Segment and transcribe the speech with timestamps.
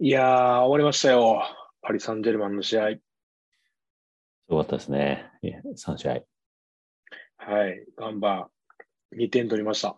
[0.00, 1.40] いやー、終わりましたよ。
[1.80, 2.90] パリ・サンジェルマンの試合。
[2.90, 2.98] よ
[4.48, 5.30] かったですね。
[5.40, 6.22] いや3試合。
[7.36, 7.86] はい。
[7.96, 8.50] ガンバ、
[9.16, 9.96] 2点取りました。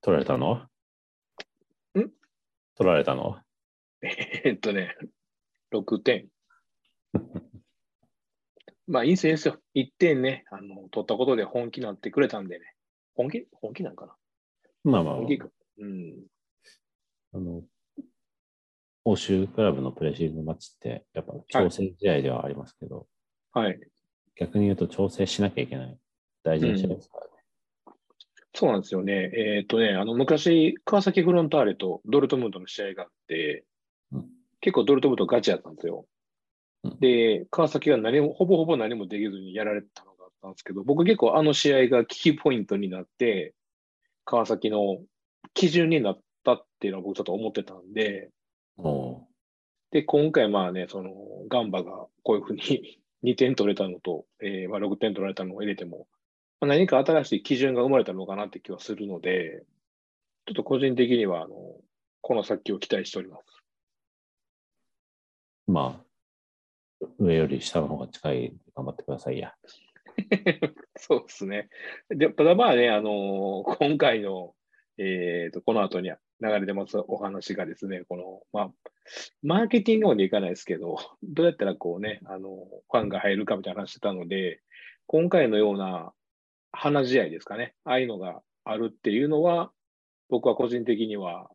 [0.00, 0.54] 取られたの？
[0.54, 0.68] ん？
[2.76, 3.38] 取られたの？
[4.00, 4.96] えっとね、
[5.70, 6.26] 6点。
[8.86, 9.60] まあ、いい選手ですよ。
[9.74, 12.74] 1点ね、あの、取ったことで本気になってくれたんでね。
[13.14, 13.46] 本気？
[13.52, 14.16] 本気なんかな？
[14.84, 15.50] まあまあ、本気か。
[15.76, 16.26] うん。
[17.34, 17.62] あの、
[19.10, 23.08] 欧州クラブのプレシーズンマッチって、やっぱ調整試合ではありますけど、
[23.52, 23.80] はい。
[24.36, 25.98] 逆に言うと調整しなきゃいけない
[26.44, 27.30] 大事な試合ですからね。
[28.54, 29.32] そうなんですよね。
[29.34, 33.64] えっとね、あの、昔、川崎フロンターレとドルトムントの試合があって、
[34.12, 34.26] うん
[34.62, 36.06] 結構ドルトムントガチやったんですよ。
[36.84, 43.54] うんで、川崎が何も、ほぼほぼ何もできずにやられたのがあったんですけど、僕結構あの試合がキーポイントになって、
[44.24, 44.98] 川崎の
[45.54, 48.39] 基準になったっていうのは僕ちょっと思ってたんで、お
[49.90, 51.12] で、今回まあね、その、
[51.48, 56.06] ガンバがこういうふうに 2点取れたのと、えーまあ、6点取られたのを入れても、
[56.60, 59.64] まあ、何か新しい基準が生まれたのかなって気はするので、
[60.46, 61.54] ちょっと個人的には、あの、
[62.20, 63.44] この先を期待しております。
[65.66, 69.54] まあ、上より下の方が近い、頑張ってくださいや。
[70.96, 71.68] そうですね。
[72.08, 74.54] で、ただまあね、あのー今回の、
[74.98, 76.10] えーと、この後に
[76.42, 78.72] 流れてますお話がですね、この、まあ、
[79.42, 84.60] マーケティングまでいかないですけど、どうやったらこうね、あの、ファンが入るかみたいな話してたので、
[85.06, 86.12] 今回のような
[86.72, 89.72] 花試合いですかね、ああいうのがあるっていうのは、
[90.28, 91.50] 僕は個人的には、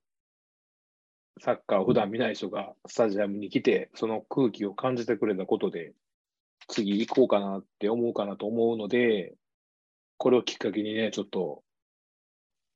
[1.42, 5.94] サッカーを普段見ない人がスタジアムに来て、その空気を感じてくれたことで、
[6.68, 9.36] 次行こうかなって思うかなと思うので、
[10.18, 11.64] これをきっかけにね、ちょっと、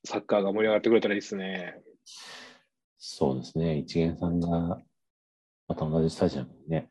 [0.06, 1.82] サッカーが盛り上がってくれたらいいですね。
[2.98, 3.78] そうですね。
[3.78, 4.82] 一元さんが、
[5.68, 6.90] また同じスタジアムにね、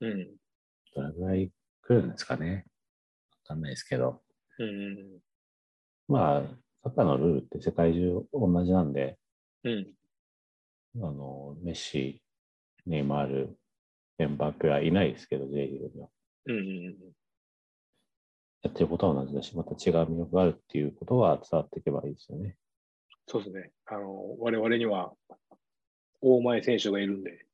[0.00, 0.36] うん。
[0.94, 1.50] どれぐらい
[1.82, 2.66] 来るんですかね。
[3.44, 4.22] わかんないですけど。
[4.58, 5.20] うん。
[6.06, 6.42] まあ、
[6.82, 9.18] サッカーのルールって世界中同じなんで、
[9.64, 9.94] うん。
[10.96, 12.22] あの、メッシ、
[12.86, 13.58] ネイマール、
[14.18, 16.08] エンバペはいないですけど、J リーグには。
[16.46, 16.56] うん。
[16.56, 16.96] うん。
[18.62, 22.56] やってることは同じだし、また違う魅力があるっていうことが伝わっていけばいいですよね。
[23.30, 23.70] そうですね。
[23.86, 25.12] あの、我々には、
[26.20, 27.44] 大前選手がいるんで、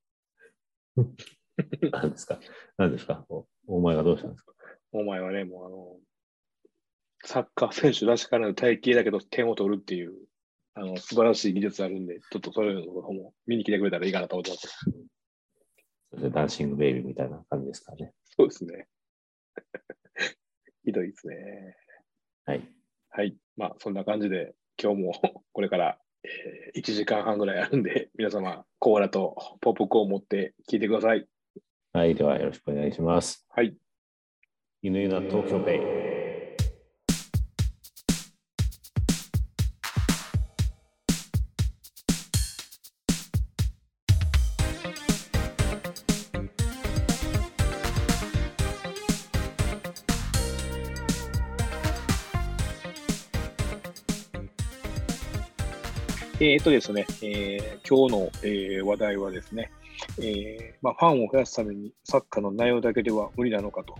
[1.92, 2.40] 何ですか？
[2.78, 3.26] 何ですか？
[3.28, 4.54] おお前がどうしたんですか？
[4.92, 6.00] 大前はね、もうあの、
[7.24, 10.14] サッカー選手らしからぬ体型だけど点を取るっていう、
[10.74, 14.68] あの、素晴らしい技術あるんで、ちょっとそれの方も見に来てくれたらいいかなと思ってます。
[16.10, 18.12] それでダンシングベイビーみたいな感じですかね。
[18.36, 18.86] そうですね。
[20.84, 21.76] ひどいですね。
[22.44, 22.68] はい。
[23.10, 23.36] はい。
[23.56, 31.26] まあ、そんな感じで、今日もこれから、えー1時間半ぐらいあるんで、皆様、コーラとポップコーンを持って聞いてください。
[31.92, 32.14] はい。
[32.14, 33.46] ではよろしくお願いします。
[33.50, 33.76] はい。
[34.82, 36.03] 犬犬東京ベイ。
[56.44, 59.72] えーっとですね、えー今日の、えー話題はですね、
[60.18, 63.94] えーまあ、ファンを増やすためにサッカーの内容だけでは無理なのかと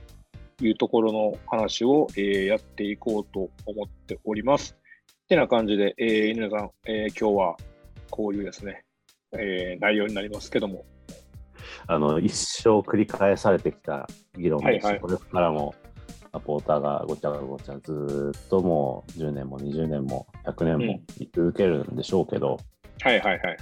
[0.63, 4.77] いうところの話を、えーやっていこうと思っております。
[5.27, 7.57] てな感じで、えー、犬さん、えー今日は
[8.11, 8.85] こういうですね、
[9.33, 10.85] えー内容になりますけども、
[11.87, 14.07] あの、一生繰り返されてきた
[14.37, 14.85] 議論です。
[14.85, 15.75] はいはいこれからも、
[16.35, 22.59] サポーターがごちゃごちゃずーっともう10年も20年も100年も言い続けるんでしょうけど、
[23.01, 23.57] はいはいはいはいはい。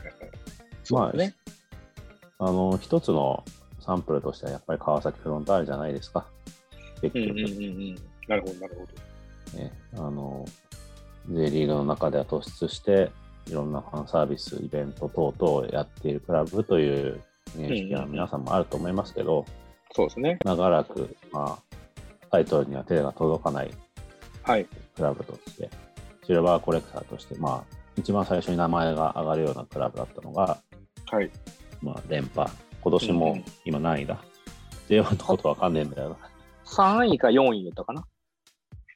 [0.91, 1.35] まあね。
[2.39, 3.45] あの、一つの
[3.79, 6.27] サンプルとしてはやっぱり川崎フロンターレじゃないですか。
[7.03, 7.95] 結局、うんうんうんうん。
[8.27, 8.87] なるほど、なるほ
[9.57, 9.59] ど。
[9.59, 10.47] ね、あの、
[11.29, 13.11] J リーグの中では突出して、
[13.49, 17.21] いろんなファンサービス、イベント等々をやっているクラブという
[17.55, 19.45] 認識は皆さんもあると思いますけど、
[19.95, 20.39] そうですね。
[20.43, 21.72] 長らく、まあ、
[22.33, 23.71] タイトルには手が届かない
[24.43, 24.67] はい。
[24.97, 25.71] クラブとして、
[26.25, 30.59] シルバーコレクターとして、まあ、一番最初に名前が上がるようなクラブだったのが、
[31.11, 31.31] はい。
[31.83, 32.51] まあ、連覇。
[32.81, 34.25] 今年もうんうん今何位だ
[34.89, 36.17] ?J1 のことわかんねえんだよな。
[36.65, 38.05] 3位か4位だったかな？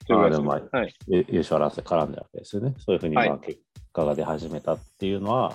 [0.09, 0.94] あーでもまあはい。
[1.06, 2.75] ゆ優勝争い絡んでるわけですよね。
[2.79, 3.61] そういうふうに、結
[3.93, 5.55] 果が出始めたっていうのは、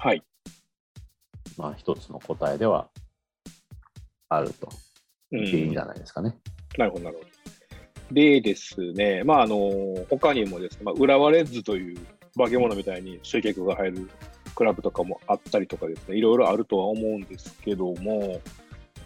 [0.00, 0.22] はい。
[1.56, 2.88] まあ、一つの答えでは
[4.28, 4.68] あると
[5.42, 6.36] っていじゃないですかね。
[6.78, 7.28] なるほど、なるほど。
[8.12, 11.98] でですね、まあ、あの、他にもですね、まあ、浦和レッズという
[12.36, 14.10] 化け物みたいに集客が入る
[14.54, 18.40] クラブとかもあったりとかですね、いろいろあるとは思うんですけども、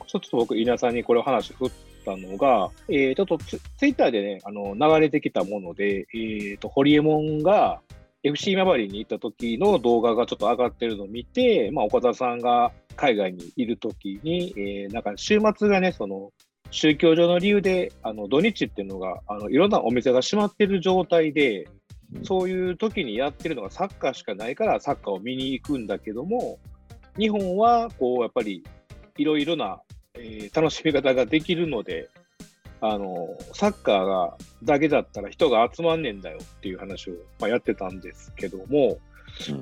[0.07, 1.71] ちょっと僕、稲さんにこれを話振っ
[2.05, 7.81] たのが、えー、ちょっとツツイッターでね、あの流れてきたもので、えー、と、ホリエモンが
[8.23, 16.33] FC 今治に行った時の動画がちょっと上がってるのを見て、まあ、岡田さんが海外にいる時に、えー、なんか週末がね、その、
[16.71, 21.69] 宗教上の理由で、あの土日っていうのがあの、いろんなお店が閉まってる状態で、
[22.25, 26.59] そういう時にやってるのがサッカーしかないからサッカーを見に行くんだけども、
[27.19, 28.65] 日本はこうやっぱり
[29.17, 29.81] いろいろな、
[30.15, 32.09] えー、楽しみ方ができるので、
[32.83, 38.99] あのサッカーがだけだったら人が集まんねんだよっていう話を、まあ、やってたんですけども、うん、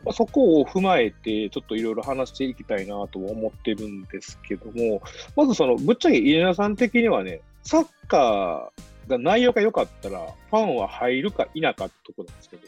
[0.04, 5.02] まあ、そこを踏まえてちょっといろいろ話していきたいなと思ってるんですけども、
[5.36, 12.62] まずそのぶっちゃけ稲田さん的にはね、サッカーが内容が良かったら、ファンは入るか否かってとこなんですけど、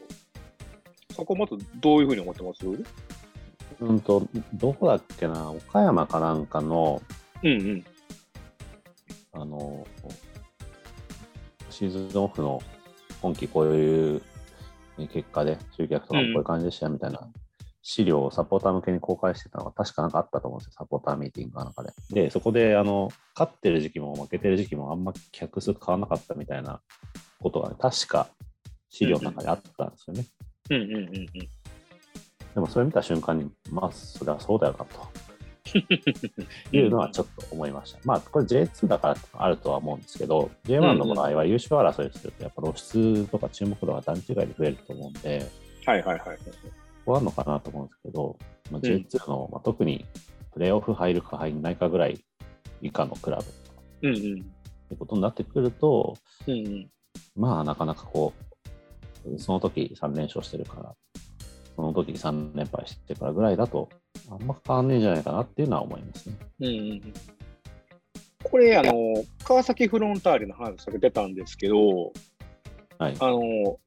[1.15, 2.65] そこまずどういうふうに思ってます？
[3.81, 7.03] うんと、どこだっけな、岡山かなんかの、
[7.43, 7.85] うんうん。
[9.33, 9.87] あの、
[11.71, 12.63] シーズンオフの
[13.23, 14.23] 今季こういう
[15.09, 17.29] 結果で集客とかこういう感じでしたみたいな
[17.83, 21.93] 資料をサポーター向けに公開してたのが確かなんかあったと思うんですよ、サポーターミーティングかなんかで。
[22.11, 26.81] で、そこで、あの、勝ってる時期も負けてる時期もあんま客数変わらなかったみたいな
[27.41, 28.29] ことが、ね、確か
[28.91, 30.27] 資料の中にあったんですよね。
[30.71, 31.27] うんうんうんうん。
[32.55, 35.30] でもそれ見た瞬間に、まあ、それはそうだよなと。
[36.73, 37.99] いうのはちょっと思いました。
[38.05, 45.47] まあ、これ J2 だからあるとは思うんですけど、J1 の場合は優勝争いすると、やっぱ露出とか注目度が段違いで増えると思うんで、
[45.85, 46.39] はいはいはい。
[47.11, 48.37] こあるのかなと思うんですけど、
[48.71, 50.05] まあ、J2 の、まあ、特に
[50.53, 52.21] プレーオフ入るか入らないかぐらい
[52.81, 53.39] 以下のクラ
[54.03, 54.45] ブ、うんうん、っ
[54.89, 56.17] てことになってくると、
[56.47, 56.91] うんうん、
[57.37, 58.33] まあなかなかこ
[59.27, 60.95] う、その時3連勝してるから、
[61.81, 63.89] その時3連敗してからぐらいだと、
[64.31, 66.37] あんま変わんねえんじゃないかなっていうのは思いますね。
[66.61, 67.15] うんうん、
[68.43, 68.93] これあの、
[69.43, 72.13] 川崎フロンターレの話が出たんですけど、
[72.99, 73.79] はい、あの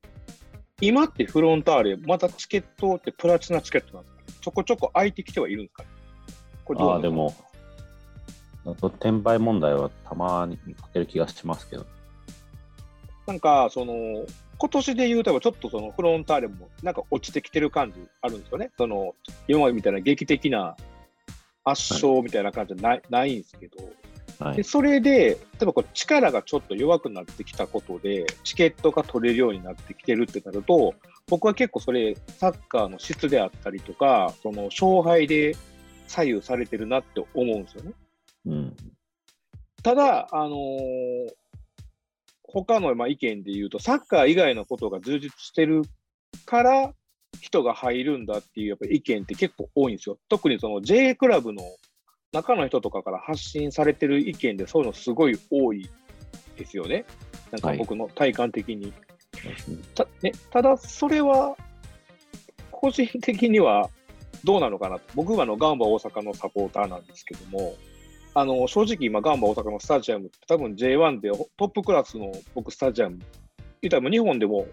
[0.82, 4.38] 今ってフロンターレ、またチケットってプラチナチケットなんですかね？
[4.42, 5.90] ちょこちょこ空いてきてはいるんですかね？
[6.66, 7.36] これああ、でも、
[8.66, 11.86] 転売問題はたまに見かける気がしますけど。
[13.28, 13.94] なんか、その、
[14.64, 18.72] 今年で言うと、ちょっとそのフロンターレもなんか落ちてきてる感じあるんですよね。
[18.78, 19.14] その、
[19.50, 20.78] 今までみたいな劇的な
[21.66, 23.90] 圧勝みたいな感じじゃないはい、ないんですけど、
[24.40, 30.94] はい、でそれで、例えばこう力がちょっと弱くなってきたことで、チケットが取れるようになってきてるってなると、
[31.28, 35.58] 僕は結構それ、サッカーの質であったりとか、その勝敗で
[36.08, 37.92] 左右されてるなって思うんですよね。
[38.46, 38.78] うん、
[39.84, 41.43] ただ、あのー、
[42.54, 45.82] 他のまあ意見で言うと、サッカー以外のことが充実してる
[46.46, 46.94] から
[47.42, 50.18] 人が入るんだっていうやっぱ意見って結構多いんですよ。
[50.30, 51.64] 特にその J クラブの
[52.32, 55.90] 中の人とかから発信されてる意見でそういうのすごい多い
[56.58, 57.06] ですよね。
[57.52, 58.86] なんか僕の体感的に。
[58.86, 58.94] はい、
[59.96, 61.56] たね、ただ、それは
[62.72, 63.90] 個人的には
[64.44, 65.04] どうなのかなと。
[65.16, 67.76] 僕はあのガンバ大阪のサポーターなんですけども、
[68.36, 73.20] あの正直今ガンバ大阪のスタジアムって多分 J1 でトップクラスの僕スタジアム、
[73.82, 74.66] 言ったら日本でも、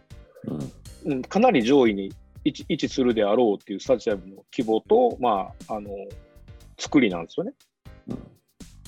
[1.05, 2.11] うん、かなり上位に
[2.45, 5.91] 位置位置するであろうっていうスタジアムの規模と、まあ、あの
[6.79, 7.53] 作りなんですよね。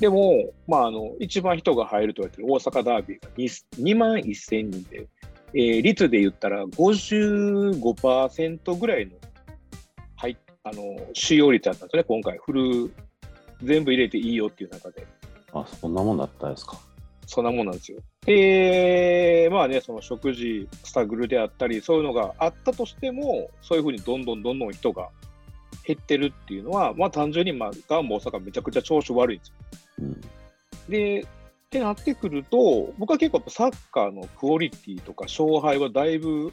[0.00, 5.06] でも、まあ、あの一番人が入ると言われてる大阪ダービーが 2, 2万1000人で、
[5.54, 9.12] えー、率で言ったら55%ぐらいの,、
[10.16, 12.90] はい、あの使用率だったんですね、今回、フル
[13.62, 15.06] 全部入れていいよっていう中で。
[15.52, 16.78] あ、そんなもんだったですか。
[17.26, 17.98] そんなもんなんですよ。
[18.26, 25.08] で、まあね、その食事、スタグルであったり、そういうのがあったとしても、そういうふうにどんどんどんどん人が
[25.86, 29.54] 減ってるっていうのは、まあ単純に、まあ、ガンバ大阪めちゃくちゃ調子悪いんですよ。
[30.00, 30.20] うん、
[30.88, 31.24] で、っ
[31.70, 36.52] てなってくると、僕は結構サッカーのクオリティとか勝敗はだいぶ、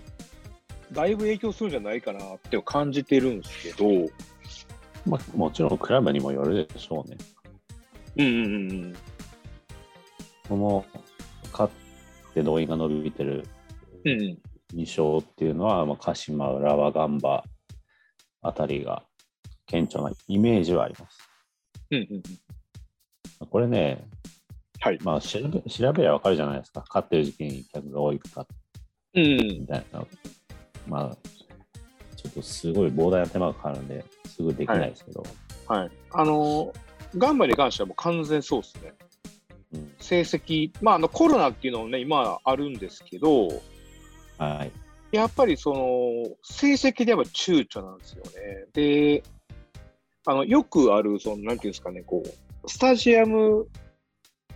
[0.93, 4.09] だいぶ影響するんじゃないかなって感じてるんですけど、
[5.05, 7.17] まあ、もちろんクラブにもよるでしょうね。
[8.17, 8.95] うんうんうん。
[10.47, 10.85] その、
[11.51, 13.47] 勝って動員が伸びてる
[14.73, 17.43] 印象っていうのは、まあ、鹿島、浦和、ガンバ
[18.41, 19.03] あたりが
[19.65, 21.19] 顕著なイメージはあります。
[21.91, 22.23] うんうん
[23.49, 24.05] これね、
[24.81, 26.83] はい、まあ調べ調べりゃ分かるじゃないですか。
[26.87, 28.45] 勝ってる時期に客が多いか、
[29.13, 30.05] うん、みたいな。
[30.85, 31.17] まあ、
[32.21, 35.23] ちょっとすごい膨大な手間がかかるんで、すぐできないですけど。
[35.67, 35.79] はい。
[35.79, 36.73] はい、あの
[37.17, 38.93] ガンバに関してはもう完全そうですね。
[39.73, 43.47] うん、成績、まあ、あのコロナっていうのもね、今あるんですけど、
[44.37, 45.15] はい。
[45.15, 48.31] やっぱりその、成績では躊躇なんですよね。
[48.73, 49.23] で、
[50.25, 53.67] あの、よくある、その、なんていうんですかね、こう、スタジアム、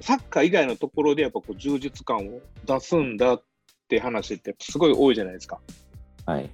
[0.01, 3.43] サッカー以外のところでやっぱこう充実感を出すんだっ
[3.88, 5.60] て話ってすごい多いじゃないですか。
[6.25, 6.50] はい。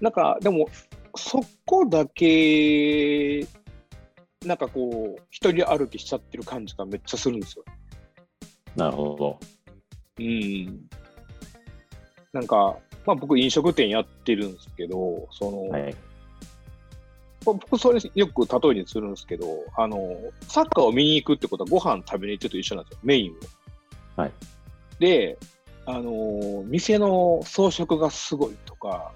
[0.00, 0.68] なんか、でも、
[1.16, 3.46] そこだけ、
[4.44, 7.64] なんかこう、一人歩きしちゃってる感じがめっちゃするんですよ。
[8.74, 9.40] なるほど。
[10.18, 10.88] うん。
[12.32, 12.76] なんか、
[13.06, 15.94] まあ僕飲食店やってるんですけど、その、はい。
[17.44, 19.98] 僕それよく例えにするんですけど、あの、
[20.48, 23.34] サッカーを見に行くってことはご飯食べに行ってと一緒なんですよ、メインを。
[24.16, 24.32] はい。
[24.98, 25.38] で、
[25.86, 29.12] あの、店の装飾がすごいとか、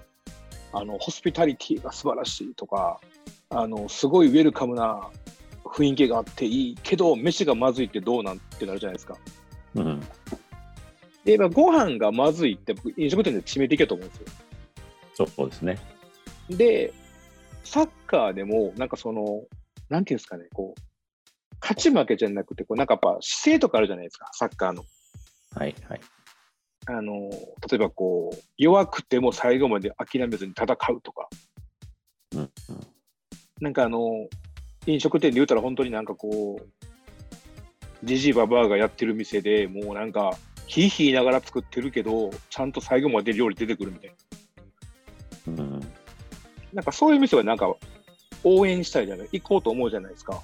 [0.73, 2.99] あの、ホスピタリティが素晴らしいとか、
[3.49, 5.09] あの、すごいウェルカムな
[5.65, 9.17] 雰囲気があっていいけど、飯がまずいってどうなんってなるじゃないですか。
[9.75, 10.01] うん。
[11.23, 15.27] で、まあ、ご飯がまずいって僕、飲食店で致命的だと思うんですよ。
[15.35, 15.77] そうですね。
[16.49, 16.93] で、
[17.63, 19.43] サッカーでも、なんかその、
[19.89, 20.81] なんていうんですかね、こう、
[21.61, 24.83] 勝ち負けじゃなくて、こうなんかやっぱ姿勢とかあるじゃないですか、サッカーの。
[25.55, 25.75] はい。
[25.87, 26.01] はい。
[26.87, 27.29] あの、
[27.69, 31.29] 例えばこう、弱くても最後まで諦めずに戦うとか、
[32.33, 32.39] うん。
[32.39, 32.49] うん。
[33.59, 34.27] なんかあの、
[34.87, 36.67] 飲食店で言うたら本当になんかこう、
[38.03, 40.35] ジジイババアがやってる店でもうなんか、
[40.65, 44.13] ひいひいながら作ってるけど、ちゃんと最後まで料理出てくるみたい
[45.47, 45.63] な。
[45.63, 45.81] うん。
[46.73, 47.75] なんかそういう店はなんか
[48.43, 50.41] 応援したいじゃない、行こうと思うじゃないですか。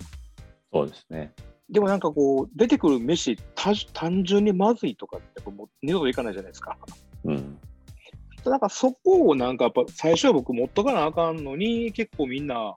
[0.72, 1.32] そうですね。
[1.70, 6.78] でもなんかこう、出てくる飯、た単純にまずいとかってもう二度といかないじゃないですか。
[7.26, 7.60] うん。
[8.46, 12.76] なんかそこをなんかやっぱ最初は僕持っとかなあかんのに、結構みんな、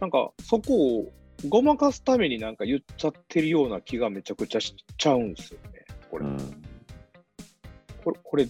[0.00, 1.12] なんかそこを
[1.48, 5.84] ごまかすためになんか言っちゃってるような気がめちゃくちゃしちゃうんですよね。
[6.10, 6.38] これ、うん。
[8.02, 8.48] これ、これ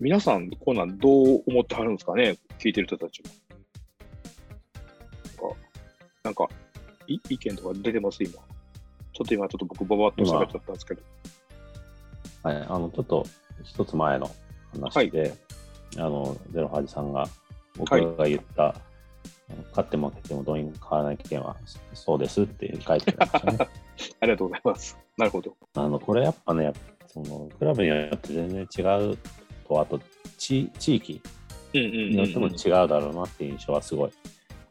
[0.00, 2.38] 皆さんこんなんどう思ってはるんですかね？
[2.58, 3.30] 聞いてる人たちも。
[6.22, 6.48] なんか、なんか
[7.06, 8.24] い意見とか出てます？
[8.24, 8.32] 今。
[9.14, 11.02] ちょっと今ちょっと僕ババッと喋っちゃったんですけど。
[12.42, 12.56] はい。
[12.56, 13.24] あの、ちょっと
[13.62, 14.30] 一つ前の
[14.72, 15.34] 話で、
[15.96, 17.28] あの、ゼロハジさんが
[17.78, 18.74] 僕が言った、あ
[19.50, 21.56] の勝って負けてもどうにも変わらない意見は
[21.92, 23.58] そうですっていう書いてありましたね。
[24.20, 24.98] ありがとうございます。
[25.16, 25.56] なるほど。
[25.74, 26.72] あの、これやっぱね、
[27.06, 29.18] そのクラブによって全然違う
[29.68, 30.00] と、あと
[30.36, 31.20] 地地域
[31.72, 34.10] によっても違うだろうなっていう印象はすごい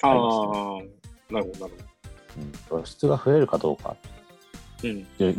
[0.02, 0.92] ああありますね。
[1.32, 1.74] なるほど、なる
[2.38, 3.94] うん露出が増えるかどうか、ほど。
[3.94, 3.94] うん。
[3.94, 4.13] じゅ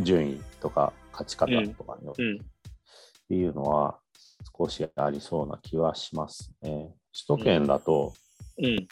[0.02, 2.36] 順位とか勝ち方とかによってうん。
[2.36, 2.40] っ
[3.28, 3.98] ていうのは
[4.58, 6.94] 少しありそうな気はしますね。
[7.26, 8.12] 首都圏だと、
[8.58, 8.86] うん。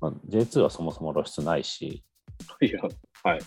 [0.00, 2.04] まあ、J2 はそもそも露出ないし、
[2.60, 2.80] いや、
[3.22, 3.40] はい。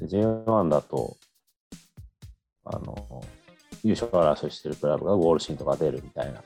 [0.00, 1.16] で J1 だと、
[2.64, 3.22] あの、
[3.82, 6.42] 優勝争いしてるクラブがゴールシーンとか出るみたいな、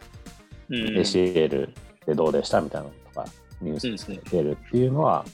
[0.68, 0.76] うん。
[0.98, 1.72] ACL
[2.06, 3.26] でどうでしたみたいなのとか、
[3.60, 5.24] ニュースで出るっていうのは、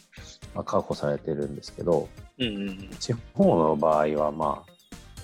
[0.54, 4.72] まあ、確保されてるんですけど、うんうん地方の場合は、まあ、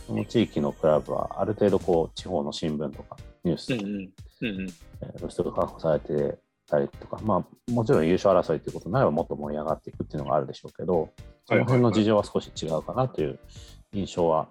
[0.06, 3.90] その地域のクラブはある程度こう地方の新聞とかニュースでうんうん。
[3.90, 4.68] うんうん。
[5.02, 6.38] えー露出が確保されて
[6.68, 11.10] たりとか、まあ、もちろん優勝争いということになればもっと盛り上がっていくっていうのがあるでしょうけど、
[11.46, 13.38] その辺の事情は少し違うかなという
[13.92, 14.48] 印象は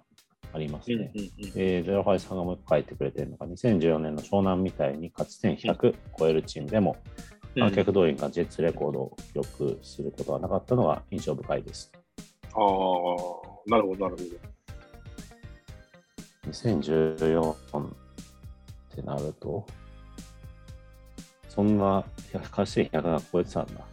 [0.52, 1.12] ありますうんね。
[1.14, 1.52] うん。
[1.52, 6.96] で、ゼロファイさんがもう一個書いてくれてるのが、2014年の湘南みたいに勝ち点100超えるチームでも、
[7.56, 7.62] うん。
[7.62, 11.90] 観客動員がジェッツレコードを記録することはなかったのが印象深いです。
[12.54, 12.60] ああ、
[13.66, 14.52] なるほど、なるほど。
[16.50, 17.54] 2014っ
[18.94, 19.66] てなると、
[21.48, 22.04] そんな
[22.50, 23.86] 勝ち点100が超えてたんだ。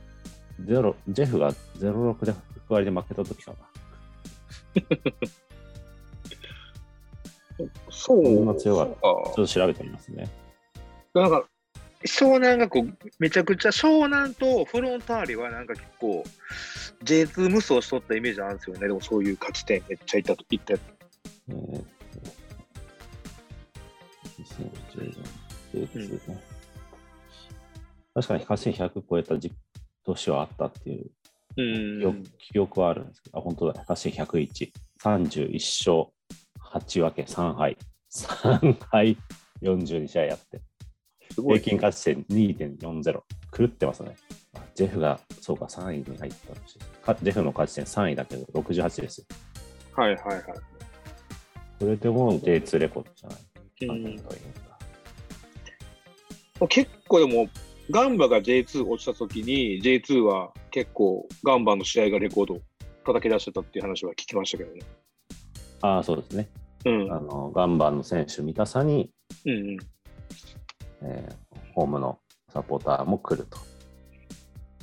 [0.66, 3.58] ゼロジェフが0-6で役割で負けた時かな。
[7.90, 8.24] そう。
[8.26, 10.30] そんな強かったちょっと調べてみますね。
[11.14, 11.46] かなんか、
[12.06, 16.24] 湘南がこう、めちゃくちゃ、湘南とフロンターレはなんか結構、
[17.04, 18.88] J2 無双しとったイメージあるんですよね。
[18.88, 20.82] でもそういう勝ち点めっちゃいったと言ったやつ。
[21.50, 22.22] えーっと、
[24.42, 26.44] 2014年、ね
[28.14, 29.54] 確かに勝ち点100超えた時
[30.04, 31.10] 年はあったっていう
[31.58, 36.14] うん記憶記憶はあるんですけど、あ、本当だ、勝ち点101、31勝、
[36.62, 37.78] 8分け、3敗、
[38.12, 39.18] 3敗、
[39.62, 40.62] 42試合やって、
[41.36, 41.60] 平。
[41.60, 43.22] 均勝ち点2.40、
[43.56, 44.16] 狂ってますね。
[44.56, 49.26] あジェフが、そうか、3位に入った年ですかジェフの勝ち点3位だけど、68です。
[49.96, 50.44] はいはいはい。
[51.80, 53.40] それでも J2 レコードじゃない。
[53.82, 54.20] うん
[56.68, 57.48] 結構でも、
[57.90, 62.62] ガンバが J2 落ちたときに、J2 は結構、ガンバの試合がレコードを
[63.06, 64.82] 叩き出してたっていう話は聞きましたけどね。
[65.82, 66.50] ああ、そうですね。
[66.86, 67.14] うん。
[67.14, 69.10] あの、ガンバの選手見たさに、
[69.46, 69.78] うんうん。
[71.04, 72.20] えーホームの
[72.52, 73.58] サポーターも来ると。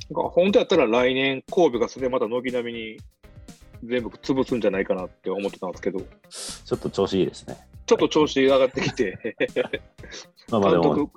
[0.09, 2.97] なんか本当やったら来年、神戸がそれまた軒並みに
[3.83, 7.57] 全部潰すんじゃないかなって思ってたんですけど、ちょっと調子いいですね。
[7.85, 9.35] ちょっと調子上がってきて、
[10.49, 11.11] まあまあでも。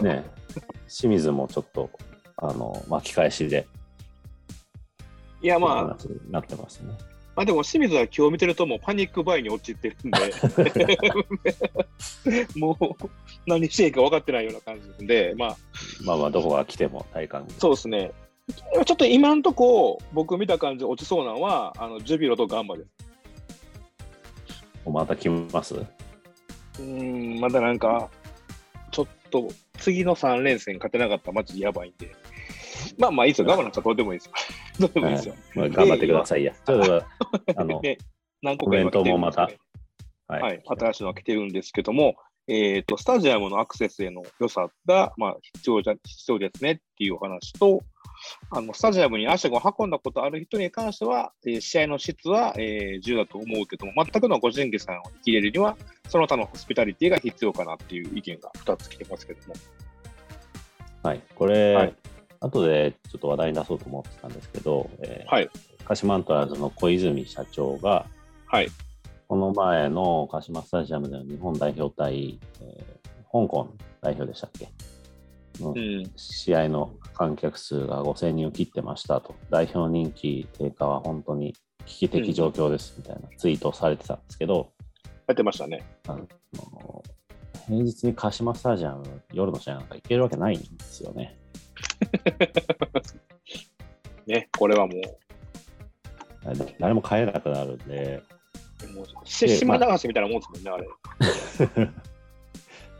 [0.00, 0.24] ね、
[0.88, 1.90] 清水もちょっと
[2.36, 3.66] あの巻き返しで、
[5.40, 5.96] いや、まあ、
[6.30, 6.94] なってますね。
[7.38, 10.18] まあでも清水は今日見てるともうパニックバイに陥ってるんで、
[12.58, 13.10] もう
[13.46, 15.56] 何していいか分かってないような感じで、まあ、
[16.02, 18.10] まあまあ、どこが来ても体感そうですね。
[18.84, 22.88] ちょっと今んとこ、僕見た感じ落ちそうなのは、あのジュビロとガンバです。
[24.90, 25.76] また来ます？
[25.76, 28.10] うーん、まだなんか、
[28.90, 29.46] ちょっと
[29.78, 32.16] 次の3連戦勝てなかったらマジでやばいんで。
[32.98, 33.48] まあまあいいですよ。
[33.48, 34.32] ガンバなんかどうでもいいですよ。
[34.80, 35.34] どうでもいいですよ。
[35.54, 36.52] まあ、頑張ってくださいや。
[36.52, 37.04] ちょっと、
[37.56, 37.98] あの、で
[38.42, 39.58] 何個か今来てるんですよね
[40.28, 40.42] はい。
[40.42, 42.16] はい、新しいのが来てるんですけども、
[42.46, 47.82] えー、とスタジアムのアクセスへの良さが、まあ、必要じゃ必要ですねっていうお話と、
[48.50, 55.76] あのスタジアムに足を運んだことある人に関しては、えー試合の質は、えー重要だと思うけども、全くの個人技さんを生きれるには、
[56.08, 59.54] その他のホスピタリティが必要かなっていう意見が2つ来てますけども。
[61.02, 61.22] はい。
[61.34, 61.94] これ、はい
[62.40, 65.50] 後でちょっと話題に出そうと思ってたんですけど、えーはい。
[65.84, 68.06] 鹿島アントラーズの小泉社長が、
[68.46, 68.68] はい。
[69.26, 72.98] この前の鹿島スタジアムでの日本代表対、えー
[73.30, 73.68] 香港
[74.00, 74.68] 代表でしたっけ？
[75.62, 76.10] のうん。
[76.16, 81.54] 試合の観客数が5000人を切ってましたと、代表人気低下は本当に
[81.84, 84.70] 危機的状況ですみたいなツイートをされてたんですけど、
[85.26, 85.84] やってましたね。
[86.06, 86.26] あの
[87.66, 89.04] 平日に鹿島スタジアム、
[89.34, 91.36] 夜の試合なんか行けるわけないんですよね。
[94.26, 95.00] ね、これはもう、
[96.78, 98.22] 誰も帰れなくなるんで、
[98.94, 101.88] もうし島流しみたいなもんですもんね、あれ。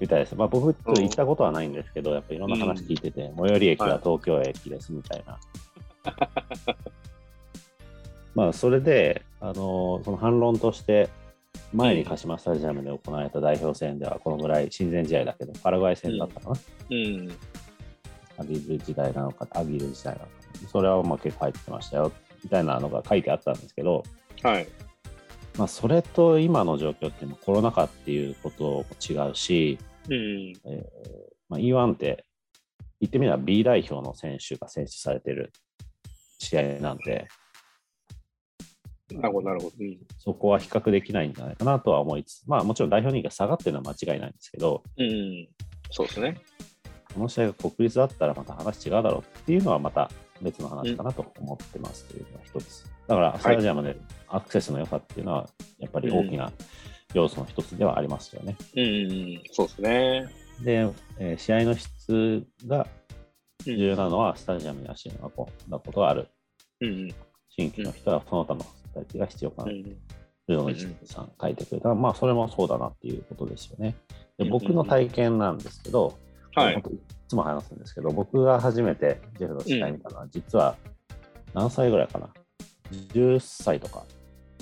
[0.00, 0.36] みたいです。
[0.36, 5.38] まあ、僕、行ったことはないんですけど、やっぱいろんな話聞いてて、最寄り駅は東京駅ですみたいな。
[8.34, 11.08] まあ、それで、あのその反論として、
[11.72, 16.56] 前に鹿島スタジアムで行われた代表戦では、このぐらい親善試合だけど、パラグアイ戦だったかな、
[16.90, 17.28] うん。
[17.28, 17.34] ア
[18.44, 20.32] ギル時代なのか、アギル時代なのか、
[20.70, 22.12] それはまあ結構入ってましたよ、
[22.44, 24.02] みたいなのが書いてあったんですけど、
[24.42, 24.68] はい。
[25.56, 30.52] まあ、それと今の状況っていうのはコロナ禍っていうことも違うし、うん。
[31.48, 32.24] まあ、E1 って
[33.00, 35.52] 言ってみれば B 代表の選手が選出されてる
[36.38, 37.26] 試合なんで、
[39.10, 39.76] なるほど、なるほど。
[39.80, 39.98] うん。
[40.18, 45.48] そこは比較できないんじゃないかなとは思いつつ、まあもちろん代表人気が下がってるのは間違いないんですけど、うん。
[45.90, 46.36] そうですね。
[47.18, 50.08] この試合が国立だったらまた話違うだろうっていうのはまた
[50.40, 52.84] 別の話かなと思ってますというのが一つ。
[53.08, 53.96] だからスタジアムで
[54.28, 55.48] アクセスの良さっていうのは
[55.80, 56.52] やっぱり大きな
[57.14, 58.56] 要素の一つではありますよね。
[58.76, 59.42] うん。
[59.50, 60.28] そうですね。
[60.62, 62.86] で、えー試合の質が
[63.66, 66.28] うん重要なのはスタジアムに足を運んだことがある。
[66.80, 67.08] うん。
[67.48, 69.74] 新規の人はその他の人たちが必要かなと。
[69.74, 69.82] うん。
[70.46, 71.94] ルノの一さん書いてくれた。
[71.94, 73.96] まあ、それもそうだなっていうことですよね。
[74.38, 76.16] でうん僕の体験なんですけど、
[76.58, 76.82] はい
[77.28, 80.76] いつも話すんですけど、僕が初めてジェフの試合見たのは、実は
[81.52, 82.30] 何歳ぐらいかな
[83.12, 84.04] ?10 歳とか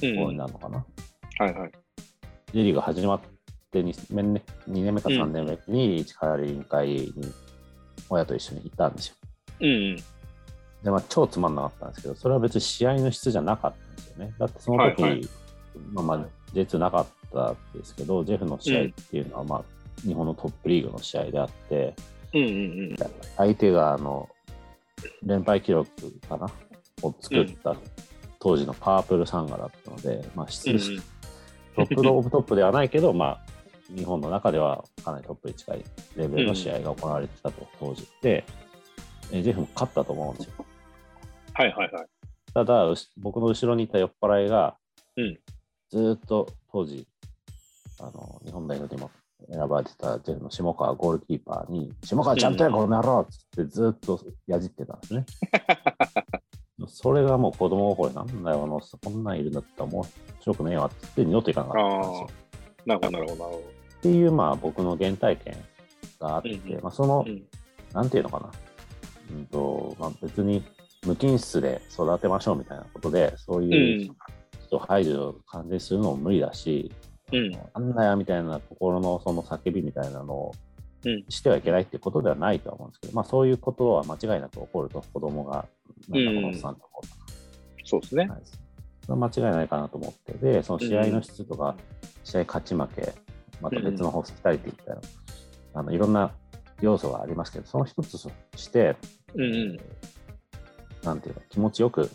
[0.02, 0.84] うになるのかな、
[1.38, 1.72] はいはい。
[2.52, 3.20] J リーグ始まっ
[3.70, 7.12] て2年目 ,2 年目か3年目に市川委員会に
[8.08, 9.14] 親と一緒に行ったんですよ。
[9.60, 9.96] うん。
[10.82, 14.34] で、まあ、超つまんなかったんですけど、それは別に試合の質じゃなかったんですよね。
[14.38, 15.28] だってその時、はいはい
[15.92, 19.64] まあまあ、J2 なかったんですけど、ジェフの試合っていうのは、まあ、
[20.02, 21.94] 日本のトップリーグの試合であって、
[22.34, 22.96] うんうん
[23.36, 24.28] 相手があの
[25.22, 25.90] 連敗記録
[26.28, 26.50] かな
[27.02, 27.76] を作った
[28.38, 30.78] 当時のパープルサンガだったので、まあ、質うん。
[31.76, 33.40] トップオブトップではないけど、まあ、
[33.94, 35.84] 日本の中ではかなりトップに近い
[36.16, 38.44] レベルの試合が行われてたと、当時で、
[39.32, 40.64] えジェフも勝ったと思うんですよ。
[41.52, 42.06] はいはいはい。
[42.54, 44.76] ただ、うし僕の後ろにいた酔っ払いが、
[45.16, 45.38] うん
[45.88, 47.06] ずーっと当時
[48.00, 49.10] あの、日本代表にも
[49.52, 55.26] 選ばれてたジェフの下川ゴールキーパーに、下川ちゃんとや、この野郎っつってずーっとやじってたんですね。
[56.88, 60.06] それがもう子供心になんだよ、あのこんなんいるんだったら面
[60.40, 62.28] 白くねえわって言って二度と行かなかったんですよ。
[62.86, 63.62] なるほどなるほど
[63.98, 65.56] っていう、まあ、僕の原体験
[66.20, 67.32] があって、うんうんまあ、その、ど。
[67.32, 67.46] うん。
[67.92, 68.50] なんていうのかな、
[69.32, 70.62] うんとまあ、別に
[71.06, 74.14] 無菌室で育てましょうみたいなことで、そういう
[74.66, 76.92] 人排除を完全にするのも無理だし、
[77.32, 77.50] うん。
[77.50, 80.54] なんだよみたいな心のその叫びみたいなのを
[81.04, 85.66] うんしてはいけないっていうことではないとは思うんですけど、まあ、そういうことは間違いなく起こると、子供が、
[86.08, 87.16] なんだこのおっさんと思うとか
[87.84, 88.26] そうですね。
[88.28, 88.40] はい
[89.08, 91.76] 間違いないかなと思って、で、その試合の質とか、
[92.24, 93.14] 試合勝ち負け、
[93.60, 95.00] また別のホスピタリティみたいな、
[95.74, 96.32] あのいろんな
[96.80, 98.96] 要素がありますけど、その一つとして、
[99.34, 99.76] うんうん。
[101.04, 102.10] なんていうか、気持ちよく、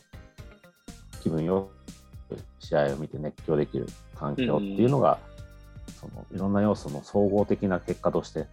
[1.22, 1.70] 気分よ
[2.28, 3.88] く試合を見て熱狂できる
[4.22, 5.18] 環境っていうのが、
[6.00, 8.46] そのいろんな要素の総合的な結果として、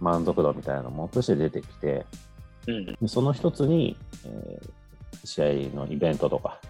[0.00, 2.06] 満足度みたいなものとして出てきて、
[2.66, 4.70] でその一つに、えー
[5.24, 6.60] 試合のイベントとか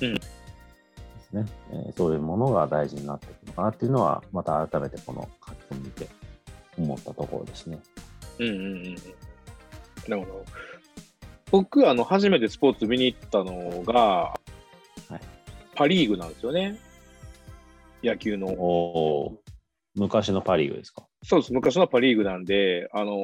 [0.00, 6.08] うんですね、えーそういうものが大事になってくるのかなっていうのは、また改めてこの書き込み見て
[6.76, 7.78] 思ったところですね。
[8.40, 8.96] うんうんうんうん。
[10.08, 10.44] なるほど。
[11.52, 14.40] 僕、あの、初めてスポーツ見に行ったのが、
[15.10, 15.20] い
[15.76, 16.78] パ・リーグなんですよね。
[18.02, 19.38] 野球の。
[19.96, 21.06] 昔のパ・リーグですか？
[21.24, 21.52] そうです。
[21.52, 23.16] 昔のパ・リーグなんで、あのー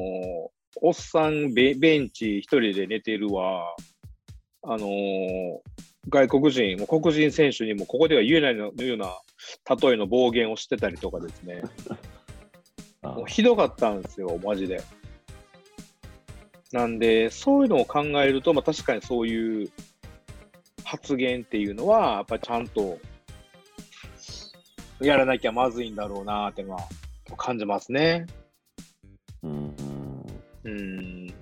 [0.82, 3.74] おっさんベベンチ一人で寝てるわ、
[4.62, 5.58] あのー
[6.08, 9.16] 外国人、もう黒人選手にもここでは言えないのような
[9.80, 11.62] 例えの暴言をしてたりとかですね、
[13.02, 14.80] あもうひどかったんですよ、マジで。
[16.72, 19.70] なんで、そういうのを考えると、まあ、確かにそういう
[20.84, 22.98] 発言っていうのは、やっぱりちゃんと
[25.00, 26.80] やらなきゃまずいんだろうなってのは
[27.36, 28.26] 感じますね。
[29.42, 29.74] うん
[30.64, 31.34] うん。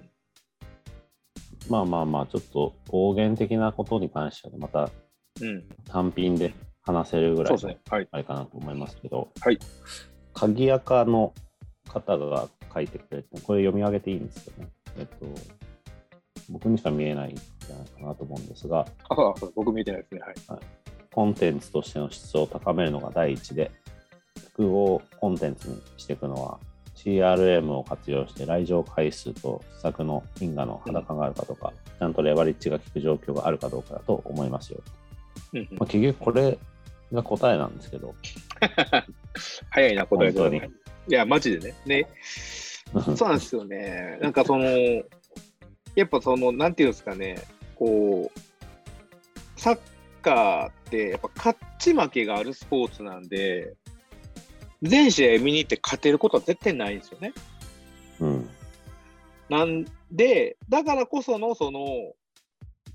[1.68, 4.90] まあまあまあ、ちょっと暴言的なことに関しては、また
[5.40, 5.64] うん。
[5.86, 7.78] 単品で話せるぐらい。
[7.88, 8.08] はい。
[8.10, 9.58] あれかなと思いますけど、はい。
[10.32, 11.32] 鍵垢の
[11.88, 14.68] 方が書いてくれて、これ読み上げていいんですよね。
[14.98, 15.26] えっと、
[16.50, 20.20] 僕にしか見えないんじゃないかなと思うんですが、あ僕見てないですね。
[20.48, 20.60] はい。
[21.14, 23.70] コンテンツとしての質を高めるのが第一で、
[24.50, 26.58] 複合コンテンツにしていくのは、
[26.96, 34.80] CRM を活用して来場回数と施策の因果の裸があるかとか、ちゃんとレバリッジが効く状況があるかどうかだと思いますよ。
[35.52, 36.58] まあ、結局これ
[37.12, 38.12] が答えなんですけど、
[39.70, 40.58] 早いな、答え本当に。
[40.58, 41.74] いや、マジでね。
[41.86, 42.08] ね、
[43.16, 44.18] そうなんですよね。
[44.20, 47.40] なんかその、やっぱその、なんていうんですかね、
[47.76, 49.78] こう、サッ
[50.24, 53.74] カーって、やっぱ勝ち負けがあるスポーツなんで、
[54.82, 57.32] 全試合見に行って勝てることは絶対ないんですよね。
[58.20, 58.50] うん、
[59.48, 61.84] なんで、だからこその、その、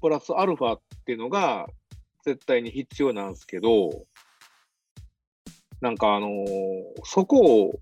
[0.02, 1.68] プラスアルファっていうのが
[2.24, 4.06] 絶対に必要なんですけど、
[5.82, 6.46] なんかあのー
[7.04, 7.80] そこを、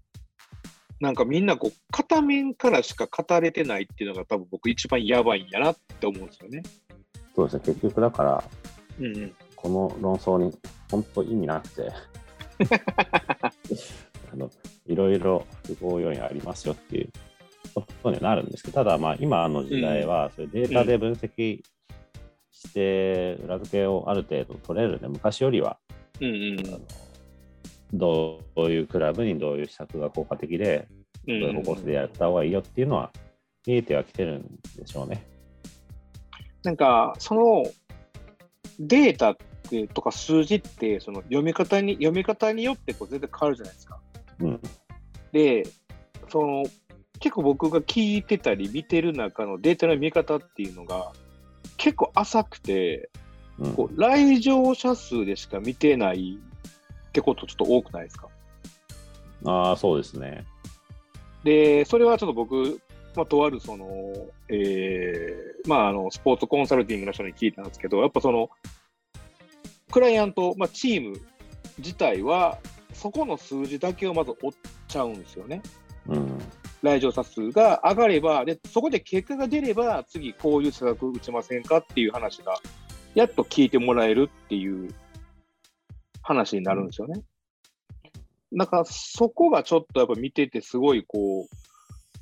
[1.00, 6.64] なんかみんなこう、片面からしか語れてないっていうのが多分僕一番やばいんやなって思うんですよね。
[7.36, 8.44] そうですね、結局だから、
[9.00, 9.36] うんうん。
[9.56, 10.58] この論争に
[10.90, 11.92] 本当意味なくて
[14.32, 14.50] あの
[14.86, 17.10] いろいろ不合要因ありますよっていう
[17.74, 21.64] ことにはなるんですけどただまあ今の時代はそれデータで分析
[22.52, 25.80] して裏付けをある程度取れるんで昔よりは
[26.22, 26.58] うんうん
[27.94, 30.88] どういうクラブにどういう施策が効果的で
[31.28, 31.40] うん。
[31.40, 33.12] どういう方向性でやった方がいいよっていうのは
[33.66, 35.26] 見えてはきてるんでしょうね。
[36.64, 37.64] なんか、その
[38.80, 39.38] データっ
[39.70, 44.00] てとか数字って、その読み方に、読み方によってこう全然変わるじゃないですか。
[44.40, 44.62] うん
[45.32, 45.64] で、
[46.30, 46.64] その
[47.20, 51.12] 結構僕が聞いてたり見てる中のデータの見方っていうのが
[51.78, 53.10] 結構浅くて、
[53.60, 56.38] うんこう来場者数でしか見てない
[57.08, 58.28] ってことちょっと多くないですか？
[59.46, 60.46] ああそうですね。
[61.44, 62.80] で、それはちょっと僕、
[63.18, 63.88] まあ、とあるその、
[64.48, 68.50] えーまあ、あのスポーツコンサルティングの人に聞いたんですけど、やっぱその、
[69.92, 71.20] クライアント、まあ、チーム
[71.80, 72.60] 自体は、
[72.94, 74.52] そこの数字だけをまず追っ
[74.88, 75.62] ちゃうんですよね。
[76.08, 76.40] うん
[76.84, 82.56] 来場者数が上がれば、でそこで結果が出れば、次こういう施策打ちませんかっていう話が、
[83.16, 84.94] やっと聞いてもらえるっていう
[86.22, 87.24] 話になるんですよね。
[88.52, 91.58] なんかそこがちょっとやっぱ見ててすごいこう、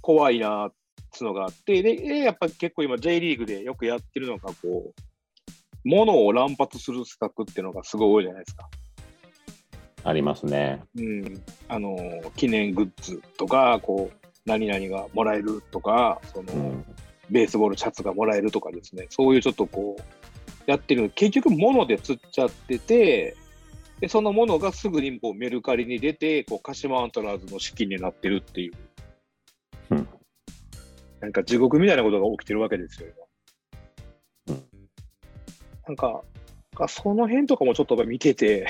[0.01, 0.73] 怖いなっ
[1.17, 5.01] ていうのがあって、で、でやっぱ結構今 J リーグでよくやってるのがこう、
[5.83, 8.69] 物を乱発する施策っていうのがすごい多いじゃないですか。
[10.03, 10.81] ありますね。
[10.95, 11.97] うん、あの
[12.35, 16.85] 記念グッズとか、こう、何々がもらえるとか、その、うん。
[17.29, 20.03] ベースボールシャツがもらえるとかですね、そういうちょっとこう、
[20.67, 23.35] やってる、結局物で釣っちゃってて、
[23.99, 28.73] でそのものがすぐにこうメルカリに出て、こう鹿島アントラーズの資金になってるっていう、
[29.91, 30.07] うん
[31.25, 33.09] なんか地獄みたいなことが起きてるわけですよ、
[34.47, 34.63] 今うん
[35.87, 36.21] なんか、
[36.75, 38.67] がその辺とかもちょっと見てて、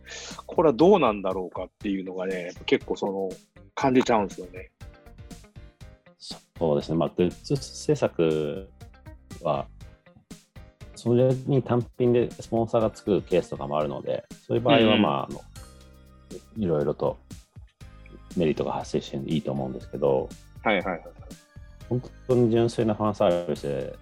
[0.46, 3.28] これはどうなんだろうかっていうのがね、結構その、
[3.74, 4.70] 感じちゃうんですよね。
[6.18, 8.68] そうですね、まあ、グッズ制作
[9.42, 9.66] は、
[10.94, 15.42] それに単品でスポンサーがつくケースとかもあるので、そういう場合は、うんまあ、あの
[16.56, 17.18] いろいろと
[18.34, 20.28] メリットが発生していいと思うんですけど、
[20.62, 21.17] はいはいはい。
[21.88, 23.98] 本当に純粋なファンサービスで、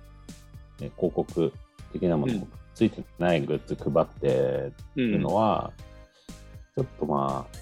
[0.81, 1.53] ね、広告
[1.93, 5.73] 的なものもついてないグッズ配ってるのは、
[6.75, 7.57] ちょっとまあ、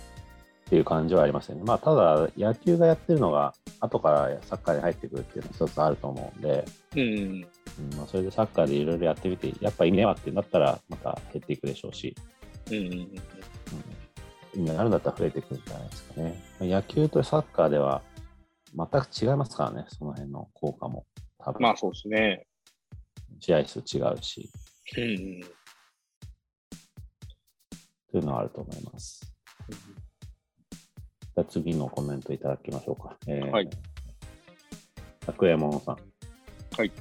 [0.66, 1.62] っていう感じはありますよね。
[1.64, 6.64] まあ、ただ、野球がやってるのが、後からサッカーに入ってくるっていうのは一つあると思うんで、
[6.96, 7.00] うん。
[7.00, 7.46] うん
[7.96, 12.14] まあ、それでサッカーでいろいろやってみて、やっぱ意味ねえわってなったら、また減っていくでしょうし、
[12.70, 12.74] うん。
[14.56, 14.64] うん。
[14.64, 16.42] があるんだったら増えていくんじゃないですかね。
[16.60, 18.02] まあ野球とサッカーでは
[18.76, 21.06] 全く違いますからね、その辺の効果も。
[21.38, 22.46] 多分まあそうですね。
[23.40, 24.50] 試合数違うし、
[24.96, 25.40] うん。
[28.10, 29.20] というのはあると思います。
[29.68, 33.16] じゃあ次のコメントいただきましょうか。
[33.26, 33.70] えーはい。
[35.26, 35.96] 拓右衛門さん。
[36.76, 36.92] はい。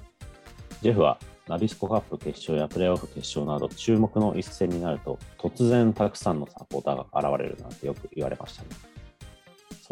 [0.82, 8.70] ジェフはナビスコカップ決勝やプレーオフ決勝など注目の一戦になると突然たくさんのサポーターが現れるなんてよく言われましたね。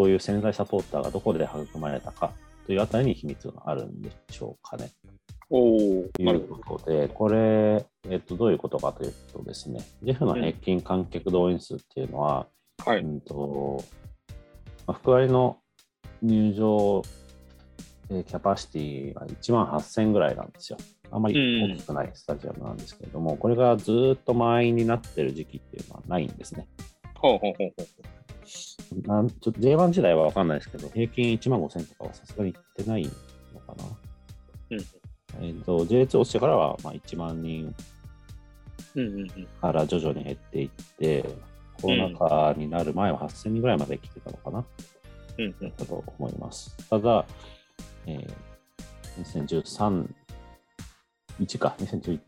[0.01, 2.33] そういう潜在サポーターがどこで育まれたか
[2.65, 4.89] というあたりに秘密があるんでしょうかね。
[5.51, 6.09] おお。
[6.11, 12.47] ということで、これ、えっと、どういうことかというとですね、ジェフの平均観客動員数っていうのは、
[12.83, 13.01] はい。
[13.01, 13.83] うんと
[14.87, 15.59] まあ、福割の
[16.23, 17.03] 入場、
[18.09, 20.79] えーキャパシティが1万8000ぐらいなんですよ。
[21.11, 21.35] あんまり
[21.75, 26.67] 大きくないスタジアムなんですけれども、これがずーっと満員になってる時期っていうのはないんですね。
[27.21, 29.07] ほうほうほうほう。
[29.07, 33.03] なんちょっと J1 時代は分かんないですけど、平均1万5000とかはさすがにいってない
[33.53, 33.85] のかな。
[34.71, 34.79] うん
[35.41, 37.73] えっと J2 落ちてからはまあ1万人
[38.95, 39.47] うんうんうん。
[39.61, 41.23] から徐々に減っていって、
[41.81, 44.65] コロナ禍になる前は8000人ぐらいまで来てたのかな、
[45.37, 45.75] うんうん。
[45.75, 46.75] だと思います。
[46.89, 47.25] ただ、
[48.05, 50.07] えー、2013、
[51.39, 52.19] 1か、2011。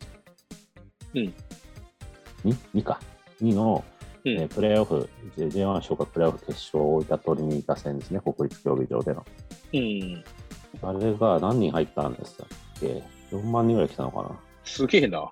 [1.15, 1.33] うん
[2.45, 2.99] 2、2か。
[3.41, 3.83] 2の、
[4.25, 9.25] うんえープレーオフ、J- J1 昇格プレーオフ決勝を大分取りに行った戦ですね、国立競技場での。
[9.73, 10.23] うん。
[10.81, 12.45] あれが何人入ったんですっ
[12.79, 13.03] け
[13.35, 14.39] ?4 万人ぐらい来たのかな？
[14.63, 15.19] すげえな。
[15.19, 15.31] は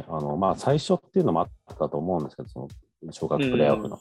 [0.00, 0.04] い。
[0.06, 2.68] あの、まあ、最初っていうのもあったと思うんですけど、そ
[3.02, 3.98] の昇格プレーオフの。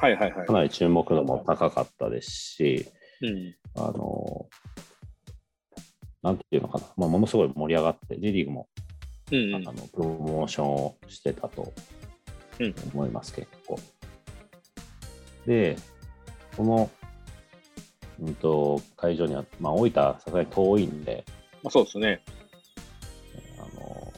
[0.00, 0.52] はいはいはいか。
[0.52, 2.86] なり注目度も高かったですし、
[3.22, 3.54] うん。
[3.76, 4.46] あの、
[6.22, 8.68] なんていうのかな、まあ、ものすごい盛り上がって、J リーグも、
[9.32, 11.72] うんあのプロモーションをしてたとうん
[12.92, 13.78] 思います、結構。
[15.46, 15.76] で、
[16.56, 16.90] この、
[18.20, 21.24] うんと、会場には、まあ、大分、さすがに遠いんで、
[21.62, 22.20] まあそうですね。
[23.58, 24.12] あの、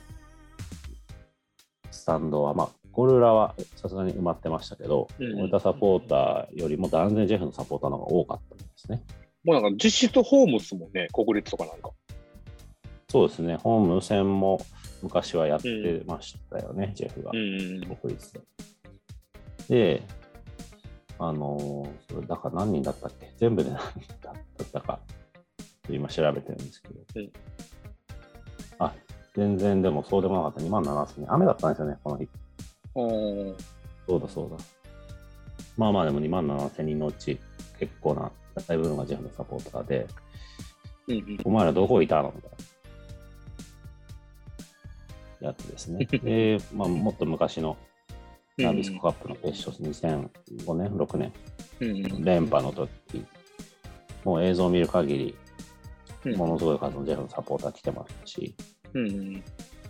[1.90, 9.02] スタンドは、まあ、ゴール裏はさすがに埋まってましたけど、うん大分サポーターよりも断然ジェフのサポーターの方が多かったんですね。
[9.44, 11.90] もうなんか実質ホームっすもんね、国立とかなんか。
[13.10, 14.60] そうですね、ホーム戦も
[15.02, 17.96] 昔はやってましたよね、ジェフが、うん。
[17.96, 18.40] 国立で。
[19.68, 20.02] で、
[21.18, 23.32] あのーそれだから何人だったっけ？
[23.38, 25.00] 全部で何人だったか、
[25.88, 27.00] 今調べてるんですけど。
[27.16, 27.32] うん
[28.78, 28.92] あ、
[29.34, 31.32] 全然でもそうでもなかった、2万7000人。
[31.32, 32.28] 雨だったんですよね、この日。
[32.94, 33.56] うん。
[34.06, 34.56] そうだそうだ。
[35.78, 37.38] まあまあでも2万7000人のうち
[37.78, 38.30] 結構な
[38.66, 40.06] 大部分がジェフのサポーターで、
[41.08, 41.38] うん。
[41.44, 42.32] お前らどこいたの？
[42.36, 42.56] みたいな
[45.40, 46.04] やつですね。
[46.22, 47.76] で、まあ、もっと昔の
[48.58, 51.32] ナビスコカップの決勝、2005年、6年、
[51.80, 52.24] うん。
[52.24, 52.88] 連覇の時、
[54.24, 55.36] もう映像を見る限り、
[56.24, 58.56] うんものすごい数のジェフのサポーター来てますし、
[58.94, 59.44] うん。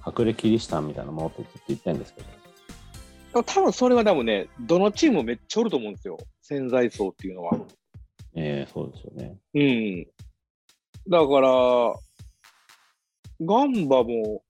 [0.07, 2.21] 隠れキリシタンみたいなものってずっと言ってるんですけ
[3.33, 6.19] ど、多分それは多分ね、どのチームもめっちゃおると思うんですよ。
[6.43, 7.59] 潜在層っていうのは。
[8.35, 9.39] えー、そうですよね。
[9.55, 10.07] うん。
[11.09, 11.95] だから、
[13.43, 14.43] ガンバも、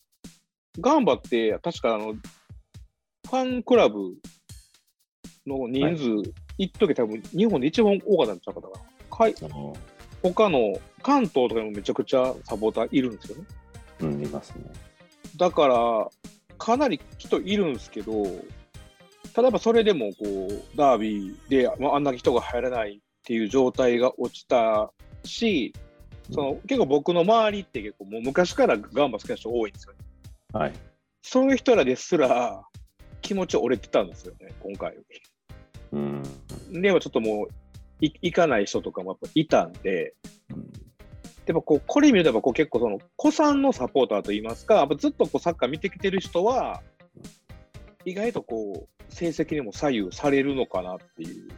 [0.81, 4.15] ガンバって確かあの、ファンクラブ
[5.47, 8.69] の人数、一時多分日本で一番多かったんちゃうかな。
[9.17, 9.35] かい
[10.23, 13.45] 他の関東とかにもめちゃくちゃサポーターいるんですよね。
[14.01, 14.65] うん、いますね。
[15.37, 16.09] だから、
[16.59, 18.25] かなり人いるんですけど、
[19.37, 24.91] 例えばそれでもこうダービーで、まあ、あんな人が入らないっていう状態が落ちた
[25.25, 25.75] し、
[26.33, 29.99] その結構僕の周りって結構もう昔からガンバ好きな人多いんですよね。
[30.57, 30.73] はい。
[31.23, 32.63] そういう人らですら
[33.21, 34.97] 気持ち折れてたんですよね、今回。
[35.93, 36.23] うん。
[36.73, 37.49] でもちょっともう
[38.01, 40.15] い行かない人とかもやっぱいたんで、
[40.51, 40.73] うん
[41.47, 46.83] でもこうこれ見るとやっぱこう結構その子さんのサポーターといいますか、やっぱずっとこうサッカー見てきてる人は、
[48.05, 51.49] 意外とこう成績にも左右されるのかなっていう。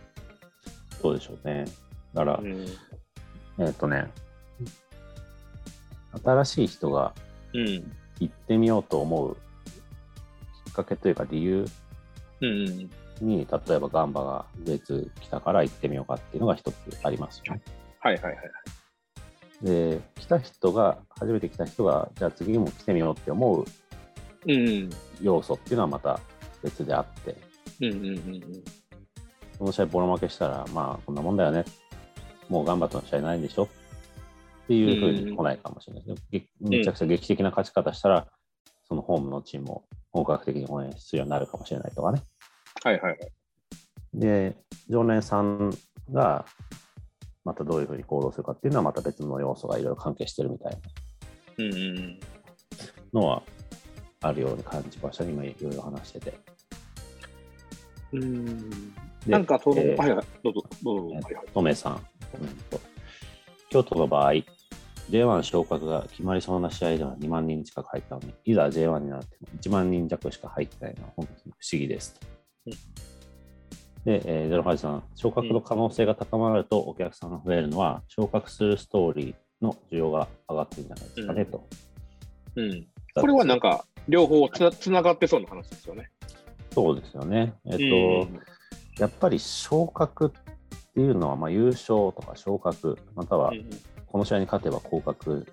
[1.01, 1.65] そうでしょうね。
[2.13, 2.67] だから、うん
[3.61, 4.11] えっ、とね、
[6.23, 7.15] 新しい人が
[7.55, 9.37] うん行ってみようと思う
[10.67, 11.67] きっかけというか理由
[12.41, 12.89] うんっ
[13.21, 17.63] に、例えばガンバが別来たから行ってみようかっていうのが一つありますよね。
[18.01, 18.37] はいはいはい。
[19.63, 23.65] で、来た人が、初めて来た人が、じゃあ次も来てみようって思う
[24.47, 24.91] うん。
[25.21, 26.21] 要素っていうのはまた
[26.63, 27.37] 別であって、
[27.81, 28.43] うんうんうんうん。
[29.59, 31.65] この試合ボロ負けしたら、まあこんなもんだよね。
[32.49, 33.69] もう頑張っての試合ないんでしょ
[34.69, 36.29] っていうふうに来ないかもしれないですね。
[36.31, 38.29] げめちゃくちゃ劇的な勝ち方したら、
[38.87, 42.21] そのホームのチームを本格的に応援するようになるかもしれないとかね。
[42.85, 43.19] はいはいはい。
[44.13, 44.59] で、
[44.91, 45.71] 常連さん
[46.13, 46.45] が
[47.47, 50.79] またどういうふうに行動するかっていうのはまた別の要素がいろいろ関係してるみたい。
[53.15, 53.43] なのは
[54.21, 56.39] あるように感じましたね、今いろいろ話してて。
[58.13, 58.61] うん。
[58.61, 58.95] で
[59.29, 61.15] なんかその、えーはいはい、どうぞ、どうぞ。
[61.15, 61.47] はいはい。
[61.55, 62.01] トメさん。
[63.71, 64.33] 京都の場合、
[65.11, 72.27] J1 昇格が決まりそうな試合では2万人近く入ったのに、いざ J1 になっても1万人弱しか入ってないのは本当に不思議ですと。
[72.67, 72.73] うん
[74.05, 81.69] で、えー、ゼロハジさん、昇格の可能性が高まるとお客さんが増えるのは、昇格するストーリーの需要が上がってるんじゃないですかね、うんと。
[82.57, 82.87] うん。
[83.17, 86.09] これはなんか、両方つなつながってそうな話ですよね。
[86.73, 87.53] そうですよね。
[87.67, 88.41] えっ、と、うん
[88.99, 90.31] やっぱり昇格っ
[90.95, 93.53] ていうのは、まあ、優勝とか昇格、または
[94.11, 95.47] この試合に勝てば降格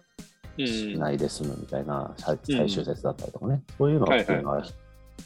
[0.57, 4.65] うんしないで済むみたいな最終節だったりとかね、そういうのっていうのは、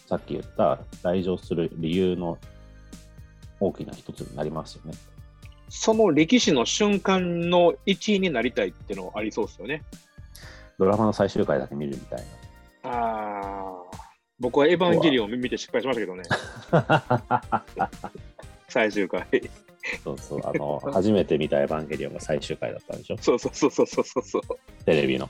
[0.08, 2.38] さっき言った来場する理由の
[3.60, 4.94] 大きな一つになりますよね。
[5.70, 9.84] その歴史の瞬間の一員になりたいっていうのはありそうですよね。
[10.80, 12.24] ドラマの最終回だけ見るみたい
[12.84, 14.00] ああ。
[14.39, 16.24] 僕はエヴァンゲリオンを見て失敗しましたけどね、
[17.76, 17.89] な。
[18.70, 19.28] 最終回。
[20.04, 23.17] そうそう、あの、初めて見たエヴァンゲリオンが最終回だったんでしょ？
[23.19, 24.41] そうそうそうそうそうそう。
[24.86, 25.30] テレビの。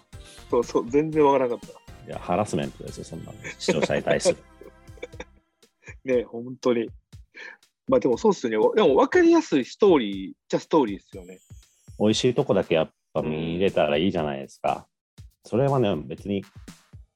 [0.50, 1.70] そうそう、全然わからなかっ
[2.08, 3.34] いや、ハラスメントですよ、そんなの。
[3.58, 4.36] 視聴者に対する。
[4.36, 6.06] た。
[6.14, 6.90] ね、本当に。
[7.88, 8.82] まあでもそうっすよね。
[8.82, 11.40] でも分かりやすいストーリーじゃストーリーですよね。
[12.00, 14.88] 美味しいとこだけやっぱ見れたらいいじゃないですか。
[15.44, 16.44] それはね、別に、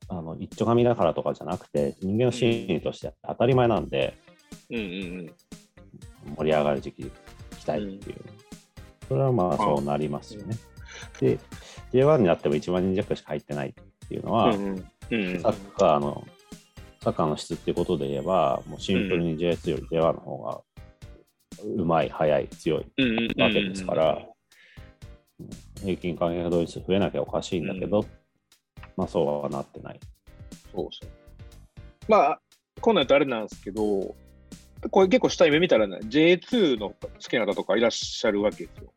[0.09, 4.17] あの、一丁紙だからとかじゃなくて、人間の心理として当たり前なんで、
[4.69, 4.87] うんうんう
[5.23, 6.35] ん。
[6.37, 7.11] 盛り上がる時期
[7.63, 8.17] 来たいっていう。
[9.07, 10.55] それはまあそうなりますよね。
[11.19, 11.39] で、
[11.93, 13.73] J1 になっても1万人弱しか入ってないっ
[14.07, 16.27] ていうのは、サッカーの、
[17.01, 20.61] サッカーの質っていうことで言えば、もうシンプルに J2 より J1 の方が
[21.63, 22.85] うまい、速い、強い
[23.37, 24.19] わけですから、
[25.81, 28.05] 平均観客動員数増えなきゃおかしいんだけど、
[28.97, 29.99] まあそうはなってない。
[30.73, 31.09] そうそう。
[32.07, 32.39] まあ、
[32.81, 34.15] こんなんやとあれなんですけど、
[34.89, 38.93] これ結構下目見たらね、J2 の好きな方とかいらっしゃるわけですよ。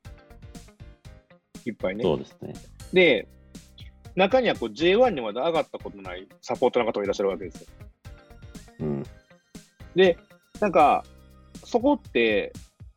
[1.66, 2.04] いっぱいね。
[2.04, 2.54] そうですね。
[2.92, 3.28] で、
[4.14, 7.66] 中にはこう J1 にまだ上がったことないサポーターの方もいらっしゃるわけですよ。
[8.80, 9.02] うん。
[9.94, 10.18] で、
[10.60, 11.04] なんか、
[11.64, 12.52] そこって、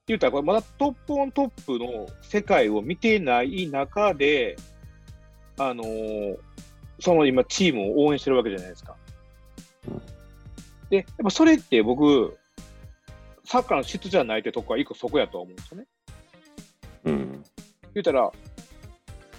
[0.07, 4.55] 言うたら、これまだトップオントップの世界を見てない中で、
[5.57, 6.37] あのー
[7.01, 8.95] その今、チームを応援してるわけじゃないですか。
[9.87, 10.01] うん
[10.89, 12.37] で、やっぱそれって僕、
[13.49, 15.87] サッカーの質じゃないってとこは一個そこやとは思うんですよね。
[17.05, 17.31] うん。
[17.95, 18.31] 言うたら、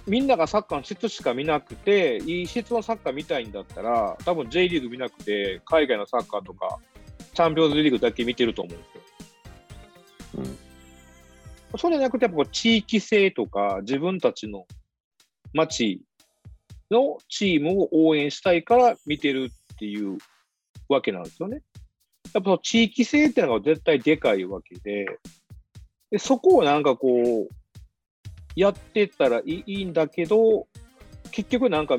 [0.05, 6.79] みんながサッカーの質しか見なくて、いい質のサッカー見たいんだったら、多分 J リーグ見なくて、海外のサッカーとか、
[7.33, 9.01] チャンピオンズリーグだけ見てると思うんですよ。
[10.39, 11.79] うん。
[11.79, 14.67] そうじゃなくて、やっぱ地域性とか、自分たちの
[15.53, 16.01] 町
[16.89, 20.17] のチームを応援したいから見てるっていう
[20.89, 21.61] わけなんですよね。
[22.33, 25.05] やっぱ地域性っていうのが絶対でかいわけで、
[26.09, 27.53] でそこをなんかこう、
[28.55, 30.67] やってったらいいいいんだけど、
[31.31, 31.97] 結局なんか、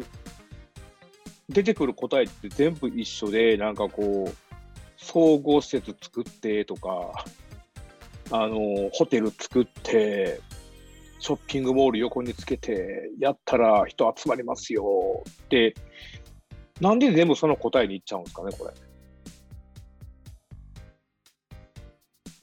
[1.49, 4.35] 出てくる答えって全部一緒で、なんかこう、
[4.97, 7.25] 総合施設作ってとか、
[8.31, 10.41] あの、ホテル作って、
[11.19, 15.75] ショッピングモール横につけて、やったら人集まりますよって、
[16.81, 18.92] なんで全部その答えにいっちゃうんですかね、これ。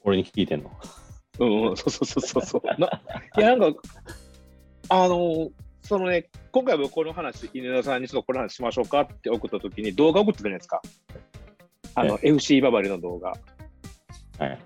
[0.04, 0.70] 俺に聞いてんの？
[1.38, 2.80] うんうん、そうそうそうそうそう。
[2.80, 2.88] な
[3.38, 3.80] いや、なんか、
[4.88, 5.50] あの、
[5.82, 10.82] そのね、今回僕この話、稲田さんにちょっとこの話しましょうかって送ったときに動画送ってたじゃないですか。
[11.94, 13.32] あの、FC ババリの動画。
[14.38, 14.58] はい。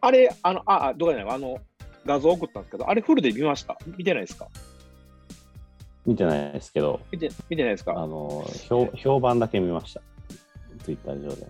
[0.00, 1.58] あれ、あの、あ、あ動画じゃない、あの、
[2.04, 3.76] 画像送ったんですけど、あれフルで見ました？
[3.96, 4.48] 見てないですか？
[6.04, 7.94] 見てないですけど、見て見てないですか？
[7.96, 10.02] あの、評評判だけ見ました。
[10.84, 11.46] ツイッター上で。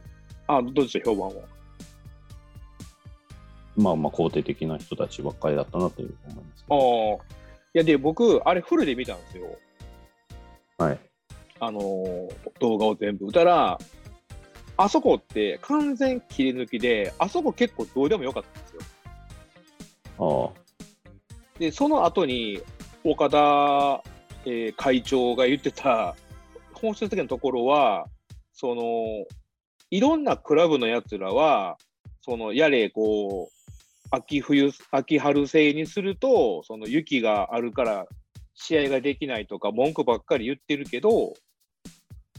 [0.47, 1.11] あ、どうでした？
[1.11, 1.43] 評判は。
[3.77, 7.20] まあまあ肯定的な人たちばっかりだったなという思いますけあど。
[7.20, 7.37] あ。
[7.74, 9.47] いや、で、僕、あれフルで見たんですよ。
[10.79, 10.99] はい。
[11.61, 13.31] あのー動画を全部。
[13.33, 13.79] たら、
[14.79, 18.81] あそこって完全切り抜きで、あそこ結構どうでもよかったんですよ。
[20.18, 20.51] あ
[21.59, 22.61] で、その後に
[23.05, 24.03] 岡田、
[24.45, 26.14] えー会長が言ってた
[26.72, 28.07] 本質的なところは、
[28.53, 29.27] その、
[29.91, 31.77] いろんなクラブのやつらは、
[32.22, 33.56] その、やれ、こう、
[34.11, 38.07] 秋冬、秋春制にすると、その雪があるから
[38.55, 41.35] 試合ができないとか文句ばっかり言ってるけど、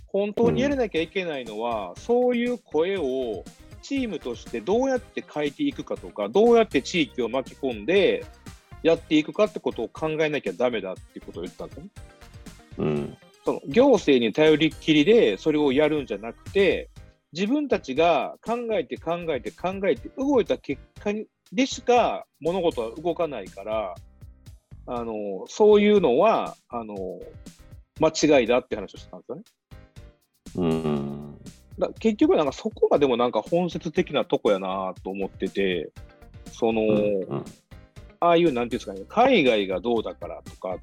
[0.07, 3.43] 本当にやらなきゃいけないのは、そういう声を
[3.81, 8.25] チームとしてどうやって変えていくかとか、どうやって地域を巻き込んで
[8.83, 11.89] やっていくかってことを考えなきゃダメだっていうことを言ったんですよね。
[12.77, 13.17] うん。
[13.45, 16.89] その行政に頼りっきりでそれをやるんじゃなくて、
[17.33, 23.95] 自分たちが考えて考えて考えて動いた結果にでしか物事は動かないから、
[24.85, 26.95] あのそういうのはあの
[27.99, 29.43] 間違いだって話をしてたんですよね。
[30.55, 31.37] うん。
[31.77, 35.91] だ結局なんかそこがでもなんか本質的なとこやなと思ってて、
[36.51, 37.45] その、うん。
[38.19, 40.79] ああいうなんていうんですかね、海外がどうだからとかっ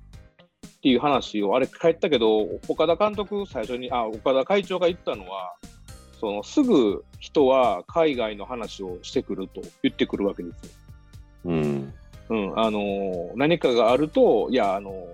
[0.81, 5.55] ていう話を、あれ帰ったけど、岡田監督最初に、あ、岡田会長が言ったのは、
[6.25, 10.71] そのすぐ人は海外の話をしてくると言ってくるわけですよ。
[11.45, 11.93] うん。
[12.31, 15.07] うん、あの何かがあると、いや、あの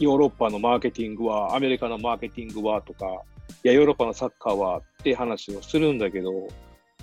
[0.00, 3.06] ヨーロッパのマーケティングは、アメリカのマーケティングはとか、
[3.62, 6.48] いや、ヨーロッパのサッカーはって話をするんだけど、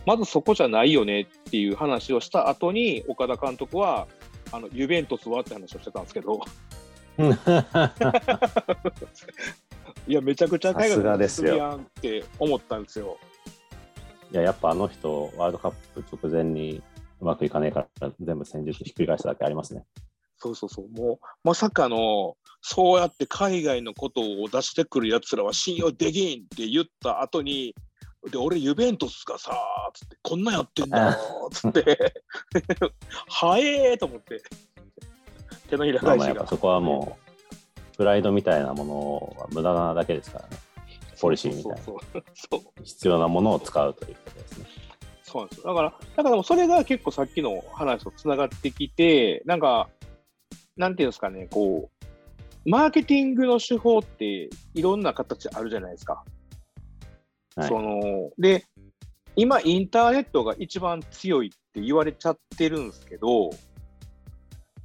[0.05, 4.05] まずそこじゃないよねっていう話をした後に、岡田監督は、
[4.51, 6.41] あのユベントスはって話をしてたんですけど、
[10.05, 13.17] いや、めちゃくちゃ海外ですよやんって思ったんですよ。
[14.31, 16.81] いや、やっぱあの人、ワールドカップ直前に
[17.21, 19.85] うまくいかねえから、全部戦術ひっくり返しただけありますね。
[20.37, 27.73] そうそうそう、もうまさかの、そうやって海外のことを出してくるやつらは信用できんって言った後に、
[28.31, 29.51] で、俺、ユベントスがさ、
[29.93, 32.13] つって、こんなんやってんだよ、つって、
[33.29, 34.41] は えーと思って、
[35.69, 36.45] 手のひら返しが。
[36.47, 37.26] そこはもう、
[37.97, 40.57] プライドみたいなものは無駄なだけですからね。
[41.19, 44.65] ポリシーみたいなそう必要なものを使うということですね。
[45.23, 45.67] そうなんですよ。
[45.67, 49.89] だから、だからそれが結構さっきの話とつながってきて、なんか、
[50.77, 56.23] なんていうんですかね、こう、マーケティングの手法っていろんな形あるじゃないですか。
[57.55, 58.65] はいそので、
[59.35, 63.49] 今、インターネットが一番強いって言われちゃってるんですけど、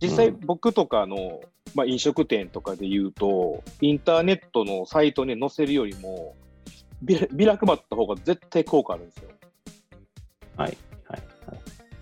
[0.00, 1.40] 実際うん僕とかの、
[1.74, 6.34] まあ、飲食店とかで言うと、インターネットのサイトに載せるよりも、
[7.02, 9.30] ビラ配った方が絶対効果あるんですよ。
[10.56, 10.76] はい。
[11.08, 11.20] はい。
[11.46, 11.60] はい。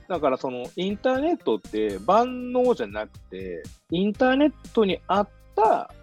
[0.08, 5.94] だからそのインターネットって万能じゃなくて、インターネットに合った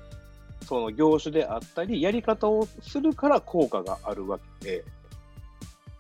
[0.68, 4.86] その業種であったり、やり方をするから効果があるわけで、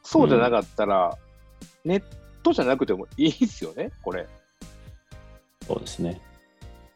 [0.03, 1.17] そうじゃなかったら、
[1.85, 2.03] ネッ
[2.43, 4.27] トじゃなくてもいいですよね、これ。
[5.65, 6.21] そうですね。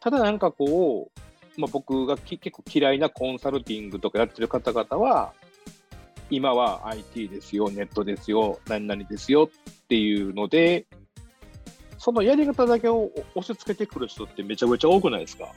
[0.02, 1.12] ただなんかこ
[1.56, 5.32] う、まあ、僕がき結構嫌いなコンサルティングとかやってる方々は、
[6.28, 10.86] 今は IT ですよ、ネットですよ、何々ですよっていうので、
[11.98, 15.52] そのやり方だけを押し付けてくる人ってめちゃくちゃ多くないですか？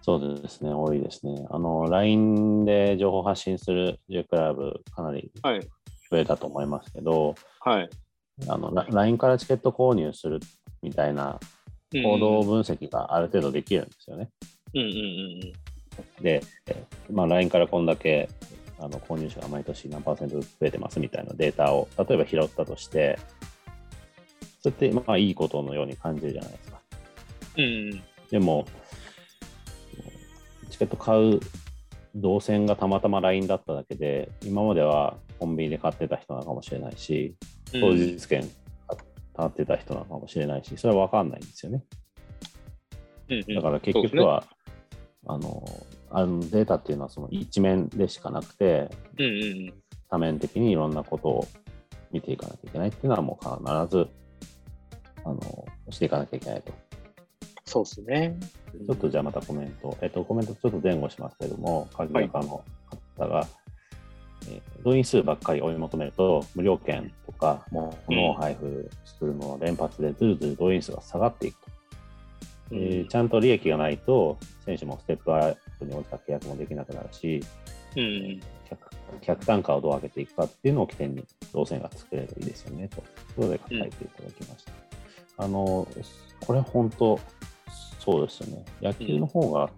[0.00, 0.72] そうですね。
[0.72, 1.46] 多いですね。
[1.50, 5.60] あの、LINE で情報発信する J クラブ、かなりはい。
[6.10, 7.90] 増えたと思いますけど、はい。
[8.48, 10.40] あの、ラ LINE からチケット購入する
[10.80, 11.38] みたいな
[11.92, 14.30] 行動分析がある程度できるんですよね。
[14.74, 15.52] うんうんうん
[16.22, 18.30] で、えまあ、LINE からこんだけ
[18.78, 23.18] あの購入者が毎年何パーセントずつ増えてますみたいなデータを例えば拾ったとして、
[24.62, 26.80] それってまあいいことのように感じるじゃないですか。
[27.58, 27.64] うん。
[27.64, 28.64] うんでも、
[30.70, 31.40] チケット買う
[32.14, 37.34] 動線がたまたま LINE だっただけで、今まではコンビニで買ってた人なのかもしれないし、
[37.74, 37.80] うん。
[37.82, 38.50] 当日券
[39.34, 41.84] 買ってた人なのかもしれないし、それは分かんないんですよね。
[43.28, 44.44] うんうんだから結局は、
[45.26, 45.64] あの
[46.10, 49.74] あのデータっていうのはその一面でしかなくて、うんうんうん。
[50.10, 51.46] 多面的にいろんなことを
[52.10, 54.08] 見ていかなきゃいけないっていうのはもう必ず
[55.24, 56.72] あのしていかなきゃいけないと。
[57.64, 58.36] そうですね。
[58.86, 62.62] ちょっとじゃあまたコメント、えっと、コメントちょっと前後しますけれども、鍵垢の
[63.16, 63.61] 方が、えー
[64.84, 71.70] 動員数ばっかり追い求めると、無料券とか、もう物を配布するのを連発でずるずる動員数が下がっていくと。
[72.72, 77.42] えーちゃんと利益がないと、選手もステップアップに応じた契約もできなくなるし、
[77.96, 78.40] うんうん。
[78.68, 78.90] 客
[79.20, 83.02] 客単価をどう上げていくかっていうのを起点に動線が作れるといいですよねという
[83.36, 84.72] ことで書いていただきました。
[85.38, 85.86] あの
[86.40, 87.18] これ本当
[87.98, 88.64] そうですよね。
[88.80, 89.70] 野球の方が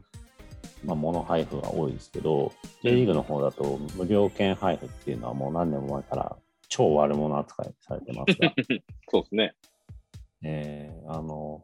[0.84, 6.36] まあ、物配布が多いですけど、J リーグの方だと無料券配布っていうのはもう何年も前から
[6.68, 8.52] 超悪者扱いされてますが、
[9.10, 9.54] そうですね。
[10.42, 11.62] えーあの、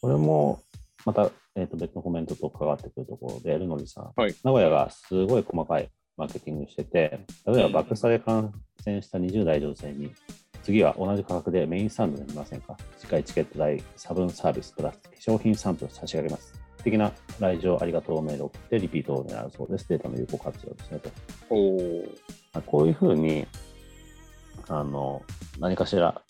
[0.00, 0.60] これも
[1.06, 4.34] また、えー、と別のコメントと関わってくるところで、エルノリさん、はい。
[4.42, 8.52] 名古屋がすごい細かいマーケティングしてて、例えば爆スタで感
[8.84, 10.10] 染した20代女性に、
[10.62, 12.76] 次は同じ価格でメインスタンドで見ませんか？
[12.98, 16.63] 次回チケット代、差分サービスプラス化粧品サンプル差し上げます。
[16.84, 19.88] 的な来場ありがとうメールを送ってリピートを狙うそうです。
[19.88, 21.10] データの有効活用ですねと。
[21.50, 23.46] おこういうふうに、
[24.68, 25.22] あの、
[25.58, 26.20] 何かしら、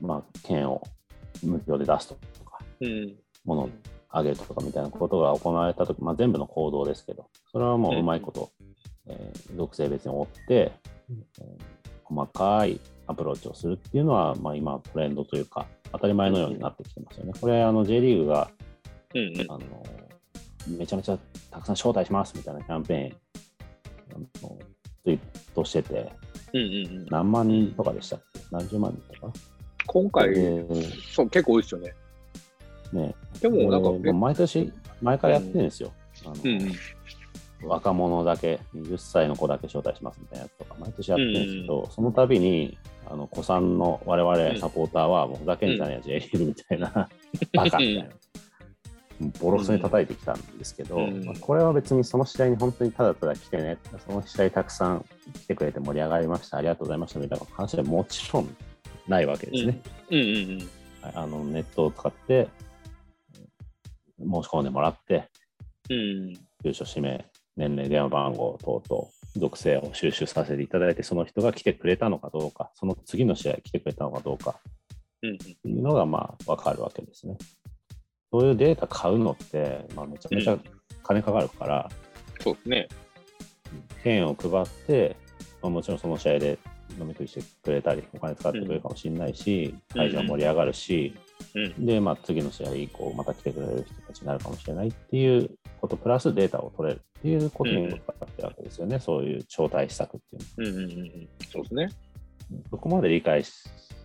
[0.00, 0.82] まあ、券を
[1.42, 2.14] 無料で出すと
[2.44, 3.16] か、うん。
[3.44, 3.70] ものを
[4.08, 8.50] あげるとかみたいなことが行われたとき、まあ、全部の行動ですけど、それはもううまいこと、
[9.08, 10.72] えー属性別に追って、
[11.04, 11.80] えー
[12.10, 17.32] 細かいアプローチをするっていうのは、まあ、今トレンドというか、当たり前のようになってきてますよね。
[17.40, 18.50] これ、あの J リーグが
[19.14, 19.52] うんうん。
[19.52, 19.60] あの
[20.78, 21.18] めちゃめちゃ
[21.50, 23.16] たくさん招待しますみたいなキャンペーン
[24.16, 24.58] あの
[25.04, 25.18] ツイー
[25.54, 26.12] トしてて、
[26.52, 27.06] うんうんうん。
[27.10, 28.40] 何万人とかでしたっけ？
[28.50, 29.32] 何十万人とか？
[29.86, 30.64] 今回、で
[31.10, 31.94] そう、結構多いですよね。
[32.92, 35.92] ね、でも、なんか、で毎年、前からやってるんですよ。
[36.24, 36.62] あのうん
[37.62, 37.68] うん。
[37.68, 47.08] 若者だけ、20歳の子だけ招待しますみたいなやつとか、毎年やってるんですけど、その度に、あの子さんの我々サポーターは、もうふざけんじゃねえよ、J リーグみたいな、バ
[47.62, 48.04] カみたいな。
[49.40, 55.04] ボロクソに叩いてきたんですけど、うんまあこれは別にその試合に本当にただただ来てね、その試合たくさん
[55.34, 58.56] 来てくれて盛り上がりました、ありがとうございましたみたいな話はもちろん
[59.06, 59.80] ないわけですね。
[60.10, 60.58] うんうんうん。
[61.02, 62.48] はいあのネットを使って
[64.18, 65.28] 申し込んでもらって、
[65.90, 66.34] うん。
[66.62, 74.60] 住所、氏名、年齢、電話番号等々、属性を収集させていただいて、その人が来てくれたのかどうか、その次の試合来てくれたのかどうか
[75.22, 77.36] うんっていうのがまあ分かるわけですね。
[78.32, 80.58] そういうデータ買うのって、まあ、めちゃめちゃ
[81.02, 81.90] 金かかるから、
[82.40, 82.88] そうですね。
[84.02, 85.16] 券を配って、
[85.62, 86.58] まあ、もちろんその試合で
[86.98, 91.14] 飲み食いしてくれたり、お金使ってくれるかもしれないし、うん会場盛り上がるし、
[91.54, 91.86] うん。
[91.86, 95.50] で、まあ、次の試合以降、また来てくれる人たちになるかもしれないっていう
[95.80, 101.28] こと、プラスデータを取れるっていうことにもかかってるわけですよね、そういう招待施策っていうのはうんうんうんうん。
[101.50, 101.88] そうですね。
[102.70, 103.52] そこまで理解し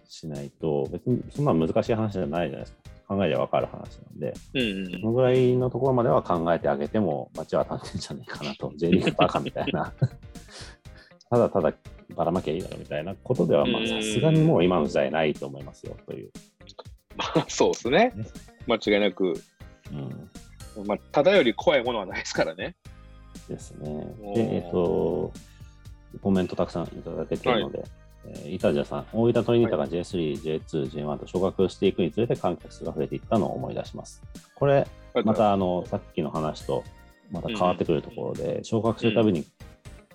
[0.08, 2.85] しないと、別にそんな難しい話じゃないじゃないですか。
[3.08, 9.94] 考えりゃ分かる話なんで、うんうんそのぐらいのところまでは考えてあげても、街は当たってんじゃないかなと、 J リーグバカみたいな、
[11.30, 11.74] ただただ
[12.16, 16.32] ばらまきゃいいだろみたいなことでは、さすがにもう今の時代ないと思いますよという。
[17.16, 18.26] まあ、そうですねね。
[18.68, 19.34] 間違いなく、
[19.92, 22.76] うんまあ、ただより怖いものはないですからね。
[23.48, 24.06] ですね。
[24.36, 25.32] で、えっ、と、
[26.22, 28.05] コメントたくさんいただけているので、えー、
[28.46, 34.22] イタジャさん、大分トリニータが J3、J2、J1 と昇格していくにつれて観客数が増えていったのを思い出します。
[34.56, 34.88] これ、
[35.24, 36.84] またあのさっきの話と
[37.32, 39.46] また変わってくるところで、昇格するたびに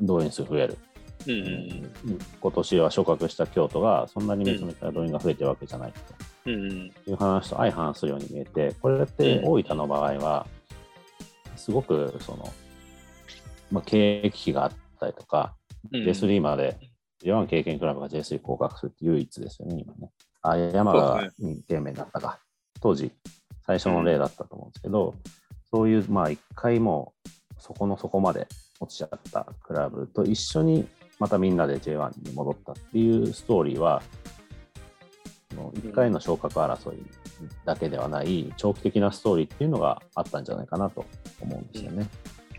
[0.00, 0.78] 動員数増える。
[1.26, 1.32] うん。
[1.32, 2.14] ううん。
[2.14, 6.50] ん今年は昇格した京都がそんなにめちゃめちゃ動員が増えてるわけじゃないと。
[6.50, 10.46] いう話と相反するように見えて、これって大分の場合は、
[11.56, 12.48] すごくその、
[13.70, 15.54] まあ、経営危機があったりとか、
[15.92, 16.02] うん。
[16.02, 16.78] J3 まで
[17.22, 20.10] J1 経験クラブが J3 降格するって唯一ですよね、今ね。
[20.42, 22.40] あ、山が2点目だったか。
[22.80, 23.12] 当時、
[23.66, 25.14] 最初の例だったと思うんですけど、
[25.70, 28.48] そういう、まあ、一回もうそこの底まで
[28.80, 34.02] 落ちちゃったクラブと一緒に、またみんなで J1 に戻ったっていうストーリーは、
[35.56, 37.02] もう一回の昇格争い
[37.66, 41.04] だけではない長期的なストーリーっていうのがあったんじゃないかなと
[41.40, 42.08] 思うんですよね。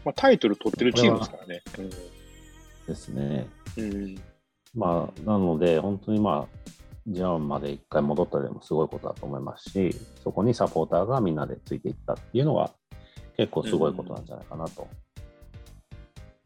[0.06, 1.64] まあ、タイトル取ってるチームですからね。
[2.88, 3.48] ですね。
[3.78, 4.31] うんうん
[4.74, 6.72] まあ、なので、本当にまあ、
[7.08, 12.72] ジャンまで一回戻ったでもすごいことだと思いますし、そこにサポーターがみんなでついていったっていうのが
[13.38, 14.88] 結構すごいことなんじゃないかなと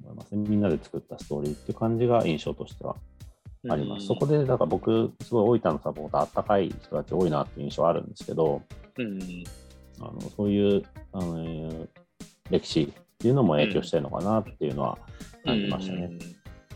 [0.02, 0.46] 思いますね。
[0.48, 2.96] みんなで作ったストーリーっていう感じが印象としては
[3.70, 4.08] あります。
[4.08, 8.62] そこで、だから僕、すごい大分のサポーター、あったかい人たち多いなっていう印象はあるんですけど、
[10.00, 11.88] あのそういうあの
[12.50, 14.98] 歴史っていうのも影響してるのかなっていうのは
[15.44, 16.10] 感じましたね。
[16.12, 16.20] うん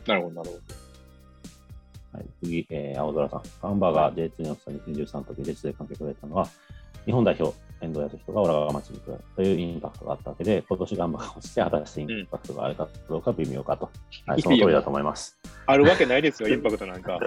[0.07, 0.78] なるほど、なるほ
[2.11, 3.41] はい、次、えー青空さん。
[3.61, 6.47] ガンバが J2 に落ちた2013の時、J2 で観客を得たのは、
[7.05, 13.89] 日本代表、遠藤康人が浦和町に来るというインパクトがあったわけで、今年ガンバが落ちて、果たしてインパクトがあるかどうか微妙かと。
[14.25, 15.37] はい、その通りだと思います。
[15.43, 15.49] ど。
[15.65, 17.19] あるわけないですよ、インパクトなんか。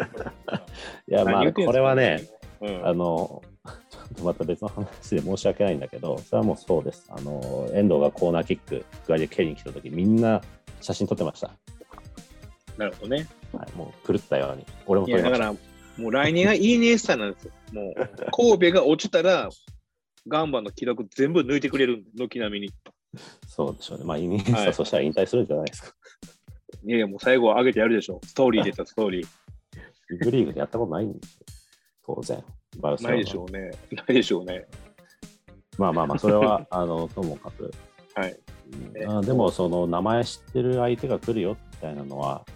[1.08, 2.28] いや、まあ、これはね、、
[2.60, 3.42] うんあの、
[3.90, 7.06] ちょっとまた別の話で申し訳ないんだけど、それはもうそうです。
[7.08, 10.40] あの、遠藤がコーナーキック、下りで蹴りに来た時、みんな
[10.80, 11.50] 写真撮ってました。
[12.78, 13.26] なるほどね。
[13.52, 14.66] はい、もう狂ったように。
[14.86, 15.22] 俺もいや。
[15.22, 15.58] だから、も
[16.08, 17.52] う来年がいいねスタなんですよ。
[17.72, 19.50] もう、 神戸が落ちたら、
[20.28, 22.72] ガンバの記録全部抜いてくれる、軒並みに。
[23.46, 24.04] そうでしょうね。
[24.04, 25.94] まあ、イニエスタ、はいそしたら引退するんじゃないですか。
[26.84, 28.20] いやいや、もう最後は上げてやるでしょ。
[28.24, 29.26] ストーリー出たストーリー。
[30.08, 31.40] ビッグリーグでやったことないんですよ。
[32.04, 32.44] 当然。
[32.80, 33.70] ないでしょうね。
[33.92, 34.66] ないでしょうね。
[35.78, 37.70] まあまあまあ、それは、 あの、ともかく。
[38.14, 38.32] はい。
[38.32, 42.54] うんあでも、その、名前知ってる相手が来るよみたいなのは、うん。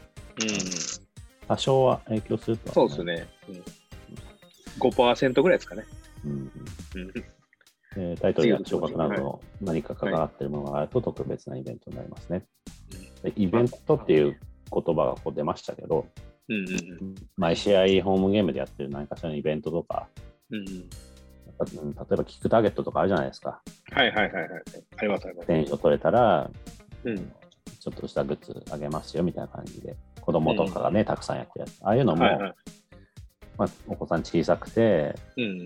[1.49, 3.05] 多少は影響するとはそうです。
[3.05, 3.29] ね。
[3.49, 5.85] うん、5%ぐらいですかね。
[6.25, 6.51] うん
[6.95, 7.13] うん。
[7.97, 12.45] でタイトルや昇格などの何か関わっているものがあると特別なイベントになりますね。
[13.23, 14.39] でイベントっていう
[14.71, 16.07] 言葉がこう出ましたけど、
[16.49, 20.09] うんうん毎試合ホームゲームでやってる何かしらのイベントとか、
[20.51, 20.59] うん。
[20.59, 20.67] うん。
[20.69, 20.91] うん
[21.59, 21.61] 例
[22.13, 23.63] えばキックターゲットとかあるじゃないですか。
[23.93, 24.63] はいはいはいはい。
[24.99, 25.47] ありますあります。
[25.47, 26.51] 点数取れたら、
[27.05, 27.33] うん。
[27.87, 31.79] ちょっとしたグッズあげますよみたいな感じで、子供とかがね、たくさんやってるやつ。
[31.83, 32.55] ああいうのも、はいはい。
[33.57, 35.65] まあ、お子さん小さくて、うん。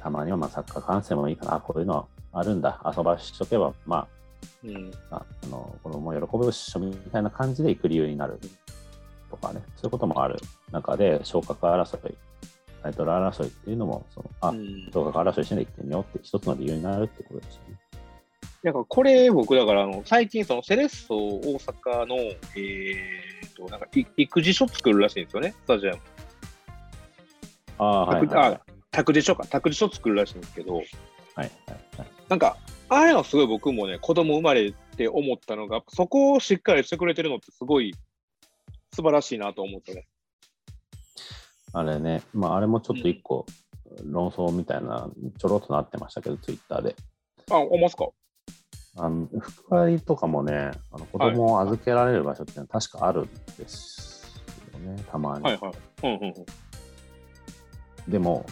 [0.00, 4.08] たまにはまあサッカー観戦もいいかな、あこういうのあるんだ、遊ばしとけば、ま
[4.64, 4.90] うん。
[5.10, 8.40] あ、ああの子供も喜ぶっしょみたいな感じで行く理由になる
[9.30, 10.40] とかね、そういうこともある
[10.72, 12.16] 中で、昇格争い、
[12.82, 17.78] タイトル争いっていうのも、そのあ、うん昇格争いしないで行ってみようって一つの理由になるってことですよね。
[18.62, 25.98] なんかこれ、僕、だからあの、最近、そのセレッソ大阪の、えーと、なんかい育児書作るらしいんですよね、スタジアム。
[27.78, 28.60] ああ、はい、はい。
[28.92, 30.86] 託児書か、託児書作るらしいんですけど、はい
[31.34, 31.50] はい
[32.28, 32.56] なんか、
[32.88, 37.94] ああいうのすごい僕もね、子供生まれて思ったのが、そこをしっかりしてくれてるのってすごい
[38.94, 40.06] 素晴らしいなと思ってね。
[41.72, 43.44] あれね、まあ、あれもちょっと一個
[44.04, 46.96] 論争みたいな、ちょろっとなってましたけど、ツイッターで。
[47.50, 48.08] あ、思いますか？
[48.96, 55.44] あの福割とかもね、あの子供を預けられる場所っていうのは確かあるんですよね、たまに。
[55.44, 55.72] はいはい。
[56.02, 56.28] うんうんう
[58.08, 58.10] ん。
[58.10, 58.44] でも、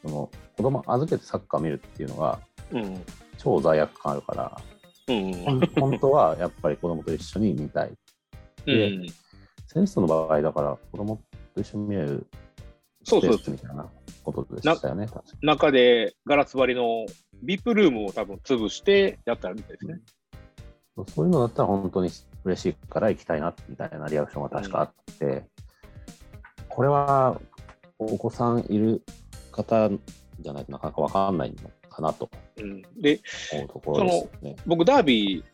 [0.00, 2.38] その子供預けてサッカー見るっていうのが
[2.70, 3.04] うん
[3.38, 4.60] 超罪悪感あるから、
[5.08, 7.92] うん 本当はやっぱり子供と一緒に見たい。
[8.66, 9.06] うん。
[9.66, 11.20] センスの場合だから子供
[11.54, 12.26] と一緒に見れる
[13.04, 13.90] スペそうそうースみたいな
[14.22, 17.06] ことでしたよね、確か中でガラス張りの
[17.42, 20.00] ビップルームを多分潰してやったらみたいですね。
[21.14, 22.10] そういうのだったら本当に
[22.44, 25.44] 嬉しいから行きたいなみたいなリアクションが確かあって、
[26.68, 27.40] これは
[27.98, 29.02] お子さんいる
[29.50, 29.90] 方
[30.40, 33.20] じゃないとなかなか分かんないのかなとうん、で、
[33.52, 34.56] 思うところですね。
[34.66, 35.44] 僕、ダービ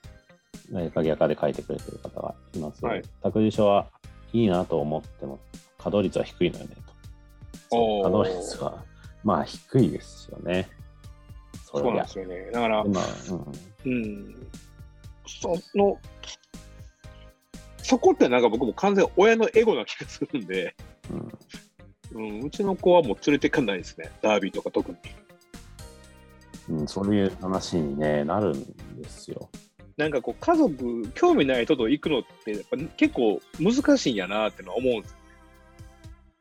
[0.71, 2.85] ー、ね鍵垢で書いてくれてる方がいます。
[2.85, 3.87] はい託児所は
[4.33, 5.39] いいなと思っても
[5.79, 6.77] 稼働率は低いのよね
[7.71, 8.03] と。
[8.03, 8.85] 稼働率は
[9.25, 10.69] まあ低いですよね。
[11.71, 12.51] そそうなんですよね。
[12.51, 13.05] だから、まあ
[13.85, 14.47] うんうん、
[15.27, 15.99] その、
[17.83, 20.75] そこってなんか僕も完全に親のエゴな気がするんで、
[22.15, 24.11] うんうん、うちの子はもう連れてかないですね。
[24.23, 24.97] ダービーとか特に。
[26.71, 28.65] うん、そういう話に、ね、なるん
[28.97, 29.51] ですよ。
[29.99, 35.19] なんかこう家族、興味ない人と行くのってやっぱ結構難しいんやなってのは思うんですよ。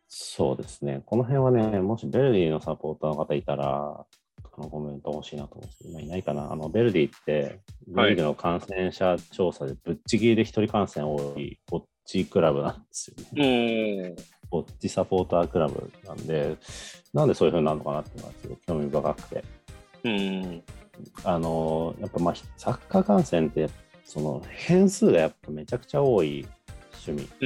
[0.07, 1.01] そうですね。
[1.05, 4.05] この辺はね、もしベルディのサポーターの方いたら、
[4.57, 6.51] あのコメント欲しいなと思うんですけど、今いないかな。
[6.51, 14.01] あのベルディって、リはいーグの感染者調査でぶっちぎりで一人感染多い、ぼっちクラブなんですよね。
[14.01, 14.15] うん。
[14.49, 16.57] ぼっちサポータークラブなんで、
[17.13, 19.43] なんでそういう風になるのかなっていうのはすごく興味深くて。
[20.03, 20.63] うん。
[21.23, 23.69] あのやっぱまあサッカー観戦って、
[24.05, 26.47] その変数がやっぱめちゃくちゃ多い
[27.07, 27.45] 趣味う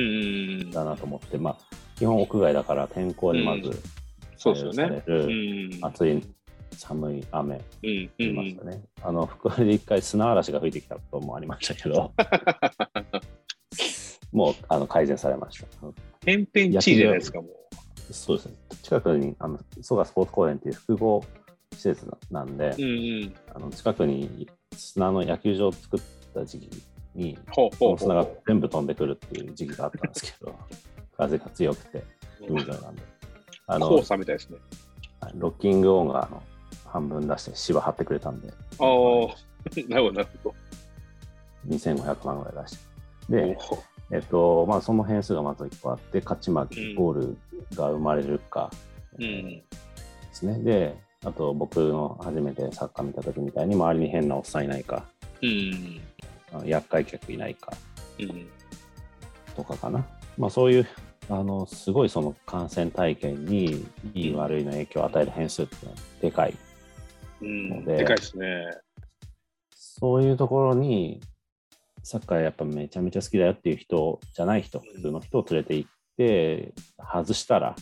[0.67, 0.71] ん。
[0.71, 1.57] だなと思って、まあ、
[1.97, 3.77] 基本屋外だから天候にまず
[4.37, 5.03] そうですよ左ね。
[5.07, 5.13] う
[5.81, 5.85] ん。
[5.85, 6.23] 暑い、
[6.77, 8.09] 寒い、雨、うん。
[8.19, 8.83] うましたね。
[9.01, 12.13] あの、福割で一回砂嵐が吹いてきたこともありましたけど、
[14.31, 15.67] もうあの改善されました。
[16.21, 17.49] 天変地異じゃないですか、も
[18.11, 18.55] そうですね。
[18.83, 21.23] 近くに、あの、蘇我スポーツ公園っていう複合
[21.73, 22.75] 施設ななんで、う。
[22.77, 22.93] うんう
[23.25, 23.33] ん。
[23.55, 25.99] あの近くに砂の野球場を作っ
[26.33, 26.83] た時期
[27.15, 27.37] に、
[27.97, 30.55] 砂が全部飛んでくるっていう時期があったんですけど、
[31.17, 32.03] 風が強くて、
[32.47, 33.01] 海沿いなんで。
[33.67, 33.79] あう。
[33.79, 34.57] の黄、砂みたいですね。
[35.35, 36.41] ロッキングオンがあの
[36.91, 38.87] 半分出して芝張ってくれたんで、ああ、
[39.87, 40.53] なるほど、なるほ
[41.67, 42.77] 2500万ぐらい出して。
[43.29, 43.37] ど。
[43.37, 43.57] で、
[44.11, 47.37] えっと、まあ、その変数がまず1個あって、勝ち負け、うんゴール
[47.75, 48.69] が生まれるか
[49.17, 49.47] うん。
[49.49, 49.63] で
[50.33, 50.59] すね。
[50.59, 55.05] で、あと僕の初めてサッカー見た時みたいに、周りに変なおっさんいないか、
[55.41, 56.01] うん。
[56.65, 57.71] 厄介客いないか
[58.19, 58.47] うん。
[59.55, 60.05] とかかな。
[60.37, 60.87] まあ、そういう、
[61.29, 65.75] あの、すごいその感染体験にいい悪いの影響を与える変数って
[66.21, 66.57] でかい。
[67.41, 67.69] うん。
[67.69, 68.65] のででかいですね。
[69.75, 71.21] そういうところに、
[72.03, 77.75] サッカーやっぱめちゃめちゃ好きだよっていう人じゃない人、普通の人を連れて行って、外したら、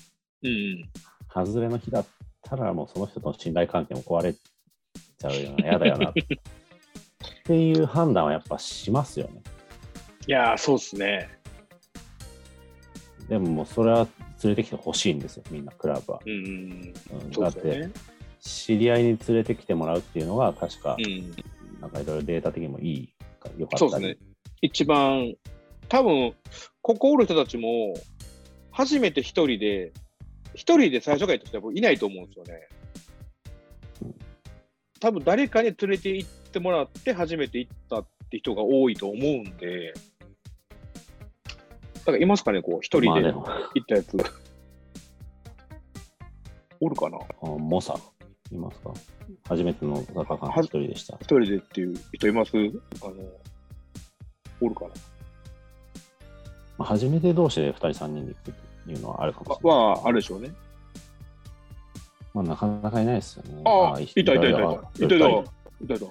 [0.44, 0.90] うん。
[1.34, 2.06] 外れの日だっ
[2.42, 6.10] たら、もうその人との信頼関係も壊れちゃうような、嫌だよな。
[6.12, 6.14] っ
[7.44, 9.42] ていう判断はやっぱしますよね。
[10.28, 11.30] いやー、そうっすね。
[13.28, 14.08] でももうそれは
[14.44, 16.20] 連れてきてほしいんですよ、みんな、クラブは。
[16.26, 17.32] うんうん。
[17.32, 17.94] だって、ですよね。
[18.40, 21.32] 知り合いに連れてきてもらうっていうのが、確かう、ん。
[21.82, 23.10] なんかいろいろデータ的にもいい
[23.40, 24.08] か、よかそうったり。
[24.08, 24.28] ですね。
[24.62, 25.36] 一番、
[25.88, 26.34] 多分
[26.82, 27.94] ここおる人たちも、
[28.72, 29.92] 初めて一人で、
[30.54, 32.68] 一人で最初から行った人は僕いないと思うんですよね。
[35.00, 39.94] 多分誰かに連れて行ってもらって、初めて行ったって人が多いと思うんで、
[42.00, 44.18] だからいますかね、こう、一人で行ったやつ。
[46.82, 47.18] おるかな？
[47.42, 47.96] あモサ、
[48.52, 48.94] いますか？
[49.48, 51.16] 初めてのサッカー官一人でした。
[51.18, 52.52] 一人でっていう人います？
[52.56, 53.14] あの、
[54.62, 54.90] おるかな？
[56.78, 58.54] まあ、初めて同士で2人、3人で行くっ
[58.86, 59.78] ていうのはあるかもしれない。
[59.80, 60.52] は、あるでしょうね。
[62.34, 63.62] まあ、なかなかいないですよね。
[63.66, 64.54] ああ、いたいたいたいた。
[64.54, 65.30] いたいた。
[65.30, 65.44] い
[65.84, 66.06] いたいた。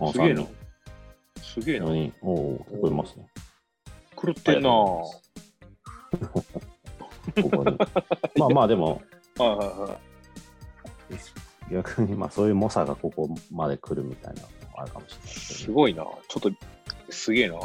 [0.00, 0.48] あすげえな3。
[1.42, 1.86] すげえな。
[1.86, 3.26] おお、結構いますね。
[4.22, 4.68] 狂ってんな。
[4.68, 4.76] は
[6.20, 7.78] ここに
[8.36, 9.00] まあまあでも、
[9.38, 9.98] い はいは
[11.70, 15.28] 逆にまあそういう猛者がここまで来るみたいなのもあるかもしれないい。
[15.28, 16.04] ですごいな。
[16.28, 16.50] ちょっと、
[17.10, 17.56] すげえな。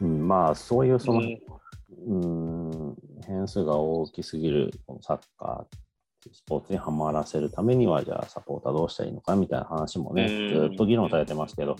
[0.00, 2.96] うん、まあそういうその、うんうん、
[3.26, 5.76] 変数が大きすぎるこのサッカー
[6.32, 11.76] スポーツにはまらせるためには、じゃあサポーターどうしたらいいのかみたいな話もね、うんずっと議論されてますけど、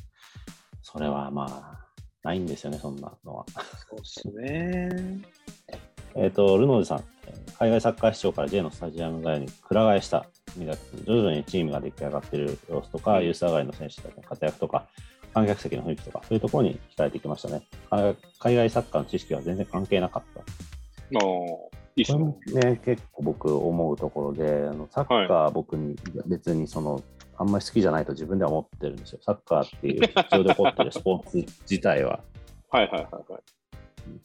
[0.83, 1.87] それはまあ、
[2.23, 3.47] ないんですよね、そんなのは。
[3.89, 5.21] そうっすね。
[6.15, 10.27] えっ、と、ルノーズさん、えー海外サッカー視聴から J のスタジアム外にくら替えした、
[10.57, 14.87] みたいな徐々にチームが出来上がっている様子とか、ユース上がりの選手たちの活躍とか、
[15.33, 17.63] 観客席の雰囲気とか、そういうところに惹かれてきましたね。
[17.91, 20.41] 海海外サッカーの知識は全然関係なかった。
[20.41, 21.25] ああ、
[21.97, 22.81] いいっすこね。
[22.85, 25.97] 結構僕思うところで、あのサッカー僕に
[26.27, 27.03] 別にその、
[27.39, 29.19] あんまり好きじゃないと自分では思ってるんですよ。
[29.23, 31.37] サッカーっていう必要で起こってるスポーツ
[31.71, 32.21] 自体は
[32.69, 33.43] はいはいはいはい。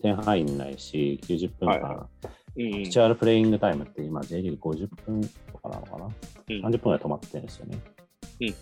[0.02, 5.22] 点範囲にないし、90分間、はいはうんピチュアルプレイングタイムって今 J リーグ50分
[5.52, 6.12] とかなのかな、うん
[6.66, 7.80] 30分ぐらい止まってるんですよね。
[8.42, 8.56] うんうん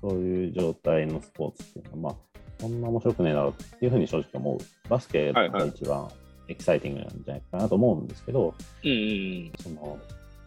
[0.00, 4.58] そういう状態のスポーツっていうのは、まあ、そんな面白くねえだろうっていうふうに正直思う。
[4.88, 6.08] バスケが一番
[6.48, 8.54] エキサイティングなんじゃないかなと思うんですけど、
[9.60, 9.98] その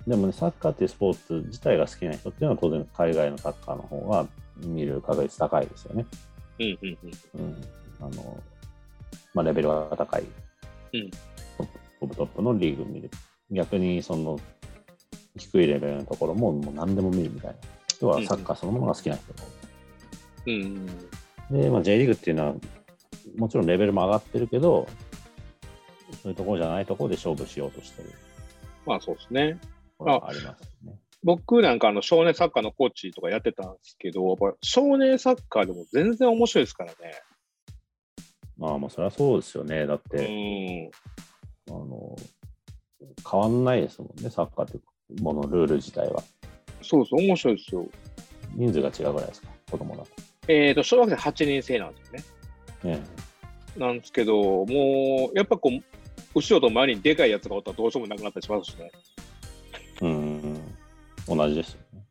[0.08, 4.26] でもね、サッカーっていうスポーツ自体が好きな人っていうのは当然海外のサッカーの方が
[4.58, 6.06] 見る確率高いですよね。
[6.60, 7.58] うん。
[8.00, 8.44] あの、
[9.34, 10.24] まあ、レベルが高い。
[10.94, 11.31] うんト
[12.06, 13.10] ップトップのリーグ見る。
[13.52, 14.40] 逆にその
[15.38, 17.58] 低いレベルのところももう何でも見るみたいな。
[18.02, 19.26] 人はサッカーそのものが好きな人
[20.48, 20.54] うん
[21.52, 22.56] うんで、まあ、J リーグっていうのは、
[23.38, 24.88] もちろんレベルも上がってるけど、
[26.24, 28.12] そういうところじゃないところで勝負しようとしてる
[28.86, 29.60] まあそうですね。
[30.00, 30.94] ありますね。
[31.24, 36.96] 僕なんかあの少年サッカーのコーチとかやってたんですけど、やっぱ少年サッカーでも全然面白いですからね。
[38.58, 39.86] まあまあ、それはそうですよね。
[39.86, 40.90] だっうて、ん。
[41.78, 42.16] あの、
[43.30, 44.82] 変わんないですもんね、サッカーってい
[45.20, 46.24] うもの、ルール自体は。
[46.82, 47.86] そうそう、面白いですよ。
[48.56, 50.10] 人数が違うぐらいですか、子供だと。
[50.48, 52.14] えっ、と、小学生8人制なんですよ
[52.84, 52.98] ね。
[52.98, 53.04] ね
[53.78, 55.82] なんですけど、もう、やっぱこう、
[56.36, 58.92] 後ろと前にでかいやつがおったらどうしようもなくなったりしますしね。
[60.02, 60.62] うん、
[61.28, 62.04] 同じですよね。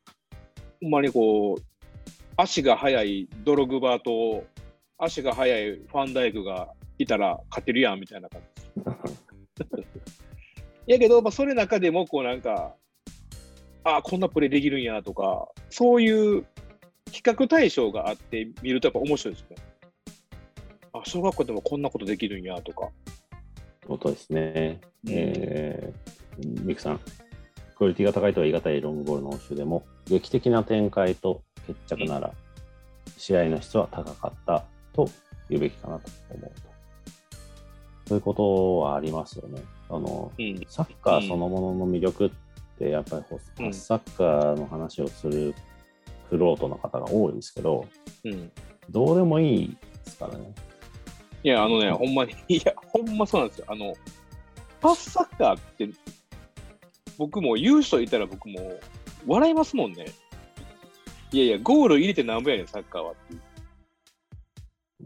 [0.82, 1.62] ほんまにこう、
[2.36, 4.44] 足が速いドログバーと、
[4.98, 8.40] 足が速いファンダイクがいたら勝てるやんみたいな感
[8.76, 9.19] じです。
[10.86, 12.74] やけど、まあ、それ中でもこうなんか、
[13.84, 16.46] ああ、こんなプレーできるんやとか、そういう
[17.10, 19.56] 比較対象があって見るとやっぱ面白いですね。
[20.92, 22.88] あ、小学校でもこんなことできるんやとか。
[23.86, 24.80] そうですね。
[25.04, 27.00] うんえー、ミクさん、
[27.76, 32.32] クオリティが高いとは言い難いロングボールの応酬でも、劇的な展開と決着なら、
[33.16, 35.08] 試合の質は高かったと
[35.48, 36.69] 言うべきかなと思うと。
[38.10, 39.62] そういうことはありますよね。
[39.88, 40.60] あのうん。
[40.66, 42.30] サッカーそのものの魅力っ
[42.76, 45.54] て、やっぱりこううんサッカーの話をする
[46.28, 47.86] フロートの方が多いですけど、
[48.24, 48.50] うん。
[48.90, 50.52] どうでもいいですからね。
[51.44, 53.66] いや、あのね、ほんまに、いや、ほんまそうなんですよ。
[53.68, 53.94] あの、
[54.80, 55.88] パスサッカーって、
[57.16, 58.72] 僕も言う人いたら僕も
[59.24, 60.06] 笑いますもんね。
[61.30, 63.36] いやいや、ゴール入れてなんぼやねん、サッカーはってい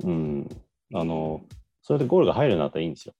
[0.04, 0.06] う。
[0.08, 0.48] うん。
[0.94, 1.42] あの、
[1.84, 3.14] それでゴールが入るようになったらいいんですよ。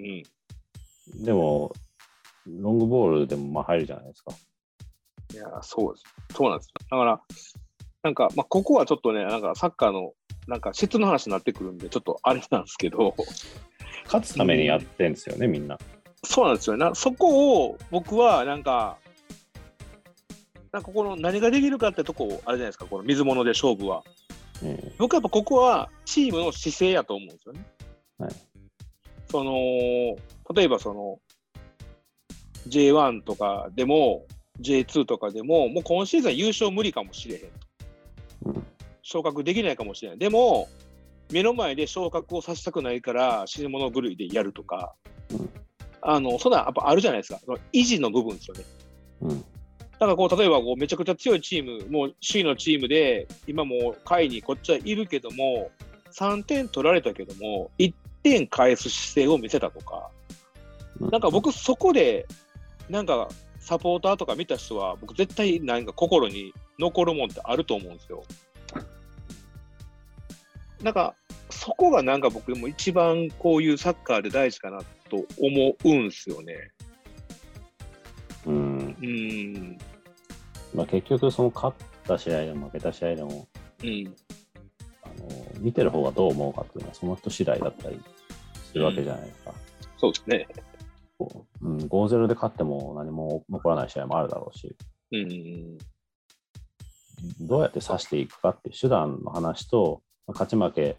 [0.00, 1.24] うん。
[1.24, 1.72] でも、
[2.46, 4.32] ロングボールでもまあ入るじゃないですか。
[5.34, 6.34] いや、そうです。
[6.34, 6.72] そうなんです。
[6.90, 7.20] だから、
[8.02, 10.14] なんか、まあ、ここはちょっとね、なんかサッカーの、
[10.46, 13.14] なんか質の話になってくるんで、ちょっとあれなんですけど、
[14.06, 15.76] 勝つためにやってんですよね、みんな。
[16.24, 16.94] そうなんですよな。
[16.94, 18.96] そこを僕はなんか、
[20.72, 24.02] なんかこの何ができるかってとこ、あれじゃないですか、この水物で勝負は。
[24.62, 27.64] え僕はやっぱここはチームの姿勢やと思うんですよね。
[28.18, 28.30] はい。
[29.30, 29.52] その
[30.54, 31.18] 例えばその
[32.68, 34.24] J1 とかでも
[34.60, 37.48] J2 とかでももう今シーズン優勝無理かもしれへんと。
[38.46, 38.66] うん。
[39.02, 40.18] 昇格できないかもしれない。
[40.18, 40.68] でも
[41.30, 44.94] 目の前で昇格をさせたくないから死に物狂いでやるとか、
[45.30, 45.50] うん。
[46.00, 47.40] あのそんなんやっぱあるじゃないですか。
[47.72, 48.64] 維持の部分ですよね。
[49.22, 49.44] うん。
[49.98, 55.70] だからこう例えばこうめちゃくちゃ強いチーム、もう首位のチームで、今もう下位にこっちはいるけども、
[56.12, 57.92] 3点取られたけども、1
[58.22, 60.10] 点返す姿勢を見せたとか、
[61.00, 62.26] なんか僕、そこで、
[62.88, 63.28] なんか
[63.60, 68.22] サポーターとか見た人は、僕、絶対なんか心に残るもんってあると思うんですよ。
[70.82, 71.14] なんか、
[71.50, 76.70] そこがなんか僕も一番こういうサッカーで大事かなと思うんすよね。
[78.46, 78.96] うん。
[79.00, 79.78] うん。
[80.74, 83.48] まあ、結局、その勝った試合でも負けた試合でも、
[83.82, 84.16] うん。
[85.18, 88.00] あの見てる方がどう思うかっていうのは、その人次第だったり
[88.72, 89.54] するわけじゃないですか。
[89.96, 90.48] そうですね。
[91.18, 94.76] こううん、5-0で勝っても何も残らない試合もあるだろうし、
[95.12, 95.78] うん。
[97.40, 100.96] どうやって指していくかっていう手段の話と、まあ勝ち負け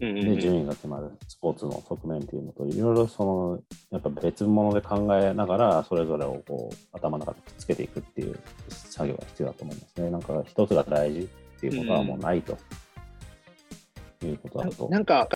[0.00, 3.60] うんで順位が決まるスポーツの側面っていうのと、いろいろその、
[3.92, 8.36] やっぱ別物で考えながら、それぞれをこう頭の中でくっつけていくっていう
[8.68, 10.10] 作業が必要だと思いますね。
[10.10, 11.26] なんか一つが大事っ
[11.60, 12.58] ていうことはもうないと、
[14.24, 14.88] いうことだと。
[14.88, 15.28] なんか、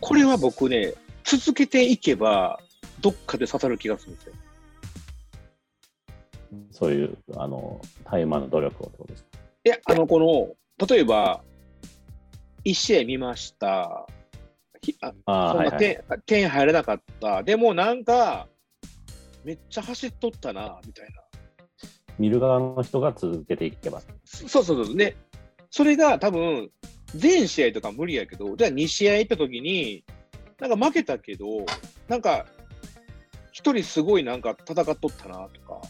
[0.00, 2.60] これは僕ね、続けていけば、
[3.00, 4.32] どっかで刺さる気がするんですよ。
[6.70, 9.38] そういう、あの、タイマーの努力をってことですか？
[9.64, 10.18] いや、あの、こ
[10.78, 11.42] の、例えば、
[12.64, 14.06] 1試合見ました。
[14.82, 15.72] ひあああ、そんはいはい。
[15.72, 17.42] な点点入らなかった。
[17.42, 18.46] でもなんか、
[19.44, 21.12] めっちゃ走っとったな、みたいな。
[22.18, 24.00] 見る側の人が続けていけば。
[24.24, 24.96] そそうそうそう。
[24.96, 25.16] で、
[25.70, 26.70] それが多分、
[27.14, 30.04] 全試合とか無理やけど、じゃあ2試合行った時に、
[30.60, 31.46] なんか負けたけど、
[32.08, 32.46] なんか、
[33.52, 35.80] 一人すごいなんか戦っとったなとか、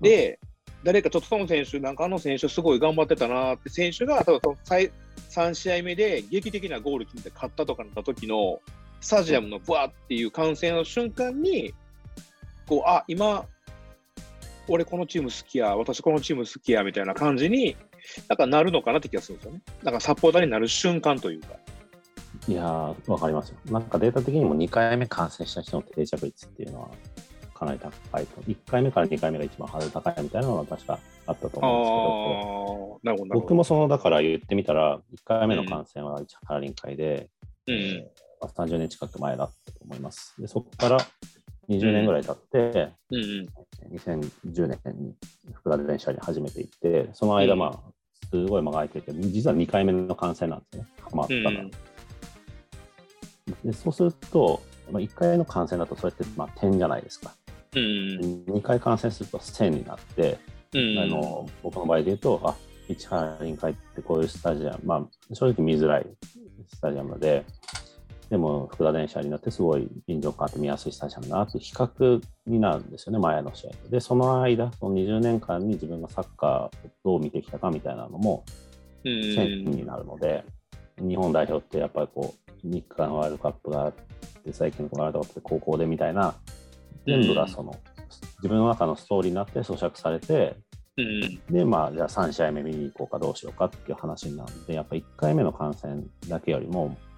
[0.00, 0.38] で、
[0.82, 4.90] 誰かちょっとその選手、なんかあの選手すごい頑張ってたなって選手が、多分その最
[5.30, 8.60] 3試合目で劇的なゴール決めて勝ったとかなった時の、
[9.00, 11.74] スタジアムのブワーっていう歓声の瞬間に、
[12.66, 13.46] こう、あ、今、
[14.68, 17.76] 俺このチーム好きや、私このチーム好きや、みたいな感じに、
[18.28, 19.62] なんかなるのかなって気がするんですよね。
[19.82, 21.48] なんかサポーターになる瞬間というか。
[22.48, 23.58] いやー、わかりますよ。
[23.66, 26.90] なんかデータ的にも2回目感染した人の定着率っていうのは
[27.54, 28.40] かなり高いと。
[28.42, 33.40] 1回目から2回目が一番ハードル高いみたいなのは確かあったと思うんですけど、ど。
[33.40, 37.28] 僕もその、だから言ってみたら、1回目の感染は市原臨海で、
[37.66, 38.06] うん
[38.40, 40.34] まあ30年近く前だったと思います。
[40.38, 40.98] でそこから
[41.70, 43.96] 20年ぐらい経って、うんうん。
[43.96, 45.14] 2010年に
[45.54, 47.58] 福田電車に初めて行って、その間、うん。
[47.60, 47.80] まあ、
[48.30, 51.70] すごい間が空いてて、実は2回目の感染なんですね、ハマったのはうん。
[53.64, 57.34] でそうすると、まあ、1回の感染だとそれってまあ点じゃないですか。
[57.76, 57.82] うん
[58.48, 60.38] 2回感染すると線になって、
[60.74, 60.98] うん。
[60.98, 62.54] あの僕の場合で言うと、あ
[62.88, 66.06] 市原臨海ってこういうスタジアム、まあ、正直見づらい
[66.68, 67.44] スタジアムで、
[68.30, 73.88] でも福田電車になってすごい臨場感あって見やすいスタジアムだなって比較になるんですよね、前の試合と。
[73.88, 78.44] で、その間、その20年間に自分がサッカーをどう見てきたかみたいなのも
[79.04, 80.44] うん線になるので、
[80.98, 83.92] 日本代表ってやっぱりこう、日韓ワールドカップがあっ
[84.44, 86.34] て、最近のワールドカップって高校でみたいな、
[87.06, 87.74] 全部がその、
[88.36, 90.54] 自分の中のストーリーになって咀嚼されて、
[90.96, 97.09] うんで、まあ、じゃあ3試合目見に行こうかどうしようかっていう話になるので、やっぱ1回目の観戦だけよりも、うん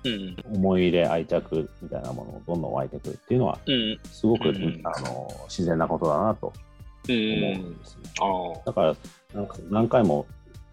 [0.53, 6.53] 思い入れ、愛着みたいなものをどんどん湧いてくるっていうのは、うんすごく、うんあの自然なことだなと
[7.09, 8.11] う思うんんですね。
[8.21, 8.97] ああだから
[9.35, 10.27] なんか何回も、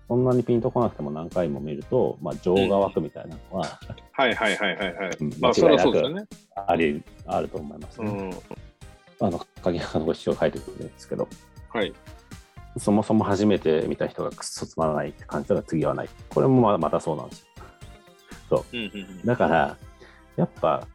[0.07, 3.79] そんなにピンとこなくても何回も見ると、まあ、情が湧くみたいなのは、
[4.11, 5.33] はいはいはいはいはいうん。
[5.39, 6.23] まあそれはそうですよね。
[6.55, 8.09] ありあると思いますね。
[8.09, 8.59] うん
[9.21, 11.27] あの鍵山のご師匠書いてくるんですけど、
[11.69, 11.93] はい。
[12.77, 16.09] そもそも初めて見た人がくっそつまらないって感じたら次はない。
[16.29, 17.48] これもままたそうなんですよ。
[18.57, 19.77] うんうんだから、
[20.35, 20.87] やっぱ、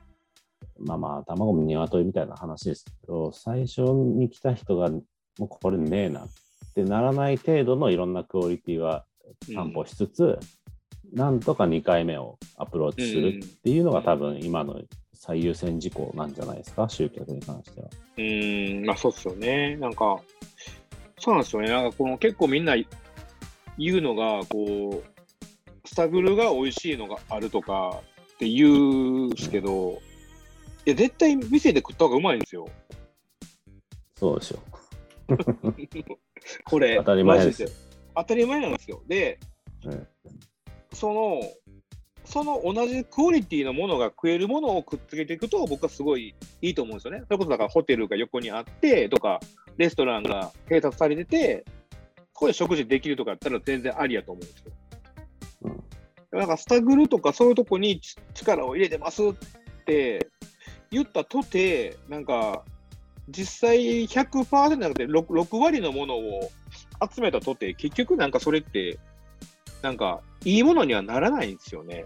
[0.79, 5.03] まあまあ、卵も鶏みたいな話ですけど、最初に来た人が、も
[5.41, 6.29] うこれねえなっ
[6.75, 9.05] てならない程度のいろんなクオリティは
[9.55, 10.39] 担保しつつ、
[11.13, 14.81] なんとか2回目をアプローチするっていうのが多分今の
[15.15, 17.89] 最優先事項なんじゃないですか、集客に関しては。
[18.19, 18.23] う
[18.83, 19.77] ん、まあそうっすよね。
[19.77, 20.21] なんか、
[21.19, 21.69] そうなんですよね。
[21.69, 22.75] なんかこの結構みんな
[23.79, 25.14] 言うのが、こう、
[25.85, 28.01] スタグルが美味しいのがあるとか
[28.35, 30.01] って言うんですけど、
[30.87, 32.69] いや、絶対店で食った方がうまいんですよ。
[34.17, 34.59] そうでしょ。
[36.65, 37.75] これ、当たり前ですマジ
[38.17, 39.03] 当たり前なんですよ。
[39.07, 39.39] で、
[39.85, 40.07] うん
[40.95, 41.41] その、
[42.25, 47.23] その同じクオリティのものが食えるものをくっつけていくと、僕はすごいいいと思うんですよね。
[47.27, 49.41] それこそだからホテルが横にあってとか、
[49.77, 51.65] レストランが併設されてて、
[52.33, 54.73] ここで食事できるとかやったら全然ありやと思うんですよ。
[55.65, 55.85] うん
[56.39, 59.35] なんかスタグルとかそういうとこにち力を入れてますっ
[59.87, 60.27] て
[60.91, 62.65] 言ったとて、なんか
[63.29, 66.51] 実際100%じゃなくて 6, 6割のものを
[67.15, 68.99] 集めたとて、結局なんかそれって、
[69.81, 72.05] なんかいいものにはならないんですよね。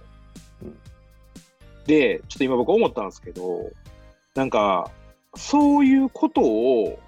[0.63, 0.79] うん
[1.87, 3.71] で、ちょっと今僕思ったんですけど、
[4.35, 4.91] なんか
[5.35, 6.99] そういうことを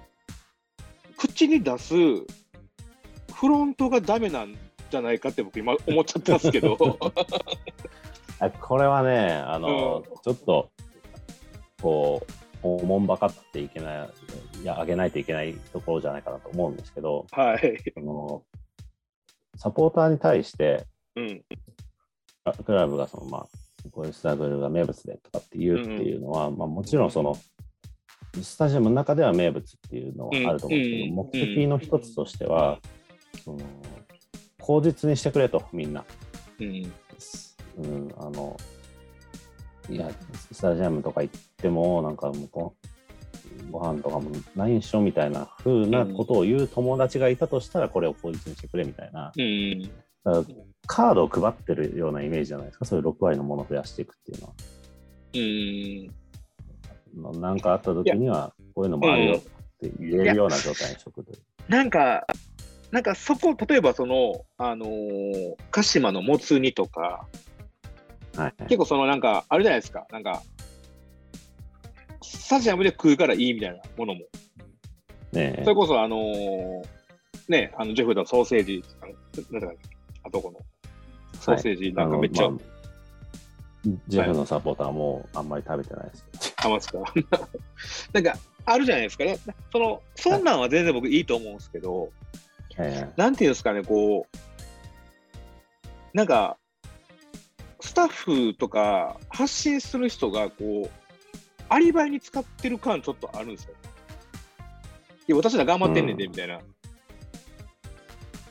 [1.17, 4.55] 口に出すフロントがダメなん
[4.91, 6.77] じゃないかって僕今思っちゃったんですけど。
[8.39, 10.69] あこれはね、あの、ちょっと、
[11.81, 12.31] こう、
[12.63, 14.09] おもんばかっていけない、
[14.61, 17.77] いや、上げないといけないところじゃないかなと思うんですけど、はい。
[17.95, 18.43] あの
[19.57, 20.85] サポーターに対して、
[21.15, 21.43] うん。
[22.43, 23.47] あクラブがその、まあ、
[23.91, 27.37] こういうスタグルが名物でとかって言うっていうのは、まあ、もちろんその、
[28.41, 32.79] スタジアムの中では名物っていうのはあると思うんですけど、うん目的の一つとしては、
[33.43, 33.59] その
[34.61, 36.05] 口実にしてくれと、みんな。
[36.59, 36.93] うん。
[37.77, 38.57] うん、あの、
[39.89, 40.09] いや、
[40.51, 49.81] スタジアムとか行っても、なんかもうこう、ご飯とかもないんしょみたいな風なことを言う友達がいたとしたら、これを口実にしてくれみたいな、うん。
[49.81, 49.91] だか
[50.23, 50.45] ら
[50.87, 54.53] カードを配ってるようなイメージじゃないですか、そういう6割のものを増やしていくっていうのは。
[57.33, 57.41] うん。
[57.41, 59.39] なんかあった時には、こういうのもあるよっ
[59.79, 61.39] て言えるような状態にしとくという。
[61.67, 62.25] なんか、
[62.91, 67.25] なんかそこ、例えばその、あのー鹿島のもつ煮とか、
[68.35, 70.43] はい、結構そのなんか、あるじゃないですか、なんか、
[72.21, 74.21] スタジアムで食うからいいみたいなものも。
[75.31, 76.83] ねえそれこそ、あのー
[77.47, 79.13] ね、あのジェフのソーセージ、あの
[79.51, 79.73] なんだか
[80.23, 80.59] あとこの
[81.39, 82.71] ソーセージ、なんかめっちゃあのまあ
[84.07, 86.67] ジェフのサポーターはもうあんまり食べてないですけど。
[86.69, 86.99] 余すか。
[88.13, 89.39] なんか、あるじゃないですかね。
[89.71, 92.11] その、そんなんは全然僕いいと思うんですけど、
[92.77, 94.37] えなんていうんですかね、こう、
[96.13, 96.57] なんか、
[97.79, 100.89] スタッフとか発信する人が、こう、
[101.69, 103.73] アリバイに使ってる感ちょっとあるんですよ。
[105.27, 106.59] いや、私ら頑張ってんねんで、うんみたいな。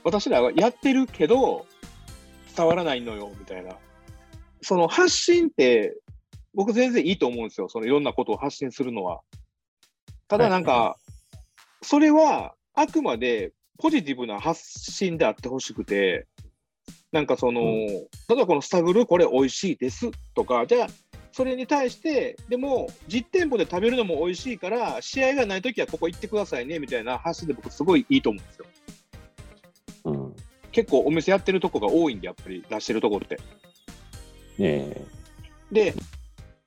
[0.03, 1.67] 私らはやってるけど、
[2.57, 3.77] 伝わらないのよ、みたいな。
[4.63, 5.97] その発信って、
[6.55, 7.69] 僕全然いいと思うんですよ。
[7.69, 9.21] そのいろんなことを発信するのは。
[10.29, 10.97] ただなんか、は
[11.83, 14.63] それはあくまでポジティブな発
[14.93, 16.27] 信であってほしくて、
[17.13, 20.89] なんかその、うん例えばこのスタグルこれ美味しいですとか、じゃあ
[21.33, 28.67] それに対して、でも実店舗で食べるのも美味しいから、試合がないときはここ行ってくださいねみたいな発信で僕すごいいいと思うんですよ。
[30.05, 30.37] うん。
[30.73, 33.37] 結構お店やってるとこが多いんで、やっぱり出してるとこって。
[33.37, 33.43] ね
[34.59, 35.05] え
[35.73, 35.95] で、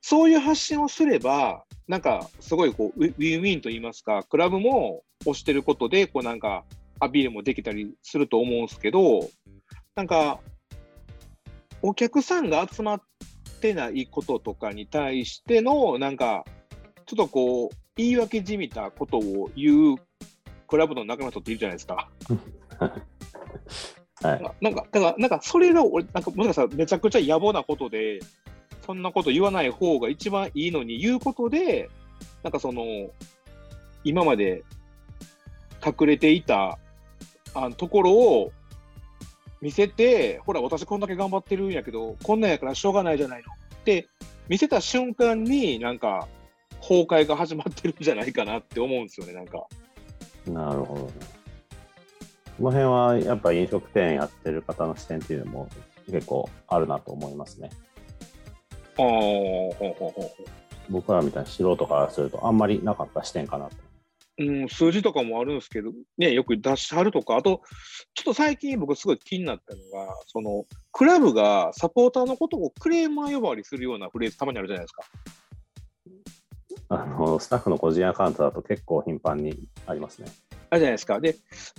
[0.02, 6.66] そういう発信をすれば、なんかすごいこうウィウィンウィンと言いますか、クラブも推してることで、こうなんか
[7.04, 9.30] アピールもできたりすると思うんですけど、
[9.96, 10.40] なんか、
[11.82, 13.02] お客さんが集まっ
[13.62, 16.46] てないこととかに対しての、なんか、
[17.06, 19.98] ちょっとこう、言い訳じみたことを言う
[20.68, 22.10] クラブの中の人っているじゃないですか。
[24.22, 24.42] はい。
[24.42, 28.20] ななんか、だから、なんかそれが俺、なんかもしかしたらめちゃくちゃ野暮なことで、
[28.86, 31.90] そんなこと言わない方が一番いいのに言うことで、
[32.42, 33.12] なんかその、
[34.04, 34.64] 今まで
[35.86, 36.80] 隠れていた
[37.54, 38.52] あのところを
[39.62, 44.10] 見せて、ほら、私こんだけ頑張ってるんやけど、こんなんやからしょうがないじゃないのって
[44.50, 46.28] 見せた瞬間に、なんか、
[46.82, 49.66] 崩壊が始まってるんじゃないかなって思うんですよね、なんか。
[50.46, 51.12] なるほどね。
[52.58, 55.70] この辺はやっぱ飲食店やってる方の視点っていうのも
[56.10, 57.70] 結構あるなと思いますね。
[58.98, 60.44] ああ、ほうほうほう。
[60.90, 63.76] 僕らみたいな素人からするとあんまりなかった視点かなと。
[64.40, 67.62] うん、数字とかもあるんですけど、ね、よく出しはるとか、あと、
[68.16, 75.04] ちょっと最近僕すごい気になったのが、その、クラブがサポーターのことをクレーマー呼ばわりするようなフレーズたまにあるじゃないですか。
[76.90, 80.28] あのスタッフの個人アカウントだと結構頻繁にありますね。
[80.70, 81.20] あるじゃないですか。
[81.20, 81.38] で、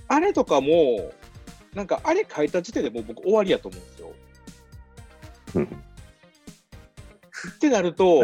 [0.09, 1.12] あれとかも、
[1.74, 4.12] なんかあれ書いた時点でもう僕終わりやと思うんですよ。
[5.57, 5.84] うん
[7.50, 8.22] ってなると。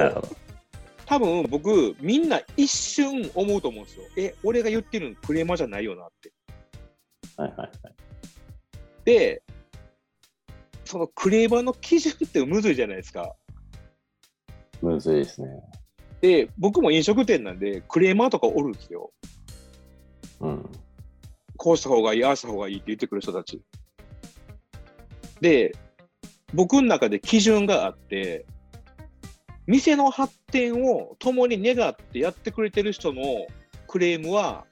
[1.11, 4.05] 多分僕、みんな一瞬思うと思うんですよ。
[4.17, 6.33] え、俺が言ってるのクレーマーじゃないよなって。
[7.37, 7.73] はいはいはい。
[9.05, 9.43] で、
[10.85, 13.35] そのクレーマーの基準ってむずいじゃないですか。
[14.81, 15.49] むずいですね。
[16.21, 19.11] で、僕も飲食店なんで、クレーマーとかおるんですよ。
[20.39, 20.71] うん。
[21.57, 23.61] こうした方がいい、ああした方がいいって言ってくる人たち。
[25.41, 25.73] で、
[26.55, 28.47] 僕の中で基準があって、
[29.71, 33.47] 店の発展を共に願ってやってくれてる人の
[33.87, 34.65] クレームは、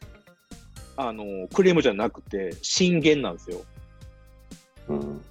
[0.96, 3.61] あの、クレームじゃなくて、進言なんですよ。
[4.88, 5.24] うん。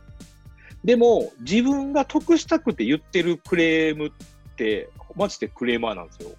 [0.85, 4.11] でも、自分が得したくて言ってるクレームっ
[4.55, 6.29] て、マジでクレーマーなんですよ。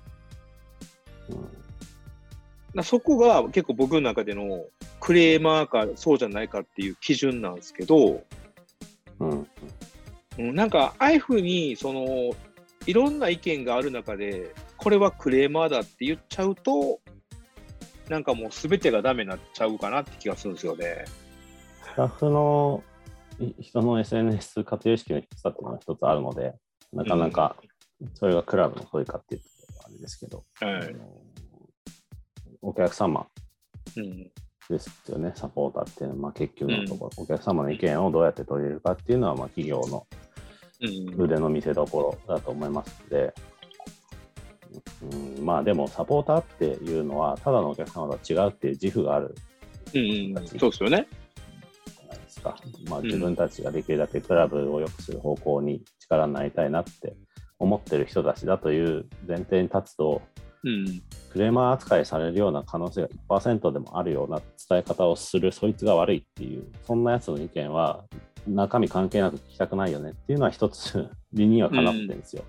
[1.30, 1.58] うん
[2.74, 4.66] なそこが結構僕の中での
[5.00, 8.22] クレーマーかそうじゃないかっていう基準なんですけど、
[9.20, 9.48] うん。
[10.38, 12.30] うんなんかああいうふうにその
[12.88, 17.00] いろんな意見がある中でこれはクレーマーだって言っちゃうと
[18.08, 21.04] なんかもう全てがダメになっちゃうかなって気がするんですよね。
[21.82, 22.82] スタッフの
[23.38, 26.54] い人の SNS 活用意識の低さっていうのが一つあるので、
[26.94, 27.56] なかなか
[28.14, 29.46] それがクラブのそういうかっていうと
[29.84, 30.44] あれですけど、
[32.62, 33.26] お客様
[33.98, 34.30] うん。
[34.70, 40.28] ですよね、サポーターっていうのは、まあ、結局のところ、お客様の意見をどうやって取り入れるかっていうのは、まあ、企業のうん
[41.16, 43.34] 腕の見せ所だと思いますので、
[45.38, 49.34] うん、まあでもサポーターっていうのは、ただのお客様とは違うっていう自負がある。
[49.94, 51.06] うんうん、そうですよね。
[52.28, 52.56] ですか。
[52.88, 53.04] まあ、ん。
[53.04, 57.16] 自分たちができるだけクラブを良くする方向に力になりたいなって
[57.58, 60.22] 思ってる人たちだという前提に立つと、
[60.64, 61.02] うん。
[61.30, 68.04] クレーマー扱いされるような可能性が1%でもあるような伝え方をする、そいつが悪いっていう、そんなやつの意見は
[68.48, 72.44] 中身関係なく聞きたくないよねっていうのは一つ 理にはかなってるんですよ。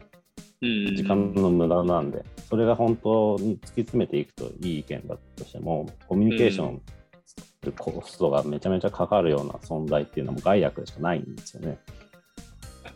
[0.62, 6.82] うん、時間の無駄なんで、それが本当に突き詰めていくといい意見だとしても、コミュニケーション
[7.26, 11.80] するコストがめちゃめちゃかかるような存在っていうのも害悪でしかないんですよね。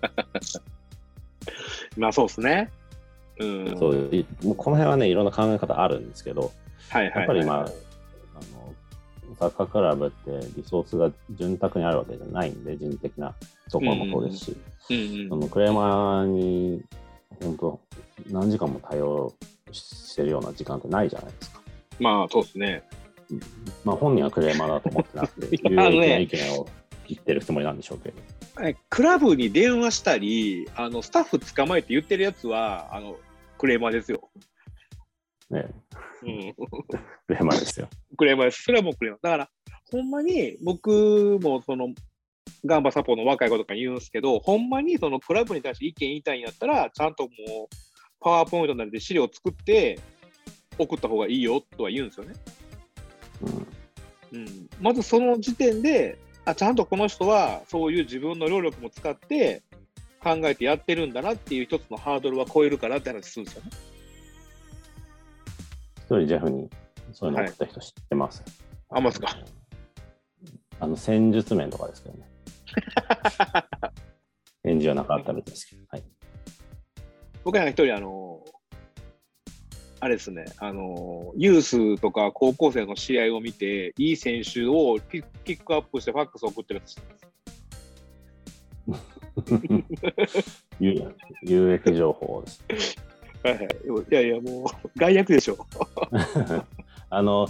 [1.96, 2.70] まあそうですね。
[3.40, 6.52] うん、そういもうこの辺はね、いろんな考え方あるんですけど、
[6.90, 7.93] はいはいはい、やっぱりまあ
[9.52, 13.34] カークラブってリソースが潤沢にあるわけじゃないんで、人的な
[13.72, 14.58] ところもそうですし、
[14.90, 16.84] うんうん、そのクレーマーに
[17.42, 17.80] 本当
[18.30, 19.34] 何時間も対応
[19.72, 21.62] してるような時間ってないじゃないですか。
[22.00, 22.84] まあそうですね。
[23.84, 26.68] まあ本人はクレーマーだと思ってなくて、 有益な意見を
[27.08, 28.18] 言ってるつもりなんでしょうけど。
[28.62, 33.16] えクラブに電話したり、あのスタッフ捕まえて言ってるやつは、あの
[33.58, 34.30] クレーマーですよ。
[35.54, 35.68] ね、
[36.24, 36.54] うん、
[37.28, 37.88] クレーマーですよ。
[38.18, 38.64] クレーマーです。
[38.64, 39.24] それはもうクレーマー。
[39.24, 39.50] だから、
[39.92, 41.94] ほんまに僕もその、
[42.66, 47.76] ガンバサポの若い子とかに言うんですけど、ほんまにそのクラブに対して意見言いたいんやったら、ちゃんともう、
[48.20, 50.00] パワーポイントなりで資料を作って、
[50.78, 52.34] 送った方がいいよとは言うんですよね。
[53.42, 53.68] うん
[54.34, 59.64] うん、まずその時点であ、ちゃんとこの人はそういう自分の労力も使って
[60.22, 63.70] 考えてやってるんだなっていう一つのハードルは超えるからって話するんですよね。
[66.20, 66.70] 一人ジェフに
[67.12, 68.44] そういうの送った人知ってます？
[68.90, 69.38] あ、ますか。
[70.80, 72.30] あの戦術面とかですけどね。
[74.64, 75.84] 返事はなかったみたいですけど。
[75.90, 76.04] はい。
[77.44, 78.44] 僕なんか一人、あの、
[80.00, 87.14] あれですね、あの、ユースとか高校生の試合を見て、いい選手をピックアップしてファックスを送ってるやつ知って
[88.88, 89.04] ます？
[90.80, 92.98] 有有益情報です。
[93.44, 93.68] はいはい。
[94.12, 94.66] いやいや、もう、
[94.96, 95.66] 害悪でしょ。
[97.10, 97.48] あの、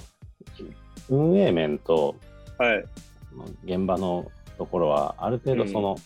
[1.10, 2.16] 運営面と
[2.58, 2.86] はい。
[3.66, 5.98] 現場のところは、ある程度その、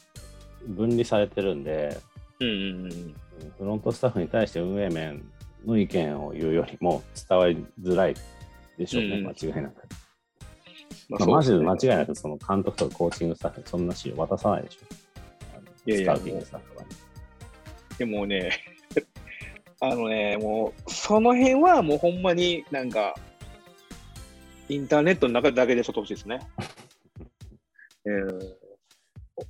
[0.68, 1.98] 分離されてるんで、
[2.40, 3.16] うんうんうん。
[3.58, 5.24] フロントスタッフに対して運営面
[5.66, 8.16] の意見を言うよりも伝わりづらい
[8.78, 9.88] でしょうね、うん間違いなく。
[11.10, 11.78] ままあ、マジで間い。
[11.82, 14.86] 違いなく、その監督とかコーチングスタッフにそんな資料渡さないでしょ。
[15.86, 16.90] いやいやスカウティングスタッフはね。
[17.98, 18.52] でもね、
[19.80, 23.16] あのね、もう、その辺はもうほんまになんか、
[24.70, 26.40] インターネットの中だけでちょっと欲しいですね。
[28.06, 28.40] うん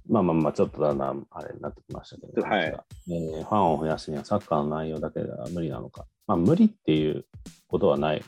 [0.09, 6.05] まあまあまあ、ちょっとだんだんあれになってきましたけど、はいえーファンを増やすにはサッカーの内容だけでは無理なのか。
[6.27, 7.25] まあ、無理っていう
[7.67, 8.21] ことはない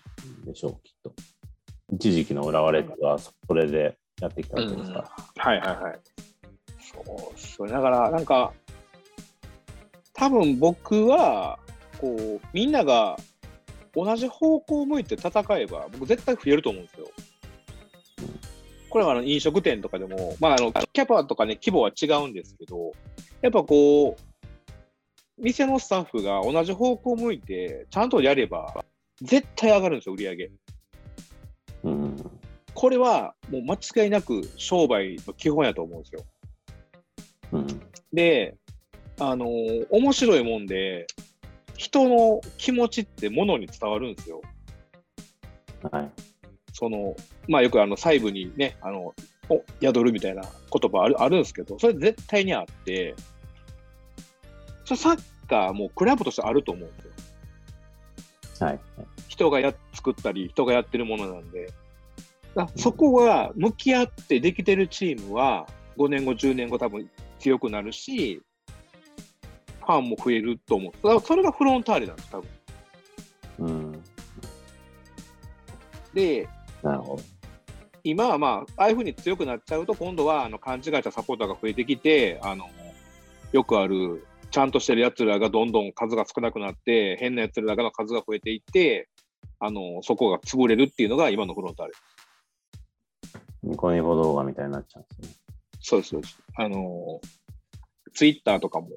[0.45, 1.13] でしょう、きっと。
[1.91, 5.43] 一時期の浦和レッズはそれでやってきたわけですから。
[5.43, 5.99] はいはいはい。
[6.79, 8.53] そうそれだから、なんか、
[10.13, 11.59] 多分僕は、
[11.99, 13.17] こう、みんなが
[13.93, 17.07] 同じ方向を向いて戦えば、僕絶対増えると思うんですよ。
[18.89, 22.91] これはあの飲食店とかでも、まあ、あのキャパとかね、規模は違うんですけど、
[23.41, 24.21] やっぱこう、
[25.37, 28.83] 店のスタッフが同じ方向を向いて、ちゃんとやれば、
[29.21, 30.51] 絶対上がるんですよ、売り上げ。
[31.83, 32.15] うん。
[32.73, 36.23] これはもう間違いなく商売の基本やと思うんですよ。
[37.51, 37.67] うん。
[38.11, 38.57] で、
[39.19, 41.05] あのー面白いもんで、
[41.79, 44.41] 人の気持ちってものに伝わるんですよ。
[45.89, 46.11] はい。
[46.73, 47.15] その、
[47.47, 49.15] まあよくあの細部にね、あの、
[49.47, 53.15] お宿るみたいな言葉あるあるんですけど、それ絶対にあって、
[54.83, 57.05] それサッカーもクラブとしてあると思うんです
[58.61, 58.67] よ。
[58.67, 58.79] はい。
[59.29, 61.71] 人がや作ったり、人がやってるものなんで。
[62.55, 65.65] だそこが向き合ってできてるチームは、
[65.97, 68.41] 5年後、10年後多分強くなるし、
[69.79, 70.91] ファンも増えると思う。
[70.91, 72.49] だからそれがフロンターレなんです、多分。
[73.59, 74.03] うん。
[76.13, 76.47] で、
[76.81, 77.23] なるほど。
[78.03, 82.69] 今はまあ、ああいうふうに強くなっちゃうと、今度はあの勘違いしたサポーターが増えてきて、あの
[83.51, 89.09] よくある、ちゃんとしてるやつらがどんどん数が少なくなって、変なやつらの数が増えていって、
[89.59, 91.93] あのそこが潰れるっていうのが今のフロンターレ。
[93.63, 95.35] ニコニコ動画みたいになっちゃうんですね。
[95.81, 96.39] そうです、そうです。
[96.55, 97.19] あの、
[98.13, 98.87] ツイッターとかも、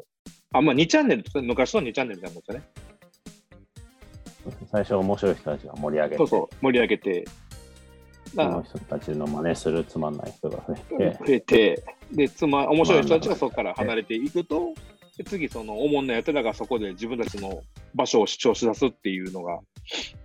[0.53, 2.83] あ、まあ2チャンネル、昔の2チャンネルみたいなもんですよね。
[4.70, 7.24] 最初面白い人たちが盛り上げて、そうそう、盛り上げて、
[8.35, 14.74] その人たちの真似するつまんない人が増えらて、増えて、で、つま、面白い人たちがそこから離れていくと、
[15.16, 17.62] で次、その、おもんなやつらがそこで自分たちの
[17.95, 19.61] 場所を主張し出すっていうのが、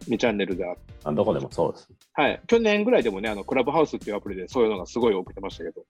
[0.08, 0.72] 2チャンネルであ
[1.10, 1.90] っどこでもそうです。
[2.14, 2.42] はい。
[2.48, 5.82] 去年ぐらいでもね、あの、クラブハウスっていうアプリでそういうのがすごい起きてましたけど、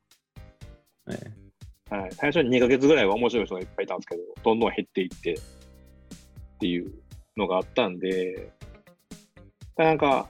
[1.07, 1.46] ね、
[1.89, 2.11] はい。
[2.11, 5.37] 最初に2ヶ月ぐらいは面白い人がいっぱいいたんですけど、どんどん減っていってっ
[6.59, 6.91] ていう
[7.37, 8.51] のがあったんで、
[9.77, 10.27] なんか、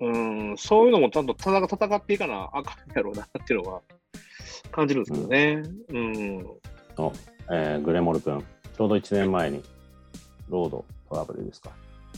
[0.00, 3.82] うん、そういうのもちゃんと戦戦っていかなあかんやろうなっていうのは
[4.70, 5.62] 感じるんですけどね。
[5.88, 6.38] うん。
[6.96, 7.12] の
[7.50, 8.44] えーグレモル君、
[8.76, 9.62] ちょうど1年前に、
[10.48, 11.70] ロードトラブルですか。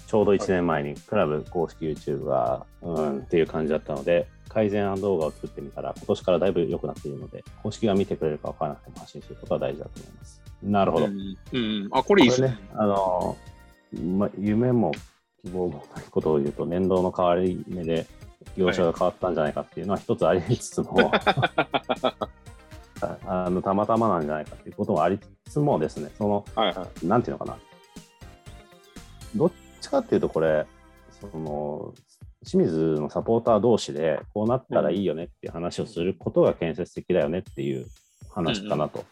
[0.06, 10.42] ちょうど1年前にクラブ公式 YouTube が、うんっていう感じだったので、改善案動画を作ってみたら、今年からだいぶ良くなっているので、公式が見てくれるか分からなくても発信することは大事だと思います。
[10.62, 11.06] なるほど。
[11.06, 11.36] うん。
[11.52, 12.58] うんあ、これいいっすね。
[12.74, 13.36] あの
[13.92, 14.92] ま、夢も
[15.44, 18.06] 希望もないことを言うと、年度の変わり目で
[18.56, 21.10] 業種が変わったんじゃないかっていうのは一つありつつも、
[23.00, 27.06] あ あのたまたまなんじゃないかっていうこともありつつもですね、その、はいはい。
[27.06, 27.58] なんていうのかな、
[29.34, 30.66] どっちかっていうと、これ、
[31.20, 31.94] その
[32.44, 37.86] 清水のサポーター同士で、こうなったらいいよねっていう話をすることが建設的だよねっていう
[38.30, 39.04] 話かなと。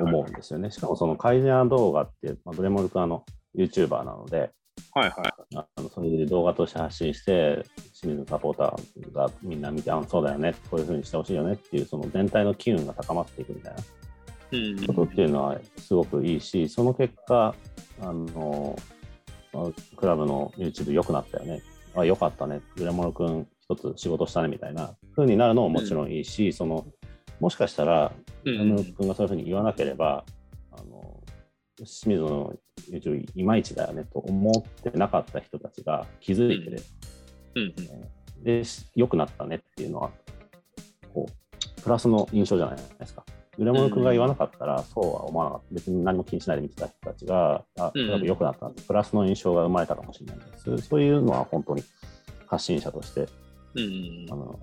[0.00, 0.70] 思うんですよね。
[0.70, 3.24] しかもその改善案動画って、まあ、ブレモル君はあの
[3.54, 4.50] YouTuber なので、
[4.92, 5.56] はいはい。
[5.56, 7.64] あのそれで動画として発信して、
[8.00, 13.80] 清水のサポーターがみんな見て、あそうだよね、こういうふうにしてほしいよねっていう、その全体の機運が高まっていくみたいな
[14.52, 14.86] うん。
[14.86, 17.54] ことっていうのはすごくいいし、その結果、
[18.00, 18.76] あの
[19.52, 19.64] まあ
[19.96, 21.62] クラブの YouTube 良くなったよね、
[22.02, 26.86] あ良かったね、グレモノ君一つ仕事したねみたいな風になるのももちろんいいし、その
[27.40, 28.12] もしかしたら、
[28.44, 28.84] うグレモノん。
[28.84, 30.24] 君がそういうふうに言わなければ、
[30.72, 31.20] あの
[31.76, 32.54] 清水の
[32.90, 36.82] YouTube いまいちだよねと思ってなかった人たちが気づいてね、
[37.56, 37.60] う
[38.40, 38.44] ん。
[38.44, 40.10] で、し良くなったねっていうのは、
[41.14, 43.24] こう、プラスの印象じゃないですか。
[43.58, 45.74] 浦本君が言わなかったら、そうは思わなかった。
[45.74, 50.88] 別に何も気にしないで見てた人たちが、あ、うんクラブ良くなったプラスの印象が生まれたかもしれないです。
[50.88, 51.82] そういうのは本当に
[52.46, 53.26] 発信者として、
[53.74, 54.36] うんあ。
[54.36, 54.58] の、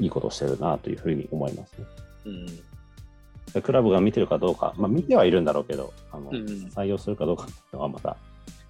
[0.00, 1.86] いいことをしてるなというふうに思いますね。
[2.26, 2.46] うん。
[3.52, 6.36] でクラブが見てるかどうか、まあ見てはいるんだろうけど、あの、うん
[6.74, 8.16] 採用するかどうかっていうのはまた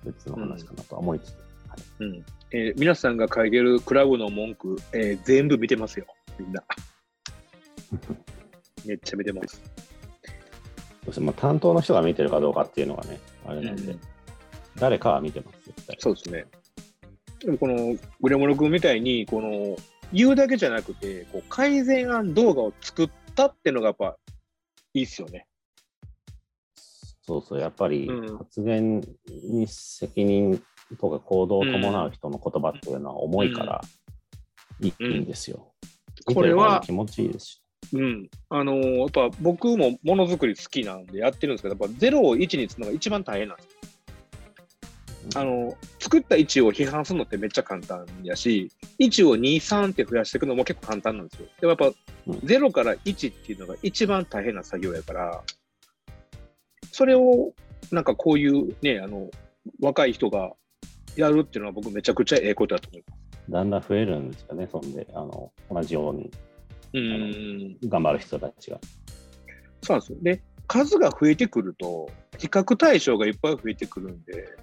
[0.05, 6.07] 別の話かなとは思いつつ、はいうんえー皆さんが書いてるクラブの文句、えー全部見てますよ、
[6.39, 6.63] みんな。
[8.89, 9.63] めっちゃ見てます。
[11.21, 14.01] まあ担当の人が見てるかどうかっていうのがね、あれなんで、うん
[14.79, 15.97] 誰かは見てます、絶対。
[15.99, 16.47] そうですね。
[17.41, 19.77] でもこのグレモノ君みたいに、この
[20.13, 24.17] 言うだけじゃなくて、こう改善案動画を作ったっていうのがやっぱ
[24.95, 25.47] いいっすよね。
[27.23, 30.63] そうそう、やっぱりうん発言に責任
[31.01, 33.81] とか行動を伴う人の言葉っていうのは重いから、
[34.81, 35.73] いいんですよ。
[36.25, 37.63] これは気持ちいいですし。
[37.93, 38.31] うん。
[38.51, 43.79] あのーやっぱ僕もものづくり好きなんでやってるんですけど、やっぱ0を1にするのが一番大変なんですよ。
[45.37, 51.49] あの、作った位置を批判するのってめっちゃ簡単やし、1を2、3って増やしていくのも結構簡単なんですよ。
[51.61, 51.87] でもやっぱ
[52.27, 55.43] うん0から1っていうのが一番大変な作業やから、
[56.93, 57.53] それを
[57.91, 59.31] なんかこういうね、あの、
[59.81, 60.53] 若い人が
[61.17, 63.29] やるっていうのは僕めちゃくちゃええことだと思います。
[63.51, 66.31] だんだん増えるんですよね、そんで、あの同じように
[66.93, 67.77] うん。
[67.85, 68.79] 頑張る人たちが。
[69.83, 70.19] そうなんですよ。
[70.23, 74.57] で、数が増えてくると、比較対象がいっぱい増えてくるんで、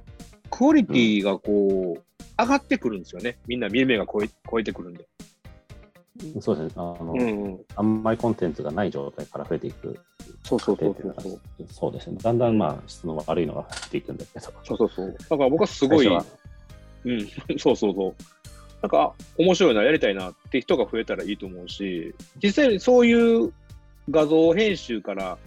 [0.49, 2.03] クオリティがこう、
[2.37, 3.37] 上がってくるんですよね。
[3.47, 5.07] みんな見る目が超え超えてくるんで。
[6.39, 7.59] そうですねあの、うんうん。
[7.75, 9.99] あんまりコンテンツがない状態から増えていく
[10.43, 11.41] そうそうそうそう。
[11.69, 12.17] そうですね。
[12.21, 14.45] だんだんまあ質の悪いのが増えていくんだけど。
[14.63, 15.15] そうそうそう。
[15.29, 17.27] だから僕はすごい、うん、
[17.57, 18.15] そうそうそう。
[18.85, 22.13] なんか面白いな、やりたいなって人が増えたらいいと思うし、
[22.43, 23.51] 実際にそういう
[24.11, 25.39] 画像編集から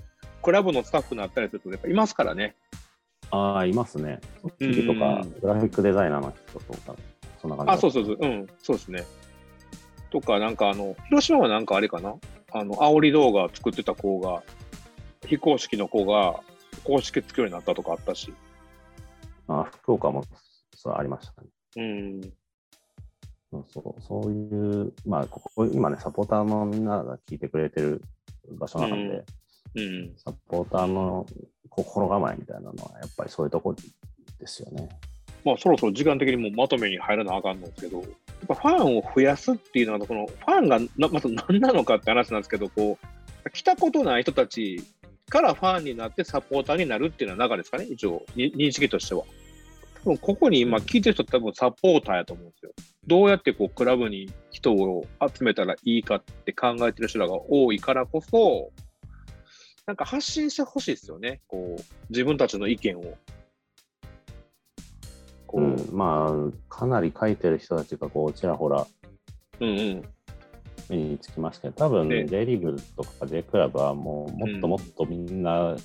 [0.43, 2.56] クラブのスタッフになったりすると、やっぱいますからね。
[3.31, 4.19] ああ、いますね。
[4.43, 6.97] そっちとか、グラフィックデザイナーの人とか、
[7.40, 7.73] そんな感じ。
[7.74, 9.05] あ、そうそうそう、うん、そうですね。
[10.10, 12.16] とか、なんかあの、広島はなんかあれかな？
[12.51, 14.43] あの、煽り動画作ってた子が、
[15.27, 16.40] 非公式の子が
[16.82, 18.35] 公式作るようになったとかあったし。
[19.47, 20.24] あ福岡も
[20.74, 21.48] そうありましたね。
[21.77, 22.20] うん。
[23.50, 28.02] そうそうそういう、まあ、ここ今ね、サポーターのみんなが聞いてくれてる
[28.50, 29.24] 場所なので、
[29.74, 31.26] うん、うん、サポーターの
[31.70, 33.76] 心構えみたいなのは、やっぱりそういうところ
[34.38, 34.88] ですよね。
[35.44, 38.08] まあ、そろそろ時間的にもまとめに入らなあかんのですけど、やっ
[38.48, 42.98] ぱファンを増やすっていうのは、このファンがなまず何なのかって話なんですけど、こ
[43.44, 44.82] う来たことない人たち
[45.28, 49.24] からファンになってサポーターになるっていうのは中ですかね、一応、認識としては。
[50.04, 52.72] 多分ここに今聞いてる人多分サポーターやと思うんですよ。
[53.06, 58.70] どうやってこうクラブに人を集めたらいいかって考えてる人らが多いからこそ、
[59.86, 61.40] なんか発信してほしいですよね。
[61.48, 63.14] こう自分たちの意見を。
[65.54, 68.86] うん、まあ、かなり書いてる人たちがこうちらほら
[69.60, 70.02] うんうん、
[70.88, 75.76] 目につきますけど、多分、ね、J リーグとか J クラブはもうもっともっとみんな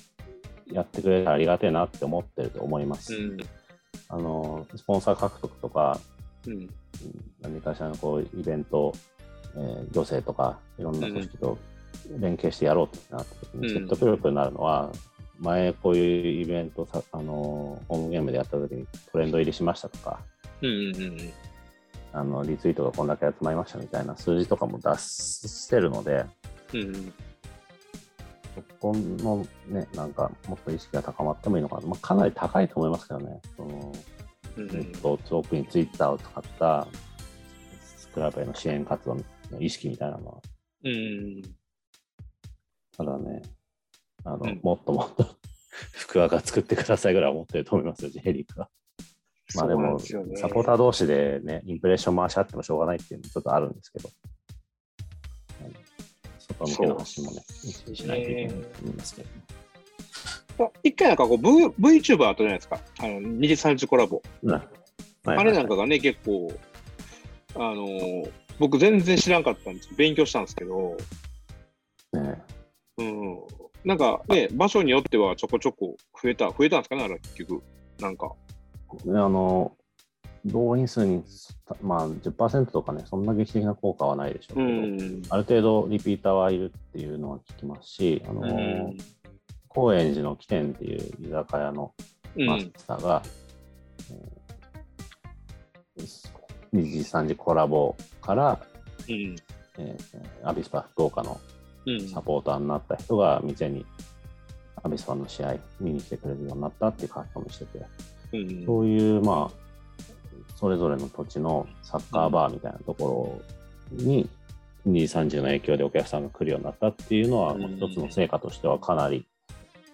[0.72, 3.14] やってくれたらありがたいなって思ってると思います。
[3.14, 3.36] うん、
[4.14, 5.98] あのスポンサー獲得とか、
[6.46, 6.70] うん、
[7.42, 8.94] 何かしらのこうイベント、
[9.56, 11.58] えー、行政とかいろんな組織と
[12.20, 14.92] 連携してやろうってなった時に説得力になるのは、
[15.38, 20.20] 前こういうイベントさ、あのホームゲームでやった時にトレンド入りしましたとか、
[20.62, 21.32] うんうんうん
[22.16, 26.24] あのリツイートがこんだけ集まりましたみたいな数字とかも出してるので、
[26.72, 27.12] うん、
[28.54, 33.92] そこのね、なんかもっと意識が高まってもいいのかな、まあ、かなり高いと思いますけどね、その
[34.56, 36.86] ネット、特にツイッターを使った
[37.84, 39.22] スクラブへの支援活動の
[39.60, 40.42] 意識みたいなのは。
[40.84, 41.42] うん、
[42.96, 43.42] ただね、
[44.24, 45.26] あの、うん、もっともっと
[45.92, 48.68] 福和が作ってくださいぐらい思ってると思いますよ、ジェリークは。
[49.56, 54.08] まあでも、ね、サポーター同士でね、インプレッション回し合ってもしょうがないっていうのもちょっとあるんですけど、
[56.44, 57.42] 外向けの発信もね、
[57.94, 60.72] しないといけないと思いますけど。
[60.84, 64.22] 一回なんかこう、v、VTuber あったじゃないですか、あの2時3時コラボ。
[64.42, 64.52] うん。
[64.52, 64.62] はい
[65.24, 66.52] はい、あれなんかがね、結構、
[67.54, 69.88] あのー、僕全然知らんかったんです。
[69.96, 70.96] 勉強したんですけど、
[72.12, 72.42] ね、
[72.98, 73.38] うん、
[73.84, 77.62] なんかね、場所によってはちょこちょこ増えた、増えたんですかね、あれ結局、
[78.00, 78.32] なんか。
[78.90, 79.72] あの
[80.44, 81.24] 動員数に、
[81.82, 88.96] まあ、10%とかね、そんな劇的な効果はないでしょうけど、うん、ある程度リピーターはいるっていうのは聞きますし、あのうん、
[89.68, 91.92] 高円寺の起点っていう居酒屋の
[92.36, 93.22] マスターが、
[95.96, 96.04] うん、
[96.78, 98.60] 2時、3時コラボから、
[99.08, 99.36] うん、
[99.78, 101.40] えー、アビスパ福岡の
[102.12, 103.86] サポーターになった人が店に
[104.82, 107.86] アビスパの試合見に来てくれるようになったっていう書き込みしてて、
[108.66, 109.63] そういう、まあ、
[110.64, 113.42] それぞれの土地のサッカーバーみたいなとこ
[113.92, 114.26] ろに、
[114.88, 119.26] 2時30の影響でお客さんが来るようになったっていうのは、一つの成果としてはかなり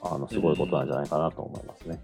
[0.01, 2.01] あのすごいことなんじゃないかなと思いますね。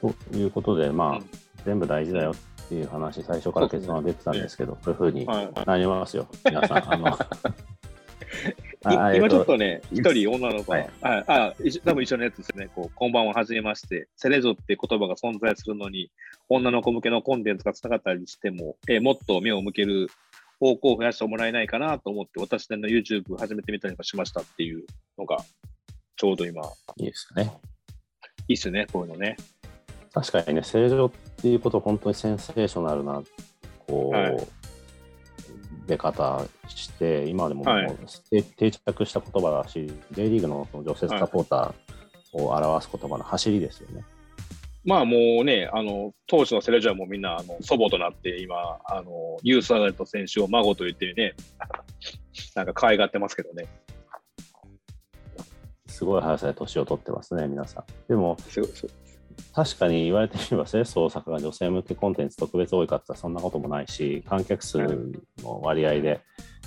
[0.00, 5.26] ということで、まあ、全部大事だよっていう話、最初から結論は出てたんですけど、そういうふうに
[5.66, 6.94] なりますよ、皆さん。
[6.94, 7.18] あの
[8.84, 10.72] 今ちょっとね、一人女の子。
[10.72, 16.10] が、はい、ああ多分一緒のやつですね、こうこんばんは、はじめまして、セレゾって言葉が存在するのに、
[16.48, 20.08] 女の子向けのコンテンツがつながったりしても、えもっと目を向ける
[20.60, 24.84] 方向を増やしてもらえないかなと思って、私の YouTube 始めてみたりとかしましたっていう
[25.18, 25.38] のが、
[26.16, 26.62] ちょうど今。
[26.98, 27.52] いいですね。
[28.46, 29.36] いいっすね、こういうのね。
[30.12, 33.22] 確かにね、正常っていうこと、本当にセンセーショナルな、
[33.86, 34.57] こう、はい
[35.88, 44.04] 出方して、今でももう定着した言葉だし、J リーグの女性サポーターを表す言葉の走りですよね。
[44.84, 51.34] まあもうね、あの当時のセレジャーもみんなあの祖母となって、今、あのユースアダルト選手を孫と言ってね、
[52.54, 53.66] なんか可愛がってますけどね。
[55.86, 57.84] すごい速さで年を取ってますね、皆さん。
[58.08, 58.36] でも、
[59.54, 64.78] 確かに言われてみれば、セレッソ大阪が女性向けコンテンツ特別多いかって言ったらそんなこともないし、観客数
[65.42, 66.20] の割合で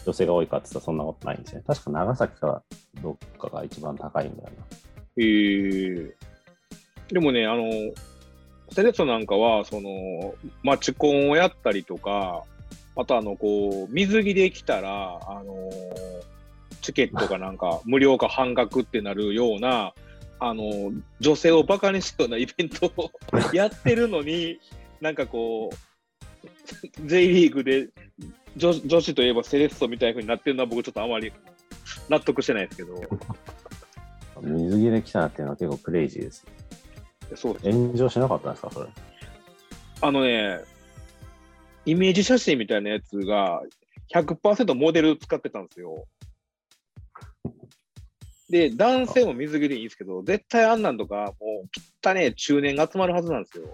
[0.06, 1.64] 女性が多いかって言ったらそんなことないんですね。
[1.66, 2.64] 確か長崎か
[3.02, 4.64] どっかが一番高いんだよな。
[5.18, 6.14] へえー、
[7.10, 7.70] でもね、あの、
[8.74, 10.34] セレッソなんかは、その、
[10.64, 12.44] マチコンをやったりとか、
[12.96, 15.70] あとあの、こう、水着で来たら、あの
[16.82, 19.94] チケットがなんか無料か半額ってなるような、
[20.44, 23.12] あの女性をバカにしたようなイベントを
[23.54, 24.60] やってるのに、
[25.00, 27.90] なんかこう、J リーグで
[28.58, 31.32] 女女子といえばセレッソみたいな風になってるのは僕ちょっとあまり
[32.10, 33.02] 納得してないですけど、
[34.42, 36.44] 水着で来たっていうのは結構クレイジーです。
[37.36, 37.72] そうです。
[37.72, 38.90] 炎上しなかったんですか、それ？
[40.02, 40.60] あのね、
[41.86, 43.62] イメージ写真みたいなやつが
[44.12, 46.08] 100%モデル使ってたんですよ。
[48.52, 51.70] で、男性も水着でいいんですけど、絶対あんなんとか、もう、
[52.06, 53.74] 汚ねえ中年が集まるはずなんですよ。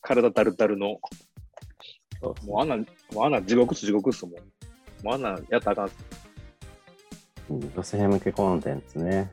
[0.00, 1.00] 体だるだるの。
[2.20, 4.34] もうあんなん、もうあんなん地獄っす地獄っすもん。
[5.04, 5.96] もうあんなんやったらあかんっす。
[7.50, 9.32] うん女性向けコンテンツね。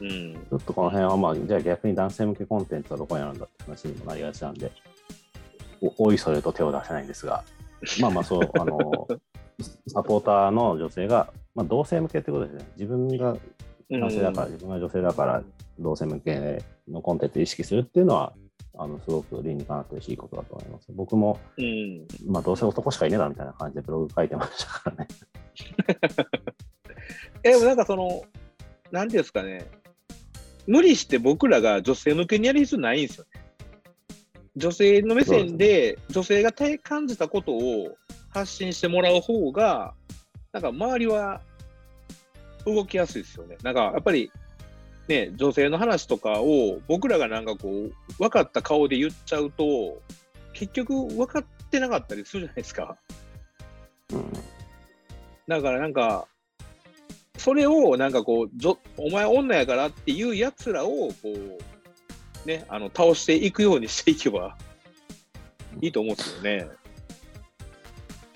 [0.00, 0.34] うん。
[0.34, 4.70] ちょっとこの辺は、まあ、じゃあ逆に男性向けコンテンツはどこにあるんだって話にもなりがちなんで、
[5.80, 7.44] おおいそれと手を出せないんですが、
[8.00, 9.08] まあまあそう、あの、
[9.88, 12.66] サポーターの女性が、まあ、同性向けってことですね。
[12.76, 13.36] 自分が
[13.90, 15.42] 男性だから、自分が女性だから、
[15.78, 18.32] 同性向けのコンテンツを意識するっていうのは、
[18.76, 20.88] あのすごく理にかなってるし、いいことだと思います。
[20.90, 22.06] 僕も、うん。
[22.26, 25.08] まあ、どうせ男しかいねえだろみたいな感じでブログ書いてましたからね。
[27.44, 28.22] え、でもなんかその、
[28.90, 29.64] なんていうんですかね、
[30.66, 33.44] 無理して僕らが女性向けにやる必要ないんですよね。
[34.56, 37.96] 女性の目線で、女性が体感じたことを
[38.30, 39.94] 発信してもらう方が、
[40.54, 41.40] なんか周りは
[42.64, 43.56] 動きやすいですよね。
[43.64, 44.30] なんかやっぱり、
[45.08, 50.00] ね、女性の話とかを僕らがなんかこう、分かった顔で言っちゃうと、
[50.52, 52.96] 結局分かってなかったりするじゃないですか。
[54.12, 54.32] うん
[55.46, 56.26] だからなんか、
[57.36, 58.48] それをなんかこう、
[58.96, 64.56] お前女やからっていうやつらをこう、ね、あの倒していくようにしていけば
[65.82, 66.68] いいと思うんですよね。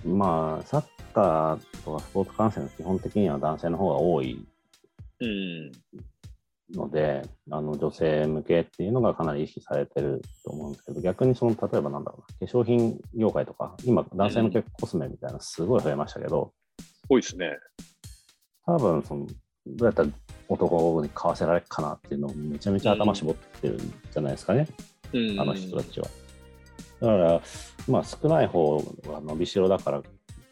[0.04, 4.46] まあ、サッカーとかスポーツ観戦は基本的には男性の方が多い
[5.20, 5.72] うん。
[6.74, 16.52] ので、あの女性向けっていうのがかなり意識されてると思うんですけど、逆にその、例えばなんだろうな、化粧品業界とか、今、男性向けコスメみたいなすごい増えましたけど、
[17.08, 17.56] 多いですね。
[18.66, 19.32] 多分その、ど
[19.80, 20.08] うやったら
[20.48, 24.68] 男に買わせられるかなっていうのをめちゃめちゃ頭絞ってるんじゃないですかね、
[25.12, 25.40] うん。
[25.40, 26.08] あの人たちは。
[27.00, 27.40] だから、
[27.88, 30.02] まあ、少ない方が伸びしろだから、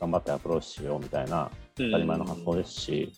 [0.01, 3.13] 頑張ってアプローチしようみたいな当当たり前の発想ですし、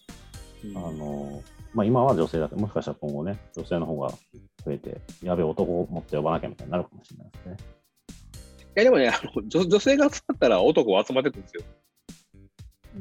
[0.64, 1.42] うんあの
[1.74, 4.10] まあ、今は女性だけど、もしかしたら今後ね、女性の方が
[4.64, 7.56] 増えて、やべえ、男を持って呼ばなきゃみたいになるかもしれないですね。
[8.76, 11.62] いやでもねあの女、女性が集まったら男は集まってくるんですよ。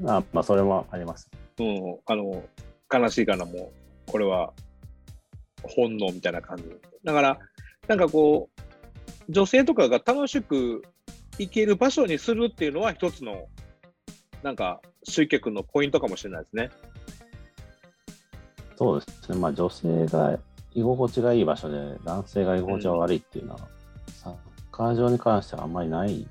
[0.06, 1.30] あまあ、それもあります。
[1.60, 2.00] うん。
[2.06, 2.44] あの、
[2.92, 3.72] 悲しいかな、も
[4.08, 4.54] う、これは
[5.64, 6.64] 本能みたいな感じ。
[7.04, 7.40] だから、
[7.88, 8.50] なんかこ
[9.28, 10.84] う、女性とかが楽しく
[11.38, 13.48] 行ける場所にするっていうのは一つの、
[14.44, 16.70] なんか集客のポイントかもしれないですね。
[18.78, 20.38] そうですね、まあ、女性が
[20.74, 23.60] 居心地がいい場所で、男性が居心地が悪いっていうのは、
[24.08, 24.36] サッ
[24.72, 26.28] カー場に関してはあんまりない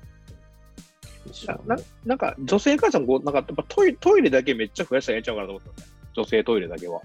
[1.25, 1.83] でしょうなね。
[2.05, 5.87] なんか女性からこう、なんかやっぱトイトイレだけめっちゃ増やしたらええんちゃうかなと思ったね。
[6.13, 7.01] 女性トイレだけは。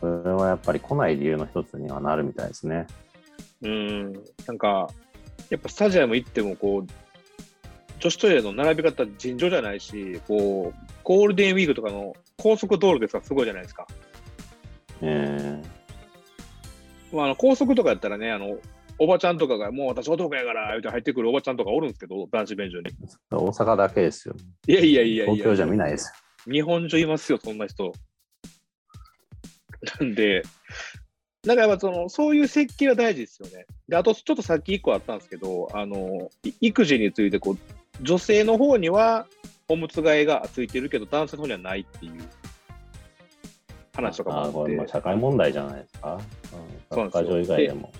[0.00, 2.86] それはやっぱり来ない理由の一つにはなるみたいですね。
[3.62, 4.12] うん。
[4.46, 4.88] なんか、
[5.50, 6.86] やっぱスタジアム行ってもこう、
[8.00, 13.86] 女子トイレの並び方尋常じゃないし、こう、ゴールデンウィークとかの高速道路でさ、すごいじゃないですか。
[15.02, 15.62] え
[17.12, 18.58] まあ、あの高速とかやったらね、あの、
[18.98, 22.90] おばちゃんとかが、もう私男やから、言うて入ってくるおばちゃんとかおるんですけど、男子便所に。
[22.90, 24.34] ー大阪だけですよ。
[24.66, 25.34] いやいやいやいや。
[25.34, 26.12] 東京じゃ見ないです
[26.46, 26.52] よ。
[26.52, 27.92] 日本中いますよ、そんな人。
[30.00, 30.42] なんで、
[31.44, 33.66] なんかやっぱその、そういう設計は大事ですよね。
[33.88, 37.58] で、あとちょっとさっき一個あったんですけど、あの、い育児についてこう、
[38.00, 39.26] 女性の方には
[39.68, 42.12] おむつ替えがついてるけど、男性の方にはないっていう
[43.94, 46.14] 話とかもあって、社会問題じゃないですか。
[46.14, 46.20] うん、
[46.90, 47.92] そうなんですよサッカー場以外でも。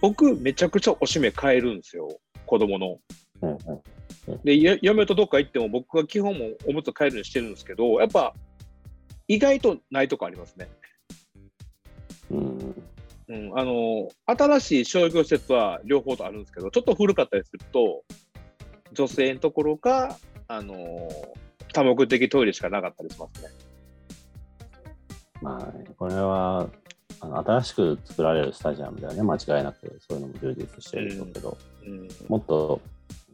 [0.00, 2.08] 僕、めちゃくちゃおしめ変えるんですよ、
[2.46, 2.98] 子供の。
[3.42, 3.58] うんうん
[4.42, 8.34] で、や嫁とどっか行っても僕は基本もおむつ変えるようにしてるんですけど、やっぱ
[9.28, 10.68] 意外とないとこありますね。
[12.30, 12.84] うん
[13.28, 18.02] うん、あの新しい商業施設は両方とあるんですけど、ちょっと古かったりすると、
[18.94, 20.18] 女性のところか、
[20.48, 20.76] あの
[21.72, 23.48] 多目的トイレしかなかったりしますね。
[25.42, 26.68] まあ、これは
[27.20, 32.80] あの新しく作られるスタジアムではね、間違いなくそういうのも充実してるでしょうけど、うん、もっと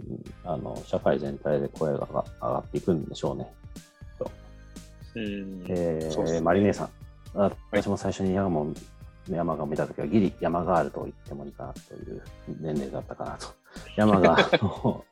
[0.01, 3.47] うんあの社会全体で声が上がっていくんでしょうね。
[5.15, 5.65] うん。
[5.69, 6.41] えーね。
[6.41, 6.91] マリ姉さん、
[7.35, 8.73] あ私も最初に山も
[9.29, 12.23] 山が見たときは、ギリ山があると言ってもいいかなという
[12.61, 13.49] 年齢だったかなと。
[13.97, 15.05] 山がの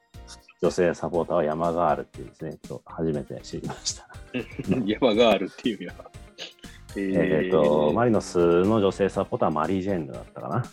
[0.61, 4.09] 女性サポーターは山があるっていうですね、初めて知りました。
[4.85, 6.11] 山があるっていう意味は。
[6.97, 10.65] ええっ、と、マリノスの女性サポーターはマリー・ジェンヌだったかな。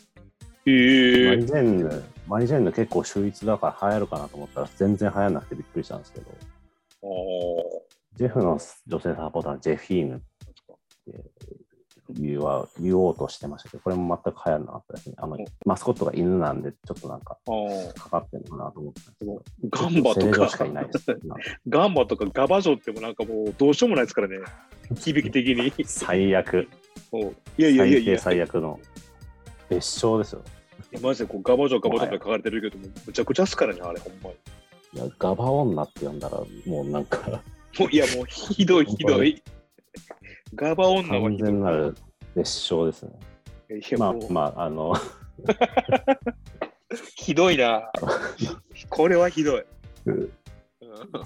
[0.65, 6.31] えーマリー・ジェンヌマリジェンヌ結構秀逸だから流行るかなと思ったら全然流行らなくてびっくりしたんですけど、
[7.03, 7.85] お
[8.15, 8.57] ジェフの
[8.87, 10.19] 女性サポーターはジェフィーヌっ
[11.13, 11.25] て
[12.09, 15.15] 言うは言おうとしてましたけど、これも全く流行らなかったですね。
[15.17, 20.65] あのマスコットが犬なんで、ちょっとなんかーかかってるのかなと思ってたんですけど、ガンバとかしか
[21.67, 24.37] ガンバとかガバジョってもなんかもうどうしようもないですからね。
[24.99, 25.73] 響き的に。
[25.85, 26.67] 最悪、
[27.57, 28.79] いやいやいやいや、最悪の
[29.69, 30.43] 別称ですよ。
[31.01, 34.35] マジでこうガバジョガバジョって書かれてるけども、むちゃくちゃっすからね、あれ、ほんまに。
[34.93, 37.41] いや、ガバ女って呼んだら、もうなんか、
[37.79, 39.43] もういや、もうひどいひどい。
[40.55, 41.37] ガバ女は完。
[41.37, 41.95] 全なる
[42.35, 43.11] 別称ですね。
[43.97, 44.93] まあまあ、あの、
[47.15, 47.91] ひどいな。
[48.89, 49.65] これはひどい。
[50.05, 50.31] うん。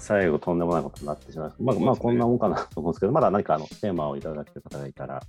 [0.00, 5.22] 最後とんでもないことになってしまいまあ、まあ、こんなもんかなと思うんですけど、まだ何かあのテーマをいただける方がいたら、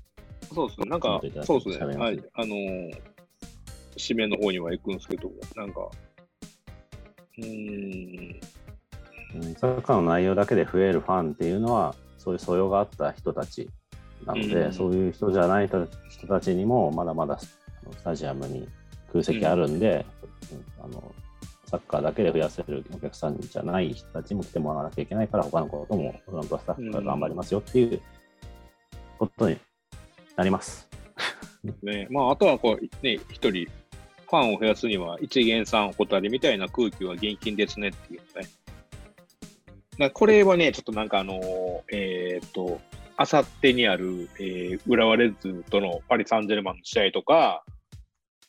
[0.53, 2.91] そうですね、なんかそうですね、はい、あのー、
[3.97, 5.81] 締めの方には行くんですけど、なんか、
[7.37, 8.39] うーん、
[9.35, 13.69] うんサッカーの内容だけで増えるファンっていうのは、そういう素養があった人たち
[14.25, 17.57] なので、うんそういう人じゃない人人たちにも、まだまだス
[18.03, 18.67] タジアムに
[19.11, 20.05] 空席あるんで、
[20.51, 21.13] うんあの、
[21.65, 28.01] サッカーだけで増やせるお客さんじゃない人たちも来てもらわなきゃいけないから、他のこともフロントスタッフが頑張りますよっていう
[29.17, 29.57] ことに
[30.35, 30.87] なります。
[31.83, 33.67] ね、まあ、あとはこう、ね、一人、
[34.29, 38.21] ファンを増やすには一元さんお断りみたいな空気は現金ですねっていう
[39.99, 40.09] ね。
[40.09, 42.79] これはね、ちょっとなんかあのーえーっと、
[43.21, 47.63] あさってにある、えー浦和レッズとのパリ・サンジェルマンの試合とか、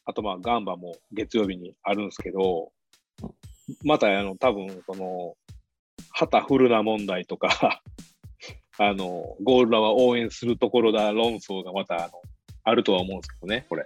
[0.07, 2.73] あとまあガンバも月曜日にあるんですけど、
[3.85, 5.35] またあの多分その、
[6.09, 7.83] 旗フルな問題とか、
[8.79, 12.23] あの、ゴールラは応援するところだ論争がまたあの
[12.65, 13.85] あるとは思うんですけどね、これ。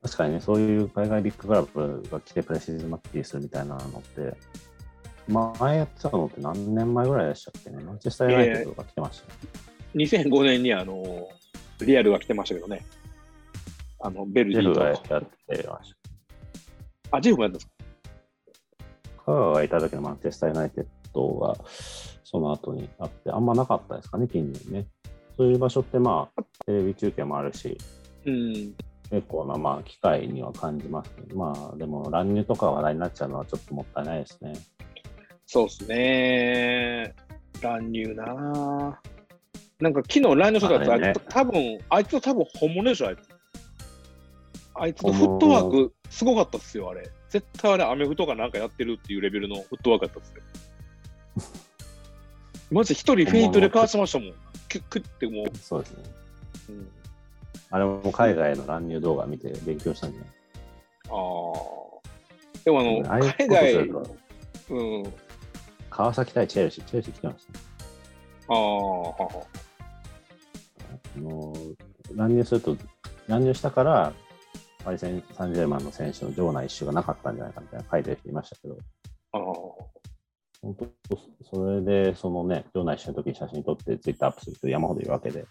[0.00, 4.34] 確かにね、そういう海外ビッグクラブが来てプレシーズンマッチするみたいなのって、
[5.28, 10.24] 前やってたのって何年前ぐらいでしたっけね、マンチェスター・ユナイテッドが来てましたよね。
[10.24, 11.28] 2005年にあの、
[11.80, 12.84] リアルが来てましたけどね。
[14.00, 14.80] あの、ベルジェディと。
[14.80, 15.24] フがやっ
[15.62, 15.94] てまし
[17.10, 17.72] あ、ジェフもやったんですか？
[19.18, 19.24] た。
[19.24, 21.56] 香川がいた時のマンチェスター・ユナイテッドが
[22.24, 24.86] その後にあって、あんまなかったですかね、近年ね。
[25.36, 27.78] そういう場所って、まあ、テレビ中継もあるし、
[28.26, 28.52] うん。
[29.10, 34.52] 結構な、まあ、機会には感じますけど、まあ、でも乱入とか話題になっちゃうのはちょっともったいないですね。
[35.50, 37.14] そうですね。
[37.62, 38.94] 乱入なぁ
[39.80, 43.20] なんか昨日乱入したやつ、あいつ多分、あいつ多分本物でしょ、あいつ。
[44.74, 47.08] あいつのフットワークすごかったっすよ、あれ。
[47.30, 50.42] 絶対あれ、アメフトかなんかやってるっていうレベルのフットワークだったっすよ。
[52.70, 54.34] マジで一人フェイントでかわしましたもん。
[54.68, 55.56] キュッキュッってもう。
[55.56, 56.04] そうですね。
[56.68, 56.90] うん
[57.70, 60.30] あれも海外の乱入動画見て勉強したんじゃない？
[61.08, 61.14] ああ。
[62.64, 63.02] でもあの、
[63.32, 63.74] 海外、
[64.70, 65.12] うん。
[65.98, 67.58] 川崎対チェルシー、チェルシー来てましたね。
[68.50, 68.56] ああ、
[71.18, 71.52] の
[72.14, 72.76] 乱入すると、
[73.26, 74.12] 乱入したから、
[74.84, 78.78] パリ・サンサンジェルマンの選手の場内一周がなかったんじゃないかみたいな書いてる人いましたけど。
[79.32, 80.86] 本当、
[81.42, 85.46] それで、そのね、場内一周の時に写真撮ってツイッターアップする人山ほどいるわけで、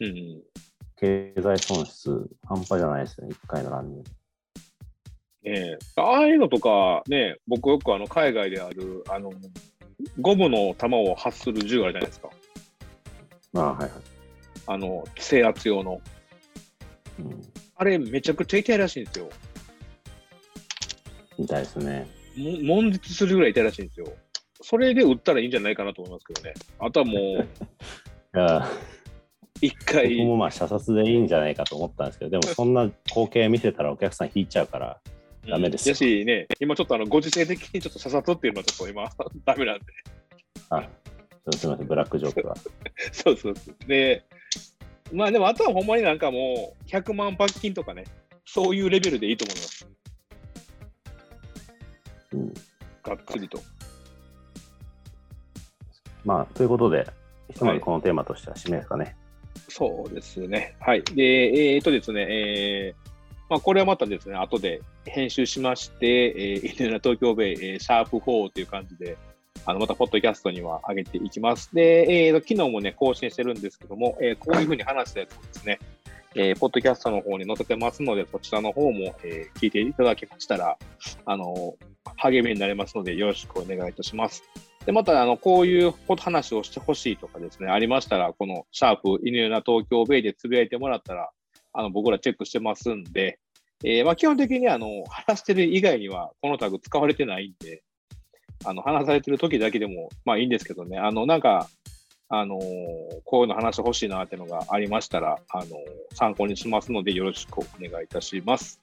[0.00, 0.42] うん。
[0.96, 3.98] 経済損失半端じゃないですよね、1回の乱入。
[3.98, 4.04] ね
[5.44, 9.30] えああいうのとか、ね、僕よくあの海外である、あの、
[10.20, 12.30] ゴムの弾を発する銃あるじゃないですか。
[13.52, 13.90] まあ、はいはい。
[14.66, 16.00] あの、制圧用の。
[17.18, 17.42] うん、
[17.76, 19.28] あれ、めちゃくちゃ痛いらしいんですよ。
[21.38, 22.06] みたいですね。
[22.36, 24.06] も悶絶するぐらい痛いらしいんですよ。
[24.60, 26.54] それで撃ったらいいんじゃないかなと思いますけどね。
[26.78, 27.14] あとはもう、
[28.36, 28.66] いや、
[29.60, 35.00] 一回、僕もまあ、射殺でいいんじゃないかと思ったんですけど、でもそんな光景見せたらお客さん引いちゃうから、
[35.48, 39.08] ダメですよやしね、今ちょっとあの、ご時世的にちょっと射殺っていうのはちょっと今、
[39.44, 39.84] ダメなんで。
[40.70, 40.88] あ、
[41.52, 42.54] すみません、ブラックジョークが。
[43.12, 43.86] そうそうそう。
[43.86, 44.24] で、
[45.12, 48.04] まあでもあとはほんまになんかもう、100万罰金とかね、
[48.46, 49.88] そういうレベルでいいと思います。
[52.32, 52.54] うん
[53.02, 53.60] がっつりと。
[56.24, 57.06] まあ、ということで、
[57.52, 59.14] ひとまずこのテーマとしては締めですかね。
[59.68, 60.74] そうですね。
[60.80, 61.04] はい。
[61.04, 63.03] で、えー、っとですね、えー
[63.48, 69.16] まあ、これはまたですね、後で編集しまして、えー、 インディアナ東京ベイ、えーシャープ4という感じで、
[69.66, 71.74] あの、また、ポッドキャストには上げていきます。
[71.74, 75.78] で、えー、昨日もね、更新してるんですけども、えーこういうふうに話したやつをですね、
[76.34, 80.78] えーポッドキャストの方に載せてますので、そちらの方も、えー聞いていただけましたら、
[81.26, 81.76] あの、
[82.16, 84.42] 励みになりますので、よろしくお願いいたします。
[84.86, 91.30] で、また、あの、こういう話をしてほしいとかですね、ありましたら、このシャープ、犬よな東京ベイでつぶやいてもらったら、
[91.74, 93.38] あの、僕らチェックしてますんで、
[93.82, 97.82] えーまあ、基本的にあの話してる以外にはこのタグ使われてないんで、
[98.64, 101.68] あの話されてる時だけでもまあいいんですけどね、あのなんか、
[102.30, 102.60] あのー
[103.24, 105.68] こういうの話してほしいなっていうのがありましたら、あのー
[106.14, 108.80] 参考にしますのでよろしくお願いいたします。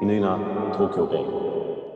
[0.00, 0.36] 犬な
[0.72, 1.89] 東京弁。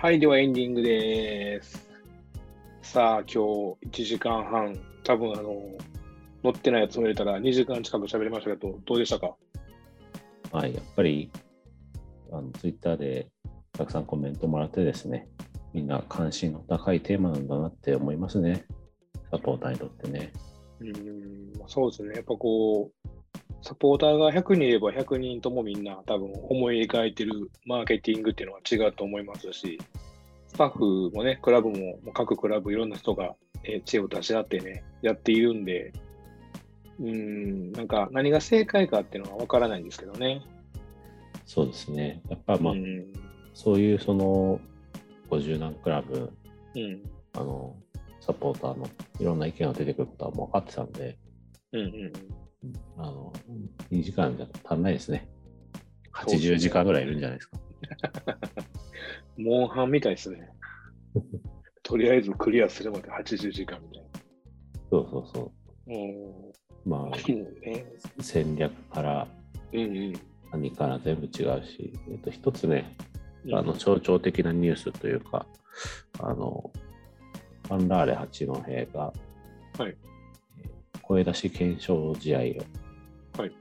[0.00, 1.90] はい、ではエンディングです。
[2.82, 5.60] さあ、今日1時間半、多分あの、
[6.44, 9.34] 乗ってないやつも入れたら2時間近く喋りましたけど、どうでしたか？
[10.52, 11.32] はい、やっぱり、
[12.30, 13.26] あの、ツイッターで
[13.72, 15.26] たくさんコメントもらってですね、
[15.72, 18.66] みんな関心の高いテーマなんだなって思いますね。
[19.32, 20.32] サポーターにとってね。
[20.78, 22.14] うーん、そうですね。
[22.14, 23.08] やっぱこう、
[23.62, 29.78] サポーターが100人いれば100人ともみんな多分思い描いてるマーケティングっていうのは違うと思いますし、
[30.46, 35.92] スタッフもね、クラブも各クラブいろんな人が、えー知恵を出し合ってね、やっているんで、
[37.00, 40.42] うーん、なんか何が正解かっていうのは分からないんですけどね。
[41.46, 42.22] そうですね。
[42.28, 43.12] やっぱまあ、うん。
[43.54, 44.60] そういうその
[45.30, 46.32] 50何クラブ、
[46.74, 47.02] うん。
[47.34, 47.74] あの、
[48.20, 48.88] サポーターの
[49.20, 51.18] いろんな意見が出てくることはもう分かってたんで、
[51.72, 52.12] うんうん。
[52.96, 53.32] あの、
[53.90, 55.28] 2時間じゃ足んないですね。
[56.26, 57.58] そうですね80時間ぐらいいるんじゃないですか。
[59.38, 60.48] モンハンみたいですね。
[61.82, 64.04] とりあえずクリアするまで80時間みたい
[64.90, 65.52] そうそうそ
[65.86, 65.94] な。
[65.94, 66.50] うん。
[66.50, 66.52] う。
[66.84, 67.86] まあ、ね。
[68.20, 69.28] 戦略から。
[70.50, 72.96] 何から全部違うし、えっと、一つね、
[73.44, 75.46] うんあの象徴的なニュースというか、
[76.20, 76.70] あの、
[77.68, 78.82] ファンラーレ八戸が、はい
[79.78, 80.07] えー
[81.08, 83.52] 声出し検証試合を、はい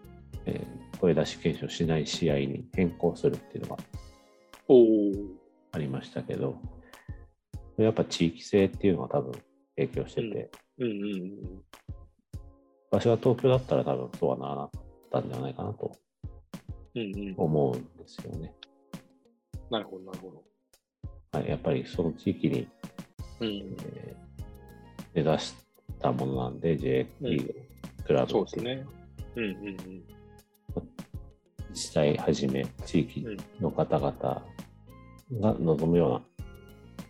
[0.46, 3.84] えー声出し検証しない試合に変更するっていうのが。
[5.74, 6.60] ありましたけど、
[7.78, 9.32] やっぱ地域性っていうのが多分
[9.76, 10.50] 影響してて、
[10.80, 10.96] うんうんう
[11.26, 11.64] ん。
[12.90, 15.96] 場所が東京だったら多分そうはならなかったんじゃないかなと
[16.96, 17.34] うんうん。
[17.38, 18.52] 思うんですよね。
[19.70, 20.44] なるほど、なるほど。
[21.32, 22.68] はい、やっぱりその地域に
[23.40, 23.48] うん。
[23.48, 24.28] えー
[25.14, 25.54] 目指し
[26.00, 27.56] たものなんで、J リーグ、
[28.06, 28.86] クラブそうですね。
[29.36, 30.04] うんうんうん。
[31.70, 33.26] 自治体はじめ、地域
[33.60, 34.44] の方々が
[35.60, 36.22] 望むような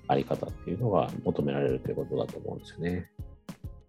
[0.07, 3.11] あり方っていうのが求められるということだと思うんですよね。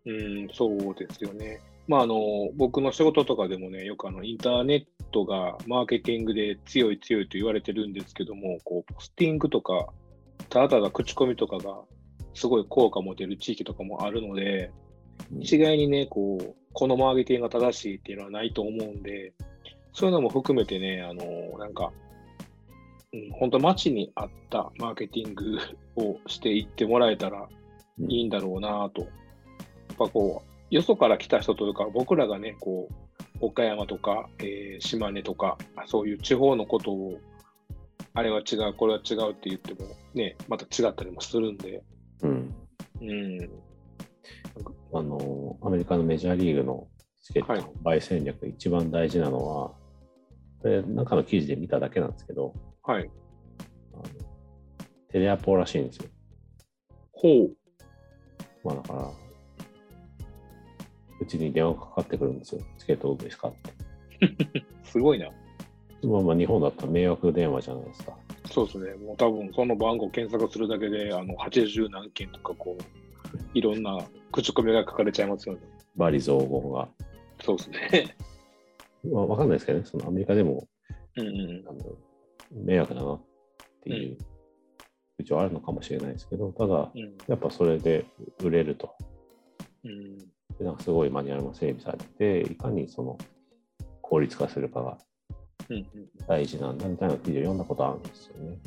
[0.07, 1.61] うん、そうですよね。
[1.87, 9.89] まあ、あの、僕の仕事とかでもね、よくあの、インターネットがマーケティングで強い強いと言われてるんですけども、こう、ポスティングとか、
[10.51, 11.81] ただただ口コミとかが
[12.35, 14.70] すごい効果持てる地域とかもあるので、
[15.40, 19.32] 一概にね、こう、このマーケティングが正しいっていうのはないと思うんで、
[19.93, 21.93] そういうのも含めてね、あの、なんか、
[23.12, 25.59] うん、本当街に合ったマーケティング
[25.97, 27.49] をしていってもらえたら
[28.07, 29.03] いいんだろうなと。
[29.03, 32.95] やっぱこう、よそから来た人というか、僕らがね、こう、
[33.40, 37.19] 岡山とか、えー島根とか、そういう地方のことを、
[38.15, 41.82] あれは違う、これは違うって言っても、ね、また違ったりもするんで、
[42.23, 42.55] うん。
[43.01, 43.51] うん、
[44.93, 46.89] あの、アメリカのメジャーリーグの
[47.22, 49.72] チケットはいの売戦略、一番大事なのは、
[50.60, 53.10] これ、中の記事で見ただけなんですけど、はい。
[53.93, 54.02] あの
[55.10, 56.09] テレアポらしいんですよ。
[57.12, 57.56] ほう。
[58.64, 59.10] まあだから、
[61.20, 62.60] うちに電話かかってくるんですよ。
[62.78, 64.64] チケットですかって。
[64.85, 65.30] すごいな。
[66.02, 68.16] まあまあ日本だったら迷惑電話じゃないですか。
[68.51, 68.94] そうですね。
[68.94, 72.82] もう多分その番号検索するだけで、あの、80何件とか、こう、
[73.55, 73.98] いろんな
[74.33, 75.61] 口コミが書かれちゃいますよね。
[75.97, 76.89] バリ雑言が。
[77.45, 78.17] そうですね。
[79.11, 80.67] まあわかんないですけどね、そのアメリカでも
[81.17, 81.65] うんうん。
[81.65, 81.97] なんだろ
[82.53, 83.21] う迷惑だなっ
[83.83, 84.17] ていう
[85.19, 88.07] 風潮あるのかもしれないですけど、ただ、うんやっぱそれで
[88.43, 88.95] 売れると。
[89.85, 90.19] うん。
[90.59, 93.19] でなんかすごいマニュアルも整備されてて、いかにその
[94.03, 94.99] 効率化するかが
[95.69, 95.87] うんうん
[96.27, 98.59] 大事なんだみたいな記事を読んだことあるんですよね。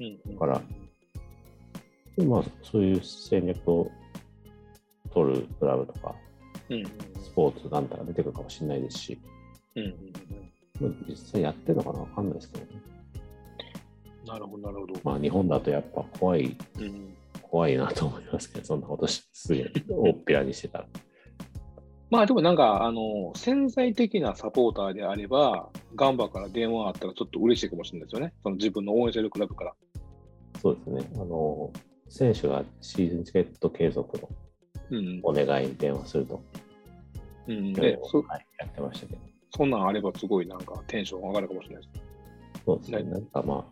[0.00, 0.34] うんうん。
[0.34, 0.62] だから
[2.16, 3.88] でまあ、そういう戦略を
[5.22, 6.14] 取るクラブとか、
[6.70, 6.84] うんうん
[7.22, 9.20] スポーツなんたら出てくるかもしれないですし、
[9.76, 9.94] うん
[11.08, 12.70] 実際やってるのかなわかんないですけどね。
[14.26, 15.00] なるほど、なるほど。
[15.04, 20.88] まあ日本だとやっぱ怖い、うん怖いなと思いますけど、そんなことしすぐ 大っぴらにしてたら。
[22.10, 28.34] まあでもなんか、あの、潜在的なサポーターであれば、ガンバから電話あったらちょっと嬉しいかもしれないですよね。
[28.42, 29.74] その自分の応援してるクラブから。
[30.60, 31.10] そうですね。
[31.16, 31.70] あの、
[32.08, 34.47] 選手がシーズンチケット継続のうん
[35.22, 36.42] お願いに電話すると、
[37.46, 37.72] うん。
[37.72, 39.20] でそはい、やってましたけど。
[39.56, 42.08] そんなんあればすごいなんかテンション上がるかもしれないです。
[42.64, 43.02] そうですね。
[43.02, 43.64] なんかまあ、やっ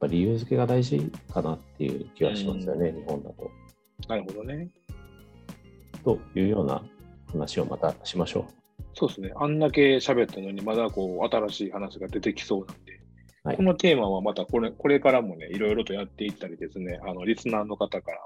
[0.00, 0.98] ぱ理由付けが大事
[1.32, 3.50] かなっていう気はしますよね、うん日本だと。
[4.08, 4.68] なるほどね。
[6.04, 6.82] というような
[7.30, 8.46] 話をまたしましょ
[8.94, 9.32] そうですね。
[9.36, 13.00] あんだけ喋ったのに、まだこう、新しい話が出てきそうなんで、
[13.44, 18.18] はいこのテーマはまたこれこれからもね、いろいろとやっていったりですね、あの、リスナーの方から、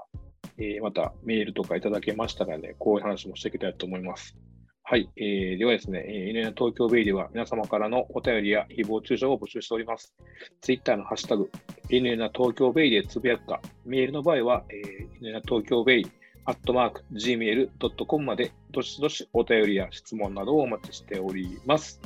[0.57, 4.35] えーまたメールとかいただけましたらね、こういう話もしていきたいと思います。
[4.83, 5.09] はい。
[5.17, 10.15] えーではですね、えー、犬や東京ベイでは皆様からのお便りや誹謗中傷を募集しております。
[10.61, 11.51] ツイッターのハッシュタグ、
[11.89, 16.07] 犬や東京ベイでつぶやくか、メールの場合は、えー、犬や東京ベイ、
[16.45, 21.99] アットマーク、gmail.com まで、どしどしお便りや質問などをお待ちしております。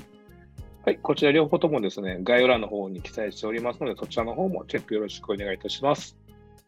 [0.84, 6.18] はい、こちら両方ともですね、概要欄の方に記載しておりますので、そちらの方もチェックよろしくお願いいたします。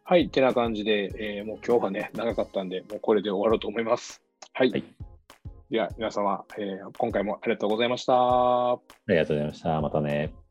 [0.05, 4.21] はい、てな感じで、えーもう今日はね、長かったんで、もうこれで終わろうと思います。
[4.53, 4.71] はい。
[4.71, 4.83] はい
[5.69, 8.13] では、皆様、えー今回もありがとうございました。
[8.13, 8.17] う。
[8.17, 9.81] ありがとうございました。
[9.81, 10.42] またね。